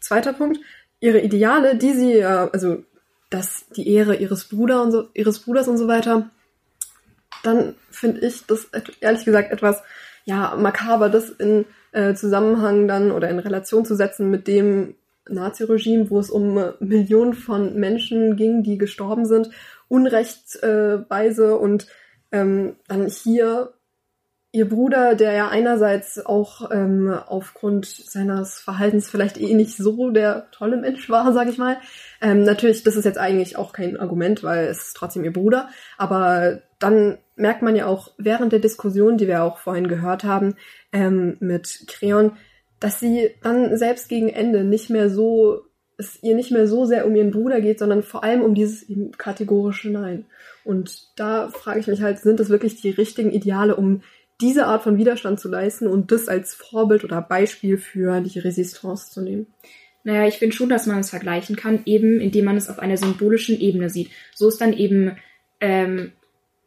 zweiter 0.00 0.32
Punkt, 0.32 0.58
ihre 1.00 1.20
Ideale, 1.20 1.76
die 1.76 1.92
sie 1.92 2.18
ja, 2.18 2.48
also 2.48 2.84
das, 3.30 3.66
die 3.76 3.88
Ehre 3.92 4.16
ihres 4.16 4.44
Bruders 4.44 4.84
und 4.84 4.92
so, 4.92 5.08
ihres 5.14 5.40
Bruders 5.40 5.68
und 5.68 5.78
so 5.78 5.88
weiter, 5.88 6.30
dann 7.42 7.74
finde 7.90 8.26
ich 8.26 8.46
das 8.46 8.68
ehrlich 9.00 9.24
gesagt 9.24 9.52
etwas, 9.52 9.82
ja, 10.24 10.56
makaber, 10.56 11.08
das 11.08 11.30
in 11.30 11.64
äh, 11.92 12.14
Zusammenhang 12.14 12.88
dann 12.88 13.12
oder 13.12 13.28
in 13.28 13.38
Relation 13.38 13.84
zu 13.84 13.94
setzen 13.94 14.30
mit 14.30 14.48
dem 14.48 14.94
Nazi-Regime, 15.28 16.10
wo 16.10 16.18
es 16.18 16.30
um 16.30 16.58
äh, 16.58 16.72
Millionen 16.80 17.34
von 17.34 17.74
Menschen 17.76 18.36
ging, 18.36 18.62
die 18.62 18.78
gestorben 18.78 19.26
sind, 19.26 19.50
unrechtsweise 19.88 21.46
äh, 21.46 21.52
und 21.52 21.86
ähm, 22.32 22.76
dann 22.88 23.06
hier 23.06 23.72
ihr 24.56 24.70
Bruder, 24.70 25.14
der 25.14 25.32
ja 25.32 25.48
einerseits 25.48 26.24
auch 26.24 26.70
ähm, 26.70 27.10
aufgrund 27.26 27.84
seines 27.84 28.58
Verhaltens 28.58 29.06
vielleicht 29.06 29.38
eh 29.38 29.52
nicht 29.52 29.76
so 29.76 30.10
der 30.10 30.50
tolle 30.50 30.78
Mensch 30.78 31.10
war, 31.10 31.34
sag 31.34 31.48
ich 31.48 31.58
mal. 31.58 31.76
Ähm, 32.22 32.42
natürlich, 32.42 32.82
das 32.82 32.96
ist 32.96 33.04
jetzt 33.04 33.18
eigentlich 33.18 33.58
auch 33.58 33.74
kein 33.74 33.98
Argument, 33.98 34.42
weil 34.42 34.68
es 34.68 34.88
ist 34.88 34.96
trotzdem 34.96 35.24
ihr 35.24 35.32
Bruder. 35.32 35.68
Aber 35.98 36.62
dann 36.78 37.18
merkt 37.36 37.60
man 37.60 37.76
ja 37.76 37.84
auch 37.84 38.12
während 38.16 38.50
der 38.52 38.60
Diskussion, 38.60 39.18
die 39.18 39.26
wir 39.28 39.42
auch 39.42 39.58
vorhin 39.58 39.88
gehört 39.88 40.24
haben, 40.24 40.54
ähm, 40.90 41.36
mit 41.40 41.84
Creon, 41.86 42.32
dass 42.80 42.98
sie 42.98 43.34
dann 43.42 43.76
selbst 43.76 44.08
gegen 44.08 44.30
Ende 44.30 44.64
nicht 44.64 44.88
mehr 44.88 45.10
so, 45.10 45.64
es 45.98 46.22
ihr 46.22 46.34
nicht 46.34 46.50
mehr 46.50 46.66
so 46.66 46.86
sehr 46.86 47.06
um 47.06 47.14
ihren 47.14 47.30
Bruder 47.30 47.60
geht, 47.60 47.78
sondern 47.78 48.02
vor 48.02 48.24
allem 48.24 48.40
um 48.40 48.54
dieses 48.54 48.86
kategorische 49.18 49.90
Nein. 49.90 50.24
Und 50.64 51.10
da 51.16 51.48
frage 51.48 51.80
ich 51.80 51.88
mich 51.88 52.00
halt, 52.00 52.20
sind 52.20 52.40
das 52.40 52.48
wirklich 52.48 52.80
die 52.80 52.90
richtigen 52.90 53.30
Ideale, 53.30 53.76
um 53.76 54.00
diese 54.40 54.66
Art 54.66 54.82
von 54.82 54.98
Widerstand 54.98 55.40
zu 55.40 55.48
leisten 55.48 55.86
und 55.86 56.12
das 56.12 56.28
als 56.28 56.54
Vorbild 56.54 57.04
oder 57.04 57.22
Beispiel 57.22 57.78
für 57.78 58.20
die 58.20 58.38
Resistance 58.38 59.10
zu 59.10 59.22
nehmen. 59.22 59.46
Naja, 60.04 60.28
ich 60.28 60.38
finde 60.38 60.54
schon, 60.54 60.68
dass 60.68 60.86
man 60.86 61.00
es 61.00 61.10
vergleichen 61.10 61.56
kann, 61.56 61.82
eben 61.84 62.20
indem 62.20 62.44
man 62.44 62.56
es 62.56 62.68
auf 62.68 62.78
einer 62.78 62.96
symbolischen 62.96 63.58
Ebene 63.58 63.90
sieht. 63.90 64.10
So 64.34 64.48
ist 64.48 64.60
dann 64.60 64.72
eben 64.72 65.16
ähm, 65.60 66.12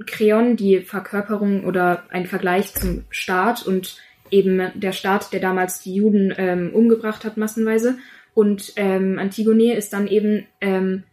Kreon 0.05 0.55
die 0.55 0.81
Verkörperung 0.81 1.65
oder 1.65 2.03
ein 2.09 2.25
Vergleich 2.25 2.73
zum 2.73 3.05
Staat 3.09 3.65
und 3.65 3.97
eben 4.31 4.71
der 4.75 4.91
Staat, 4.91 5.31
der 5.31 5.39
damals 5.39 5.81
die 5.81 5.93
Juden 5.93 6.33
ähm, 6.37 6.71
umgebracht 6.73 7.23
hat, 7.23 7.37
massenweise. 7.37 7.97
Und 8.33 8.73
ähm, 8.75 9.19
Antigone 9.19 9.75
ist 9.75 9.93
dann 9.93 10.07
eben, 10.07 10.45
ähm, 10.61 11.03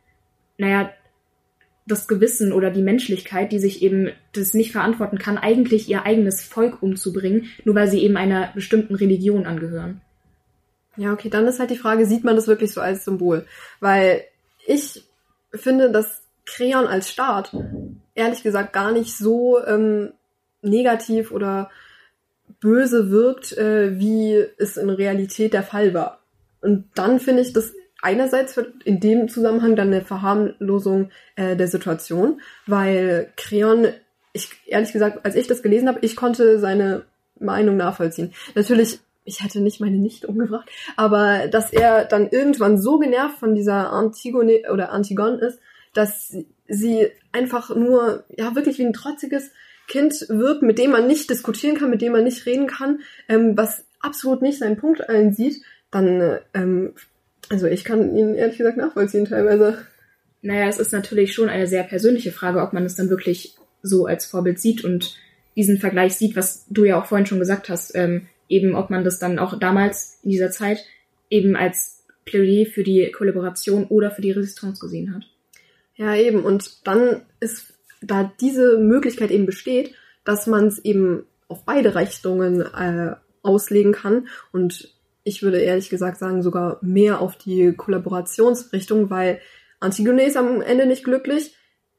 naja, 0.58 0.92
das 1.86 2.08
Gewissen 2.08 2.52
oder 2.52 2.70
die 2.70 2.82
Menschlichkeit, 2.82 3.52
die 3.52 3.60
sich 3.60 3.80
eben 3.80 4.10
das 4.32 4.54
nicht 4.54 4.72
verantworten 4.72 5.18
kann, 5.18 5.38
eigentlich 5.38 5.88
ihr 5.88 6.04
eigenes 6.04 6.42
Volk 6.42 6.82
umzubringen, 6.82 7.46
nur 7.64 7.76
weil 7.76 7.88
sie 7.88 8.02
eben 8.02 8.16
einer 8.16 8.50
bestimmten 8.54 8.96
Religion 8.96 9.46
angehören. 9.46 10.00
Ja, 10.96 11.12
okay, 11.12 11.28
dann 11.28 11.46
ist 11.46 11.60
halt 11.60 11.70
die 11.70 11.76
Frage, 11.76 12.06
sieht 12.06 12.24
man 12.24 12.36
das 12.36 12.48
wirklich 12.48 12.72
so 12.72 12.80
als 12.80 13.04
Symbol? 13.04 13.46
Weil 13.80 14.24
ich 14.66 15.04
finde, 15.52 15.92
dass 15.92 16.22
Kreon 16.44 16.86
als 16.86 17.10
Staat 17.10 17.54
ehrlich 18.14 18.42
gesagt 18.42 18.72
gar 18.72 18.92
nicht 18.92 19.16
so 19.16 19.64
ähm, 19.64 20.12
negativ 20.62 21.30
oder 21.32 21.70
böse 22.60 23.10
wirkt, 23.10 23.52
äh, 23.52 23.98
wie 23.98 24.44
es 24.58 24.76
in 24.76 24.90
Realität 24.90 25.52
der 25.52 25.62
Fall 25.62 25.94
war. 25.94 26.20
Und 26.60 26.86
dann 26.94 27.20
finde 27.20 27.42
ich 27.42 27.52
das 27.52 27.72
einerseits 28.02 28.56
wird 28.56 28.82
in 28.84 29.00
dem 29.00 29.28
Zusammenhang 29.28 29.76
dann 29.76 29.88
eine 29.88 30.02
Verharmlosung 30.02 31.10
äh, 31.36 31.56
der 31.56 31.68
Situation, 31.68 32.40
weil 32.66 33.32
Creon, 33.36 33.88
ich 34.32 34.50
ehrlich 34.66 34.92
gesagt, 34.92 35.24
als 35.24 35.34
ich 35.34 35.46
das 35.46 35.62
gelesen 35.62 35.88
habe, 35.88 36.00
ich 36.02 36.16
konnte 36.16 36.58
seine 36.58 37.04
Meinung 37.38 37.76
nachvollziehen. 37.76 38.32
Natürlich, 38.54 39.00
ich 39.24 39.42
hätte 39.42 39.60
nicht 39.60 39.80
meine 39.80 39.98
Nichte 39.98 40.26
umgebracht, 40.26 40.68
aber 40.96 41.48
dass 41.48 41.72
er 41.72 42.04
dann 42.04 42.28
irgendwann 42.28 42.78
so 42.78 42.98
genervt 42.98 43.38
von 43.38 43.54
dieser 43.54 43.92
Antigone 43.92 44.62
oder 44.72 44.92
Antigon 44.92 45.38
ist, 45.38 45.58
dass 45.94 46.36
sie 46.68 47.08
einfach 47.32 47.74
nur, 47.74 48.24
ja, 48.36 48.54
wirklich 48.54 48.78
wie 48.78 48.84
ein 48.84 48.92
trotziges 48.92 49.50
Kind 49.88 50.26
wirkt, 50.28 50.62
mit 50.62 50.78
dem 50.78 50.90
man 50.90 51.06
nicht 51.06 51.30
diskutieren 51.30 51.76
kann, 51.76 51.90
mit 51.90 52.02
dem 52.02 52.12
man 52.12 52.24
nicht 52.24 52.44
reden 52.46 52.66
kann, 52.66 53.00
ähm, 53.28 53.56
was 53.56 53.86
absolut 54.00 54.42
nicht 54.42 54.58
seinen 54.58 54.76
Punkt 54.76 55.08
einsieht, 55.08 55.62
dann 55.90 56.38
ähm, 56.54 56.94
also 57.48 57.66
ich 57.66 57.84
kann 57.84 58.16
ihn 58.16 58.34
ehrlich 58.34 58.58
gesagt 58.58 58.76
nachvollziehen 58.76 59.26
teilweise. 59.26 59.78
Naja, 60.42 60.68
es 60.68 60.78
ist 60.78 60.92
natürlich 60.92 61.34
schon 61.34 61.48
eine 61.48 61.66
sehr 61.66 61.82
persönliche 61.82 62.32
Frage, 62.32 62.60
ob 62.60 62.72
man 62.72 62.84
es 62.84 62.96
dann 62.96 63.10
wirklich 63.10 63.56
so 63.82 64.06
als 64.06 64.26
Vorbild 64.26 64.58
sieht 64.58 64.84
und 64.84 65.16
diesen 65.56 65.78
Vergleich 65.78 66.16
sieht, 66.16 66.36
was 66.36 66.66
du 66.68 66.84
ja 66.84 67.00
auch 67.00 67.06
vorhin 67.06 67.26
schon 67.26 67.38
gesagt 67.38 67.68
hast, 67.68 67.94
ähm, 67.94 68.26
eben 68.48 68.74
ob 68.74 68.90
man 68.90 69.04
das 69.04 69.18
dann 69.18 69.38
auch 69.38 69.58
damals 69.58 70.20
in 70.22 70.30
dieser 70.30 70.50
Zeit 70.50 70.84
eben 71.30 71.56
als 71.56 72.04
Plädoyer 72.24 72.66
für 72.66 72.82
die 72.82 73.10
Kollaboration 73.10 73.84
oder 73.84 74.10
für 74.10 74.22
die 74.22 74.32
Resistance 74.32 74.80
gesehen 74.80 75.14
hat. 75.14 75.24
Ja, 75.94 76.14
eben. 76.14 76.44
Und 76.44 76.86
dann 76.86 77.22
ist, 77.40 77.74
da 78.02 78.30
diese 78.40 78.78
Möglichkeit 78.78 79.30
eben 79.30 79.46
besteht, 79.46 79.94
dass 80.24 80.46
man 80.46 80.66
es 80.66 80.78
eben 80.84 81.24
auf 81.48 81.64
beide 81.64 81.94
Richtungen 81.94 82.60
äh, 82.60 83.14
auslegen 83.42 83.92
kann 83.92 84.28
und 84.52 84.95
ich 85.26 85.42
würde 85.42 85.58
ehrlich 85.58 85.90
gesagt 85.90 86.18
sagen, 86.18 86.40
sogar 86.40 86.78
mehr 86.82 87.20
auf 87.20 87.36
die 87.36 87.72
Kollaborationsrichtung, 87.72 89.10
weil 89.10 89.40
Antigone 89.80 90.24
ist 90.24 90.36
am 90.36 90.62
Ende 90.62 90.86
nicht 90.86 91.02
glücklich, 91.02 91.56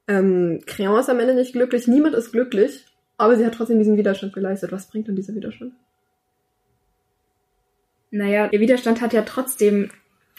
ähm, 0.07 0.61
Créon 0.65 0.97
ist 0.99 1.09
am 1.09 1.19
Ende 1.19 1.35
nicht 1.35 1.51
glücklich, 1.51 1.87
niemand 1.87 2.15
ist 2.15 2.31
glücklich, 2.31 2.85
aber 3.17 3.35
sie 3.35 3.45
hat 3.45 3.53
trotzdem 3.53 3.79
diesen 3.79 3.97
Widerstand 3.97 4.31
geleistet. 4.33 4.71
Was 4.71 4.87
bringt 4.87 5.09
denn 5.09 5.17
dieser 5.17 5.35
Widerstand? 5.35 5.73
Naja, 8.11 8.47
der 8.47 8.61
Widerstand 8.61 9.01
hat 9.01 9.11
ja 9.11 9.23
trotzdem 9.23 9.89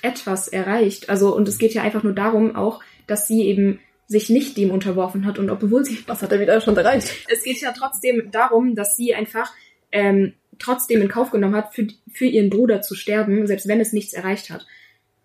etwas 0.00 0.48
erreicht. 0.48 1.10
Also, 1.10 1.36
und 1.36 1.46
es 1.46 1.58
geht 1.58 1.74
ja 1.74 1.82
einfach 1.82 2.02
nur 2.02 2.14
darum 2.14 2.56
auch, 2.56 2.82
dass 3.06 3.28
sie 3.28 3.42
eben 3.42 3.80
sich 4.06 4.30
nicht 4.30 4.56
dem 4.56 4.70
unterworfen 4.70 5.26
hat 5.26 5.38
und 5.38 5.50
obwohl 5.50 5.84
sie. 5.84 5.98
Was 6.06 6.22
hat 6.22 6.32
der 6.32 6.40
Widerstand 6.40 6.78
erreicht? 6.78 7.12
Es 7.28 7.42
geht 7.42 7.60
ja 7.60 7.72
trotzdem 7.72 8.30
darum, 8.30 8.74
dass 8.74 8.96
sie 8.96 9.14
einfach 9.14 9.52
ähm, 9.92 10.32
trotzdem 10.58 11.02
in 11.02 11.08
Kauf 11.08 11.30
genommen 11.30 11.56
hat, 11.56 11.74
für, 11.74 11.86
für 12.12 12.26
ihren 12.26 12.50
Bruder 12.50 12.82
zu 12.82 12.94
sterben, 12.94 13.46
selbst 13.46 13.68
wenn 13.68 13.80
es 13.80 13.92
nichts 13.92 14.12
erreicht 14.12 14.50
hat. 14.50 14.66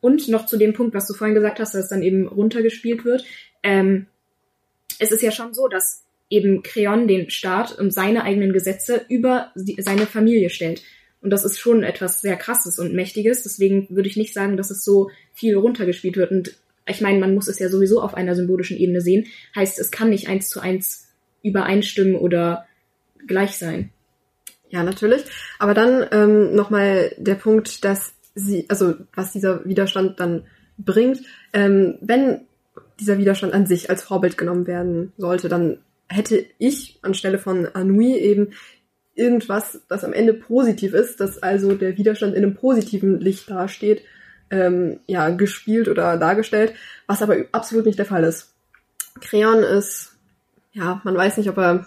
Und 0.01 0.27
noch 0.27 0.45
zu 0.45 0.57
dem 0.57 0.73
Punkt, 0.73 0.93
was 0.93 1.07
du 1.07 1.13
vorhin 1.13 1.35
gesagt 1.35 1.59
hast, 1.59 1.73
dass 1.73 1.83
es 1.83 1.89
dann 1.89 2.03
eben 2.03 2.27
runtergespielt 2.27 3.05
wird. 3.05 3.23
Ähm, 3.63 4.07
es 4.99 5.11
ist 5.11 5.23
ja 5.23 5.31
schon 5.31 5.53
so, 5.53 5.67
dass 5.67 6.03
eben 6.29 6.63
Creon 6.63 7.07
den 7.07 7.29
Staat 7.29 7.77
und 7.77 7.93
seine 7.93 8.23
eigenen 8.23 8.53
Gesetze 8.53 9.05
über 9.07 9.51
die, 9.55 9.81
seine 9.81 10.05
Familie 10.05 10.49
stellt. 10.49 10.83
Und 11.21 11.29
das 11.29 11.45
ist 11.45 11.57
schon 11.57 11.83
etwas 11.83 12.19
sehr 12.19 12.35
krasses 12.35 12.79
und 12.79 12.93
mächtiges. 12.93 13.43
Deswegen 13.43 13.87
würde 13.89 14.09
ich 14.09 14.17
nicht 14.17 14.33
sagen, 14.33 14.57
dass 14.57 14.71
es 14.71 14.83
so 14.83 15.09
viel 15.31 15.55
runtergespielt 15.55 16.17
wird. 16.17 16.31
Und 16.31 16.57
ich 16.85 16.99
meine, 16.99 17.19
man 17.19 17.33
muss 17.33 17.47
es 17.47 17.59
ja 17.59 17.69
sowieso 17.69 18.01
auf 18.01 18.13
einer 18.13 18.35
symbolischen 18.35 18.77
Ebene 18.77 18.99
sehen. 18.99 19.27
Heißt, 19.55 19.79
es 19.79 19.89
kann 19.89 20.09
nicht 20.09 20.27
eins 20.27 20.49
zu 20.49 20.59
eins 20.59 21.07
übereinstimmen 21.43 22.15
oder 22.15 22.65
gleich 23.25 23.57
sein. 23.57 23.92
Ja, 24.73 24.81
natürlich. 24.81 25.23
Aber 25.59 25.75
dann 25.75 26.03
ähm, 26.11 26.55
nochmal 26.55 27.13
der 27.19 27.35
Punkt, 27.35 27.85
dass 27.85 28.15
sie, 28.33 28.65
also 28.69 28.95
was 29.13 29.31
dieser 29.31 29.63
Widerstand 29.65 30.19
dann 30.19 30.47
bringt, 30.79 31.19
ähm, 31.53 31.99
wenn 32.01 32.47
dieser 32.99 33.19
Widerstand 33.19 33.53
an 33.53 33.67
sich 33.67 33.91
als 33.91 34.01
Vorbild 34.01 34.35
genommen 34.35 34.65
werden 34.65 35.13
sollte, 35.15 35.47
dann 35.47 35.77
hätte 36.09 36.43
ich 36.57 36.97
anstelle 37.03 37.37
von 37.37 37.67
Anui 37.67 38.15
eben 38.17 38.53
irgendwas, 39.13 39.79
das 39.89 40.03
am 40.03 40.11
Ende 40.11 40.33
positiv 40.33 40.95
ist, 40.95 41.19
dass 41.19 41.37
also 41.43 41.75
der 41.75 41.95
Widerstand 41.99 42.33
in 42.33 42.43
einem 42.43 42.55
positiven 42.55 43.19
Licht 43.19 43.51
dasteht, 43.51 44.01
ähm, 44.49 45.01
ja, 45.05 45.29
gespielt 45.29 45.87
oder 45.87 46.17
dargestellt, 46.17 46.73
was 47.05 47.21
aber 47.21 47.35
absolut 47.51 47.85
nicht 47.85 47.99
der 47.99 48.07
Fall 48.07 48.23
ist. 48.23 48.55
Creon 49.21 49.59
ist, 49.59 50.17
ja, 50.71 50.99
man 51.03 51.15
weiß 51.15 51.37
nicht, 51.37 51.49
ob 51.49 51.59
er 51.59 51.85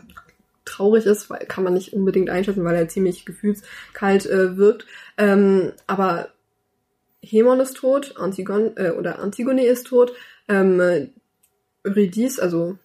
traurig 0.77 1.07
ist, 1.07 1.31
weil 1.31 1.47
kann 1.47 1.64
man 1.64 1.74
nicht 1.74 1.93
unbedingt 1.93 2.31
einschätzen, 2.31 2.64
weil 2.64 2.77
er 2.77 2.89
ziemlich 2.89 3.24
gefühlskalt 3.24 4.27
äh, 4.27 4.57
wirkt. 4.57 4.87
Ähm, 5.16 5.72
aber 5.87 6.29
Hemon 7.22 7.61
ist 7.61 7.77
tot, 7.77 8.16
Antigon 8.16 8.77
äh, 8.77 8.91
oder 8.91 9.18
Antigone 9.18 9.66
ist 9.66 9.87
tot, 9.87 10.12
ähm, 10.49 11.11
Eurydice, 11.85 12.39
also 12.41 12.79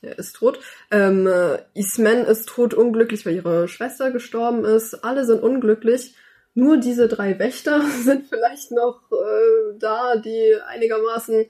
er 0.00 0.18
ist 0.18 0.36
tot, 0.36 0.60
ähm, 0.90 1.28
Ismen 1.74 2.24
ist 2.24 2.48
tot, 2.48 2.72
unglücklich, 2.72 3.26
weil 3.26 3.34
ihre 3.34 3.66
Schwester 3.66 4.12
gestorben 4.12 4.64
ist. 4.64 5.04
Alle 5.04 5.24
sind 5.24 5.42
unglücklich. 5.42 6.14
Nur 6.54 6.76
diese 6.76 7.08
drei 7.08 7.38
Wächter 7.38 7.82
sind 8.04 8.26
vielleicht 8.28 8.70
noch 8.72 9.00
äh, 9.12 9.78
da, 9.78 10.16
die 10.16 10.56
einigermaßen 10.66 11.46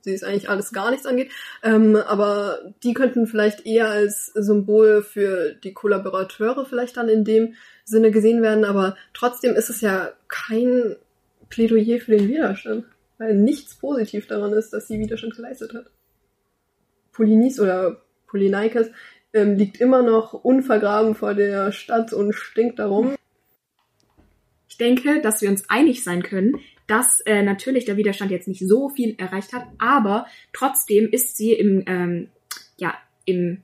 sie 0.00 0.12
ist 0.12 0.24
eigentlich 0.24 0.48
alles 0.48 0.72
gar 0.72 0.90
nichts 0.90 1.06
angeht. 1.06 1.30
Ähm, 1.62 1.96
aber 1.96 2.72
die 2.82 2.94
könnten 2.94 3.26
vielleicht 3.26 3.66
eher 3.66 3.88
als 3.88 4.26
Symbol 4.26 5.02
für 5.02 5.54
die 5.54 5.72
Kollaborateure 5.72 6.66
vielleicht 6.66 6.96
dann 6.96 7.08
in 7.08 7.24
dem 7.24 7.54
Sinne 7.84 8.10
gesehen 8.10 8.42
werden. 8.42 8.64
Aber 8.64 8.96
trotzdem 9.14 9.54
ist 9.54 9.70
es 9.70 9.80
ja 9.80 10.12
kein 10.28 10.96
Plädoyer 11.48 12.00
für 12.00 12.16
den 12.16 12.28
Widerstand. 12.28 12.84
weil 13.18 13.34
nichts 13.34 13.74
positiv 13.74 14.28
daran 14.28 14.52
ist, 14.52 14.72
dass 14.72 14.86
sie 14.86 15.00
Widerstand 15.00 15.34
geleistet 15.34 15.74
hat. 15.74 15.90
Polynice 17.12 17.58
oder 17.58 18.00
Polyneikes 18.28 18.90
ähm, 19.32 19.56
liegt 19.56 19.80
immer 19.80 20.02
noch 20.02 20.32
unvergraben 20.32 21.16
vor 21.16 21.34
der 21.34 21.72
Stadt 21.72 22.12
und 22.12 22.32
stinkt 22.32 22.78
darum. 22.78 23.16
Ich 24.68 24.76
denke, 24.76 25.20
dass 25.20 25.42
wir 25.42 25.50
uns 25.50 25.68
einig 25.68 26.04
sein 26.04 26.22
können, 26.22 26.60
dass 26.88 27.20
äh, 27.20 27.42
natürlich 27.42 27.84
der 27.84 27.96
Widerstand 27.96 28.32
jetzt 28.32 28.48
nicht 28.48 28.66
so 28.66 28.88
viel 28.88 29.14
erreicht 29.18 29.52
hat, 29.52 29.66
aber 29.78 30.26
trotzdem 30.52 31.08
ist 31.10 31.36
sie 31.36 31.52
im, 31.52 31.84
ähm, 31.86 32.28
ja, 32.78 32.94
im, 33.24 33.62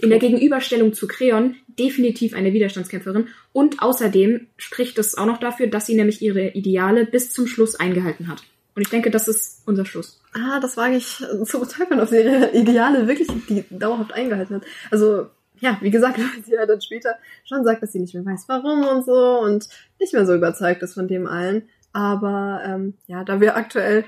in 0.00 0.10
der 0.10 0.18
Gegenüberstellung 0.18 0.92
zu 0.92 1.08
Creon 1.08 1.56
definitiv 1.78 2.34
eine 2.34 2.52
Widerstandskämpferin 2.52 3.28
und 3.52 3.80
außerdem 3.80 4.48
spricht 4.56 4.98
es 4.98 5.16
auch 5.16 5.26
noch 5.26 5.38
dafür, 5.38 5.68
dass 5.68 5.86
sie 5.86 5.94
nämlich 5.94 6.20
ihre 6.20 6.48
Ideale 6.48 7.06
bis 7.06 7.30
zum 7.30 7.46
Schluss 7.46 7.76
eingehalten 7.76 8.28
hat. 8.28 8.42
Und 8.74 8.82
ich 8.82 8.90
denke, 8.90 9.10
das 9.10 9.26
ist 9.26 9.62
unser 9.66 9.84
Schluss. 9.84 10.20
Ah, 10.34 10.60
das 10.60 10.76
wage 10.76 10.96
ich 10.96 11.16
zu 11.44 11.58
bezweifeln, 11.58 11.98
ob 11.98 12.08
sie 12.08 12.20
ihre 12.20 12.52
Ideale 12.52 13.08
wirklich 13.08 13.26
die 13.48 13.64
dauerhaft 13.70 14.12
eingehalten 14.12 14.56
hat. 14.56 14.62
Also, 14.90 15.26
ja, 15.58 15.78
wie 15.80 15.90
gesagt, 15.90 16.18
weil 16.18 16.44
sie 16.44 16.52
ja 16.52 16.64
dann 16.64 16.80
später 16.80 17.16
schon 17.44 17.64
sagt, 17.64 17.82
dass 17.82 17.92
sie 17.92 17.98
nicht 17.98 18.14
mehr 18.14 18.24
weiß, 18.24 18.44
warum 18.46 18.84
und 18.84 19.04
so 19.04 19.40
und 19.40 19.68
nicht 19.98 20.12
mehr 20.12 20.26
so 20.26 20.34
überzeugt 20.34 20.82
ist 20.82 20.94
von 20.94 21.08
dem 21.08 21.26
allen. 21.26 21.68
Aber 21.92 22.62
ähm, 22.64 22.94
ja, 23.06 23.24
da 23.24 23.40
wir 23.40 23.56
aktuell 23.56 24.04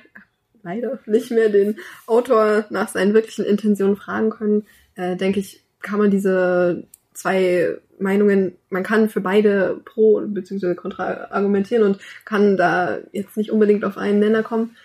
leider 0.62 0.98
nicht 1.06 1.30
mehr 1.30 1.48
den 1.48 1.78
Autor 2.06 2.66
nach 2.70 2.88
seinen 2.88 3.14
wirklichen 3.14 3.44
Intentionen 3.44 3.96
fragen 3.96 4.30
können, 4.30 4.66
äh, 4.94 5.16
denke 5.16 5.40
ich, 5.40 5.64
kann 5.80 5.98
man 5.98 6.10
diese 6.10 6.84
zwei 7.14 7.78
Meinungen, 7.98 8.56
man 8.70 8.82
kann 8.82 9.08
für 9.08 9.20
beide 9.20 9.80
pro 9.84 10.20
bzw. 10.20 10.74
kontra 10.74 11.28
argumentieren 11.30 11.82
und 11.82 11.98
kann 12.24 12.56
da 12.56 12.98
jetzt 13.12 13.36
nicht 13.36 13.50
unbedingt 13.50 13.84
auf 13.84 13.98
einen 13.98 14.20
Nenner 14.20 14.42
kommen. 14.42 14.76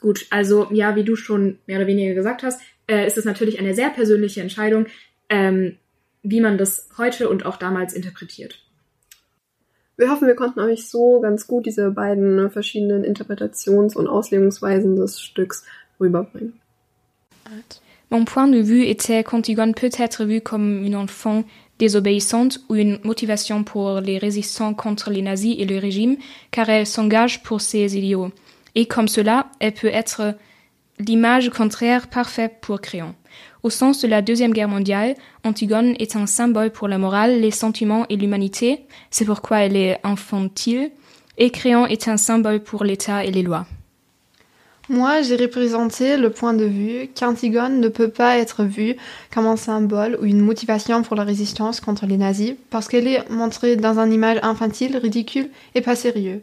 Gut, 0.00 0.26
also 0.30 0.68
ja, 0.72 0.96
wie 0.96 1.04
du 1.04 1.16
schon 1.16 1.58
mehr 1.66 1.78
oder 1.78 1.86
weniger 1.86 2.14
gesagt 2.14 2.42
hast, 2.42 2.60
äh, 2.86 3.06
ist 3.06 3.18
es 3.18 3.24
natürlich 3.24 3.58
eine 3.58 3.74
sehr 3.74 3.90
persönliche 3.90 4.40
Entscheidung, 4.40 4.86
ähm, 5.28 5.76
wie 6.22 6.40
man 6.40 6.58
das 6.58 6.88
heute 6.98 7.28
und 7.28 7.46
auch 7.46 7.56
damals 7.56 7.94
interpretiert. 7.94 8.65
Wir 9.98 10.10
hoffen, 10.10 10.28
wir 10.28 10.34
konnten 10.34 10.60
euch 10.60 10.88
so 10.88 11.20
ganz 11.20 11.46
gut 11.46 11.64
diese 11.64 11.90
beiden 11.90 12.50
verschiedenen 12.50 13.02
Interpretations- 13.02 13.96
und 13.96 14.08
Auslegungsweisen 14.08 14.96
des 14.96 15.20
Stücks 15.20 15.64
rüberbringen. 15.98 16.60
Mon 18.10 18.24
point 18.24 18.48
de 18.48 18.62
vue 18.62 18.84
était 18.84 19.24
qu'Antigone 19.24 19.74
peut 19.74 19.90
être 19.98 20.24
vue 20.24 20.40
comme 20.40 20.84
une 20.84 20.96
enfant 20.96 21.44
désobéissante 21.78 22.60
ou 22.68 22.74
une 22.74 22.98
motivation 23.04 23.64
pour 23.64 24.00
les 24.00 24.18
résistants 24.18 24.74
contre 24.74 25.10
les 25.10 25.22
nazis 25.22 25.56
et 25.58 25.64
le 25.64 25.78
régime, 25.78 26.16
car 26.50 26.68
elle 26.68 26.86
s'engage 26.86 27.42
pour 27.42 27.60
ses 27.60 27.96
idéaux. 27.96 28.30
Et 28.74 28.86
comme 28.86 29.08
cela, 29.08 29.46
elle 29.60 29.72
peut 29.72 29.88
être 29.88 30.34
l'image 30.98 31.50
contraire 31.50 32.08
parfaite 32.08 32.56
pour 32.60 32.80
Créon. 32.80 33.14
Au 33.66 33.70
sens 33.70 34.00
de 34.00 34.06
la 34.06 34.22
Deuxième 34.22 34.52
Guerre 34.52 34.68
mondiale, 34.68 35.16
Antigone 35.42 35.96
est 35.98 36.14
un 36.14 36.26
symbole 36.26 36.70
pour 36.70 36.86
la 36.86 36.98
morale, 36.98 37.40
les 37.40 37.50
sentiments 37.50 38.06
et 38.08 38.14
l'humanité, 38.14 38.82
c'est 39.10 39.24
pourquoi 39.24 39.58
elle 39.58 39.74
est 39.74 39.98
infantile, 40.04 40.92
et 41.36 41.50
Créon 41.50 41.84
est 41.84 42.06
un 42.06 42.16
symbole 42.16 42.60
pour 42.60 42.84
l'État 42.84 43.24
et 43.24 43.32
les 43.32 43.42
lois. 43.42 43.66
Moi, 44.88 45.22
j'ai 45.22 45.34
représenté 45.34 46.16
le 46.16 46.30
point 46.30 46.54
de 46.54 46.64
vue 46.64 47.08
qu'Antigone 47.18 47.80
ne 47.80 47.88
peut 47.88 48.10
pas 48.10 48.38
être 48.38 48.62
vue 48.62 48.94
comme 49.34 49.48
un 49.48 49.56
symbole 49.56 50.16
ou 50.22 50.26
une 50.26 50.42
motivation 50.42 51.02
pour 51.02 51.16
la 51.16 51.24
résistance 51.24 51.80
contre 51.80 52.06
les 52.06 52.18
nazis, 52.18 52.54
parce 52.70 52.86
qu'elle 52.86 53.08
est 53.08 53.28
montrée 53.30 53.74
dans 53.74 53.98
une 53.98 54.12
image 54.12 54.38
infantile, 54.44 54.96
ridicule 54.96 55.50
et 55.74 55.80
pas 55.80 55.96
sérieux. 55.96 56.40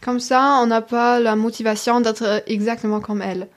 Comme 0.00 0.20
ça, 0.20 0.60
on 0.62 0.68
n'a 0.68 0.82
pas 0.82 1.18
la 1.18 1.34
motivation 1.34 2.00
d'être 2.00 2.44
exactement 2.46 3.00
comme 3.00 3.22
elle. 3.22 3.48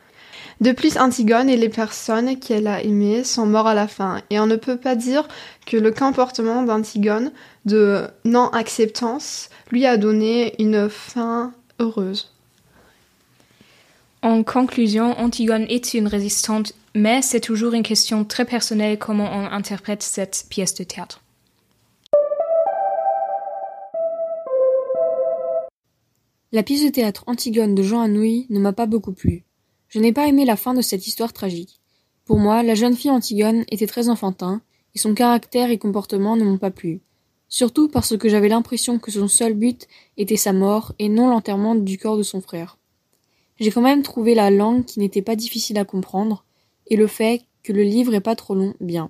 De 0.60 0.72
plus, 0.72 0.98
Antigone 0.98 1.50
et 1.50 1.58
les 1.58 1.70
personnes 1.70 2.40
qu'elle 2.40 2.68
a 2.68 2.82
aimées 2.82 3.24
sont 3.24 3.46
morts 3.46 3.68
à 3.68 3.76
la 3.76 3.88
fin, 3.88 4.22
et 4.32 4.40
on 4.40 4.48
ne 4.48 4.56
peut 4.56 4.78
pas 4.78 4.96
dire 4.96 5.28
que 5.68 5.78
le 5.78 5.92
comportement 5.92 6.64
d'Antigone 6.64 7.32
de 7.66 8.08
non-acceptance 8.26 9.50
lui 9.72 9.86
a 9.86 9.98
donné 9.98 10.56
une 10.62 10.90
fin 10.90 11.54
heureuse. 11.80 12.34
En 14.24 14.42
conclusion, 14.44 15.18
Antigone 15.20 15.68
est 15.70 15.94
une 15.94 16.08
résistante, 16.08 16.74
mais 16.96 17.22
c'est 17.22 17.40
toujours 17.40 17.74
une 17.74 17.84
question 17.84 18.26
très 18.26 18.46
personnelle 18.46 18.98
comment 18.98 19.30
on 19.32 19.46
interprète 19.46 20.02
cette 20.02 20.48
pièce 20.50 20.74
de 20.74 20.84
théâtre. 20.84 21.22
La 26.52 26.64
pièce 26.64 26.84
de 26.84 26.90
théâtre 26.90 27.24
Antigone 27.28 27.76
de 27.76 27.84
Jean 27.84 28.02
Anouilh 28.02 28.48
ne 28.50 28.60
m'a 28.60 28.74
pas 28.74 28.88
beaucoup 28.88 29.12
plu. 29.12 29.44
Je 29.90 30.00
n'ai 30.00 30.12
pas 30.12 30.28
aimé 30.28 30.44
la 30.46 30.58
fin 30.58 30.74
de 30.74 30.82
cette 30.82 31.08
histoire 31.08 31.32
tragique. 31.32 31.80
Pour 32.26 32.40
moi, 32.40 32.62
la 32.62 32.76
jeune 32.76 32.96
fille 32.96 33.12
Antigone 33.12 33.64
était 33.72 33.88
très 33.88 34.10
enfantin, 34.10 34.62
et 34.94 35.00
son 35.00 35.14
caractère 35.14 35.70
et 35.70 35.78
comportement 35.78 36.36
ne 36.36 36.44
m'ont 36.44 36.58
pas 36.58 36.72
plu. 36.72 37.02
Surtout 37.48 37.88
parce 37.88 38.18
que 38.18 38.28
j'avais 38.28 38.50
l'impression 38.50 39.00
que 39.00 39.12
son 39.12 39.30
seul 39.30 39.54
but 39.54 39.88
était 40.18 40.36
sa 40.36 40.52
mort 40.52 40.94
et 41.00 41.08
non 41.08 41.30
l'enterrement 41.30 41.76
du 41.76 41.98
corps 41.98 42.18
de 42.18 42.24
son 42.24 42.42
frère. 42.42 42.78
J'ai 43.60 43.72
quand 43.72 43.82
même 43.82 44.04
trouvé 44.04 44.36
la 44.36 44.52
langue 44.52 44.84
qui 44.84 45.00
n'était 45.00 45.22
pas 45.22 45.38
difficile 45.38 45.78
à 45.78 45.86
comprendre, 45.86 46.44
et 46.88 46.98
le 46.98 47.08
fait 47.08 47.44
que 47.64 47.72
le 47.72 47.84
livre 47.84 48.14
est 48.14 48.22
pas 48.22 48.36
trop 48.36 48.56
long 48.56 48.74
bien. 48.82 49.10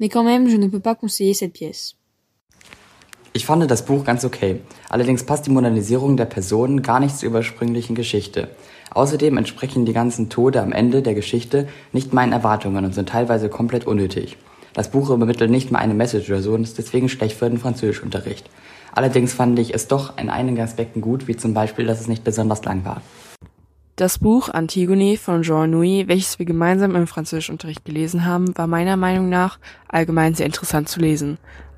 Mais 0.00 0.08
quand 0.08 0.24
même, 0.24 0.48
je 0.48 0.56
ne 0.56 0.68
peux 0.68 0.80
pas 0.80 0.94
conseiller 0.94 1.34
cette 1.34 1.52
pièce. 1.52 1.96
Ich 3.34 3.44
fand 3.44 3.62
das 3.66 3.82
Buch 3.82 4.02
ganz 4.02 4.24
okay. 4.24 4.62
Allerdings 4.88 5.22
passt 5.22 5.44
die 5.44 5.50
Modernisierung 5.50 6.16
der 6.16 6.24
Personen 6.24 6.80
gar 6.80 7.00
nicht 7.00 7.14
Geschichte. 7.94 8.48
Außerdem 8.96 9.36
entsprechen 9.36 9.84
die 9.84 9.92
ganzen 9.92 10.30
Tode 10.30 10.62
am 10.62 10.72
Ende 10.72 11.02
der 11.02 11.12
Geschichte 11.12 11.68
nicht 11.92 12.14
meinen 12.14 12.32
Erwartungen 12.32 12.82
und 12.82 12.94
sind 12.94 13.10
teilweise 13.10 13.50
komplett 13.50 13.86
unnötig. 13.86 14.38
Das 14.72 14.90
Buch 14.90 15.10
übermittelt 15.10 15.50
nicht 15.50 15.70
mal 15.70 15.80
eine 15.80 15.92
Message 15.92 16.30
oder 16.30 16.40
so 16.40 16.54
und 16.54 16.62
ist 16.62 16.78
deswegen 16.78 17.10
schlecht 17.10 17.36
für 17.36 17.50
den 17.50 17.58
Französischunterricht. 17.58 18.48
Allerdings 18.92 19.34
fand 19.34 19.58
ich 19.58 19.74
es 19.74 19.86
doch 19.86 20.16
in 20.16 20.30
einigen 20.30 20.62
Aspekten 20.62 21.02
gut, 21.02 21.28
wie 21.28 21.36
zum 21.36 21.52
Beispiel, 21.52 21.84
dass 21.84 22.00
es 22.00 22.08
nicht 22.08 22.24
besonders 22.24 22.64
lang 22.64 22.86
war. 22.86 23.02
Das 23.96 24.18
Buch 24.18 24.48
Antigone 24.48 25.18
von 25.18 25.42
Jean 25.42 25.70
Nouy, 25.70 26.04
welches 26.06 26.38
wir 26.38 26.46
gemeinsam 26.46 26.94
im 26.96 27.06
Französischunterricht 27.06 27.84
gelesen 27.84 28.24
haben, 28.24 28.56
war 28.56 28.66
meiner 28.66 28.96
Meinung 28.96 29.28
nach 29.28 29.58
allgemein 29.88 30.34
sehr 30.34 30.46
interessant 30.46 30.88
zu 30.88 31.00
lesen. 31.00 31.36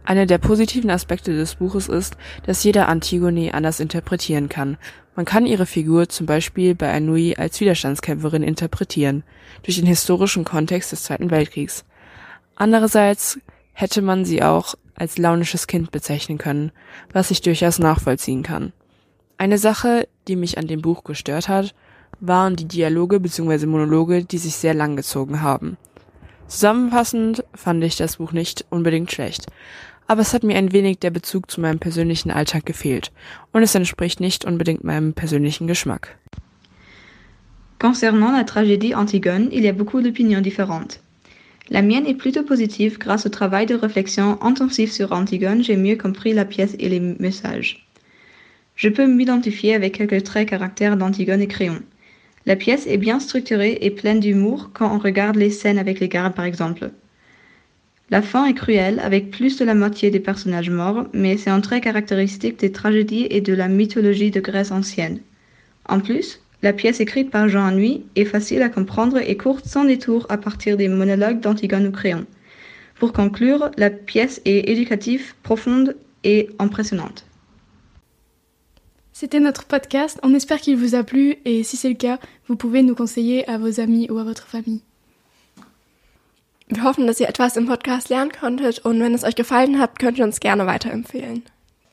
Einer 0.09 0.25
der 0.25 0.39
positiven 0.39 0.89
Aspekte 0.89 1.37
des 1.37 1.57
Buches 1.57 1.87
ist, 1.87 2.17
dass 2.47 2.65
jeder 2.65 2.89
Antigone 2.89 3.53
anders 3.53 3.79
interpretieren 3.79 4.49
kann. 4.49 4.79
Man 5.15 5.27
kann 5.27 5.45
ihre 5.45 5.67
Figur 5.67 6.09
zum 6.09 6.25
Beispiel 6.25 6.75
bei 6.75 6.91
Anouilh 6.91 7.37
als 7.37 7.61
Widerstandskämpferin 7.61 8.43
interpretieren, 8.43 9.23
durch 9.65 9.77
den 9.77 9.85
historischen 9.85 10.47
Kontext 10.47 10.93
des 10.93 11.03
Zweiten 11.03 11.31
Weltkriegs. 11.31 11.85
Andererseits 12.57 13.39
hätte 13.75 14.01
man 14.01 14.25
sie 14.25 14.43
auch 14.43 14.77
als 14.95 15.19
launisches 15.19 15.67
Kind 15.67 15.93
bezeichnen 15.93 16.39
können, 16.39 16.73
was 17.13 17.31
ich 17.31 17.43
durchaus 17.43 17.79
nachvollziehen 17.79 18.43
kann. 18.43 18.73
Eine 19.37 19.59
Sache, 19.59 20.09
die 20.27 20.37
mich 20.37 20.57
an 20.57 20.69
dem 20.69 20.81
Buch 20.81 21.05
gestört 21.05 21.51
hat, 21.51 21.75
waren 22.19 22.57
die 22.57 22.65
Dialoge 22.65 23.21
bzw. 23.21 23.67
Monologe, 23.67 24.25
die 24.25 24.39
sich 24.39 24.57
sehr 24.57 24.73
lang 24.73 24.97
gezogen 24.97 25.43
haben. 25.43 25.77
Zusammenfassend 26.47 27.45
fand 27.55 27.85
ich 27.85 27.97
das 27.97 28.17
Buch 28.17 28.33
nicht 28.33 28.65
unbedingt 28.71 29.13
schlecht, 29.13 29.49
aber 30.09 30.23
es 30.23 30.35
hat 30.35 30.43
mir 30.43 30.57
ein 30.57 30.73
wenig 30.73 30.99
der 30.99 31.11
Bezug 31.11 31.51
zu 31.51 31.61
meinem 31.61 31.79
persönlichen 31.79 32.31
Alltag 32.31 32.67
gefehlt 32.67 33.13
und 33.53 33.63
es 33.63 33.75
entspricht 33.75 34.21
nicht 34.21 34.45
unbedingt 34.45 34.83
meinem 34.83 35.13
persönlichen 35.13 35.69
Geschmack. 35.69 36.19
Concernant 37.79 38.33
la 38.33 38.43
tragédie 38.43 38.97
Antigone, 38.97 39.51
il 39.53 39.63
y 39.63 39.69
a 39.69 39.73
beaucoup 39.73 40.01
d'opinions 40.03 40.43
différentes. 40.43 41.01
La 41.71 41.83
mienne 41.83 42.07
est 42.07 42.15
plutôt 42.15 42.43
positive 42.43 42.99
grâce 42.99 43.27
au 43.27 43.29
travail 43.29 43.67
de 43.67 43.75
réflexion 43.75 44.43
intensif 44.43 44.91
sur 44.91 45.13
Antigone, 45.13 45.63
j'ai 45.63 45.77
mieux 45.77 45.97
compris 45.97 46.33
la 46.33 46.47
pièce 46.47 46.75
et 46.79 46.89
les 46.89 46.99
messages. 46.99 47.87
Je 48.75 48.89
peux 48.89 49.07
m'identifier 49.07 49.75
avec 49.75 49.95
quelques 49.95 50.25
traits 50.25 50.49
caractères 50.49 50.97
d'Antigone 50.97 51.43
et 51.43 51.49
Créon. 51.49 51.81
La 52.47 52.57
pièce 52.57 52.87
est 52.87 52.97
bien 52.97 53.21
structurée 53.21 53.79
et 53.83 53.91
pleine 53.91 54.21
d'humour 54.21 54.71
quand 54.73 54.91
on 54.95 54.99
regarde 54.99 55.37
les 55.37 55.51
scènes 55.51 55.79
avec 55.79 56.01
les 56.01 56.09
gardes 56.09 56.35
par 56.35 56.47
exemple. 56.47 56.91
La 58.11 58.23
fin 58.23 58.47
est 58.47 58.55
cruelle 58.55 59.01
avec 59.01 59.31
plus 59.31 59.59
de 59.59 59.65
la 59.67 59.75
moitié 59.75 60.11
des 60.11 60.21
personnages 60.21 60.71
morts, 60.71 61.07
mais 61.13 61.37
c'est 61.37 61.51
un 61.51 61.61
trait 61.61 61.83
caractéristique 61.83 62.59
des 62.59 62.73
tragédies 62.73 63.27
et 63.29 63.43
de 63.43 63.53
la 63.53 63.69
mythologie 63.69 64.31
de 64.31 64.41
Grèce 64.41 64.71
ancienne. 64.71 65.21
En 65.87 66.01
plus, 66.01 66.41
la 66.63 66.73
pièce 66.73 67.01
écrite 67.01 67.31
par 67.31 67.49
Jean 67.49 67.67
Anouilh 67.67 68.05
est 68.17 68.25
facile 68.25 68.63
à 68.63 68.71
comprendre 68.71 69.19
et 69.19 69.37
courte 69.37 69.67
sans 69.67 69.85
détour 69.85 70.27
à 70.31 70.39
partir 70.39 70.79
des 70.79 70.89
monologues 70.89 71.41
d'Antigone 71.41 71.87
ou 71.87 71.93
Créon. 71.93 72.25
Pour 72.99 73.13
conclure, 73.13 73.71
la 73.77 73.91
pièce 73.91 74.41
est 74.45 74.69
éducative, 74.71 75.35
profonde 75.43 75.95
et 76.25 76.49
impressionnante. 76.59 77.27
C'était 79.13 79.41
notre 79.41 79.67
podcast, 79.67 80.19
on 80.23 80.35
espère 80.35 80.61
qu'il 80.61 80.77
vous 80.77 80.95
a 80.95 81.05
plu 81.05 81.37
et 81.45 81.63
si 81.63 81.77
c'est 81.77 81.89
le 81.89 81.95
cas, 81.95 82.19
vous 82.47 82.57
pouvez 82.57 82.83
nous 82.83 82.95
conseiller 82.95 83.49
à 83.49 83.59
vos 83.59 83.81
amis 83.81 84.09
ou 84.11 84.19
à 84.19 84.25
votre 84.25 84.47
famille. 84.47 84.83
Wir 86.69 86.85
hoffen, 86.85 87.07
dass 87.07 87.19
ihr 87.19 87.29
etwas 87.29 87.57
im 87.57 87.67
Podcast 87.67 88.11
lernen 88.11 88.31
konntet 88.31 88.81
und 88.81 89.01
wenn 89.01 89.15
es 89.15 89.25
euch 89.25 89.35
gefallen 89.35 89.79
hat, 89.79 89.99
könnt 89.99 90.19
ihr 90.19 90.25
uns 90.25 90.41
gerne 90.41 90.67
weiterempfehlen. 90.67 91.45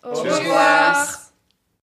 Revoir. 0.04 1.25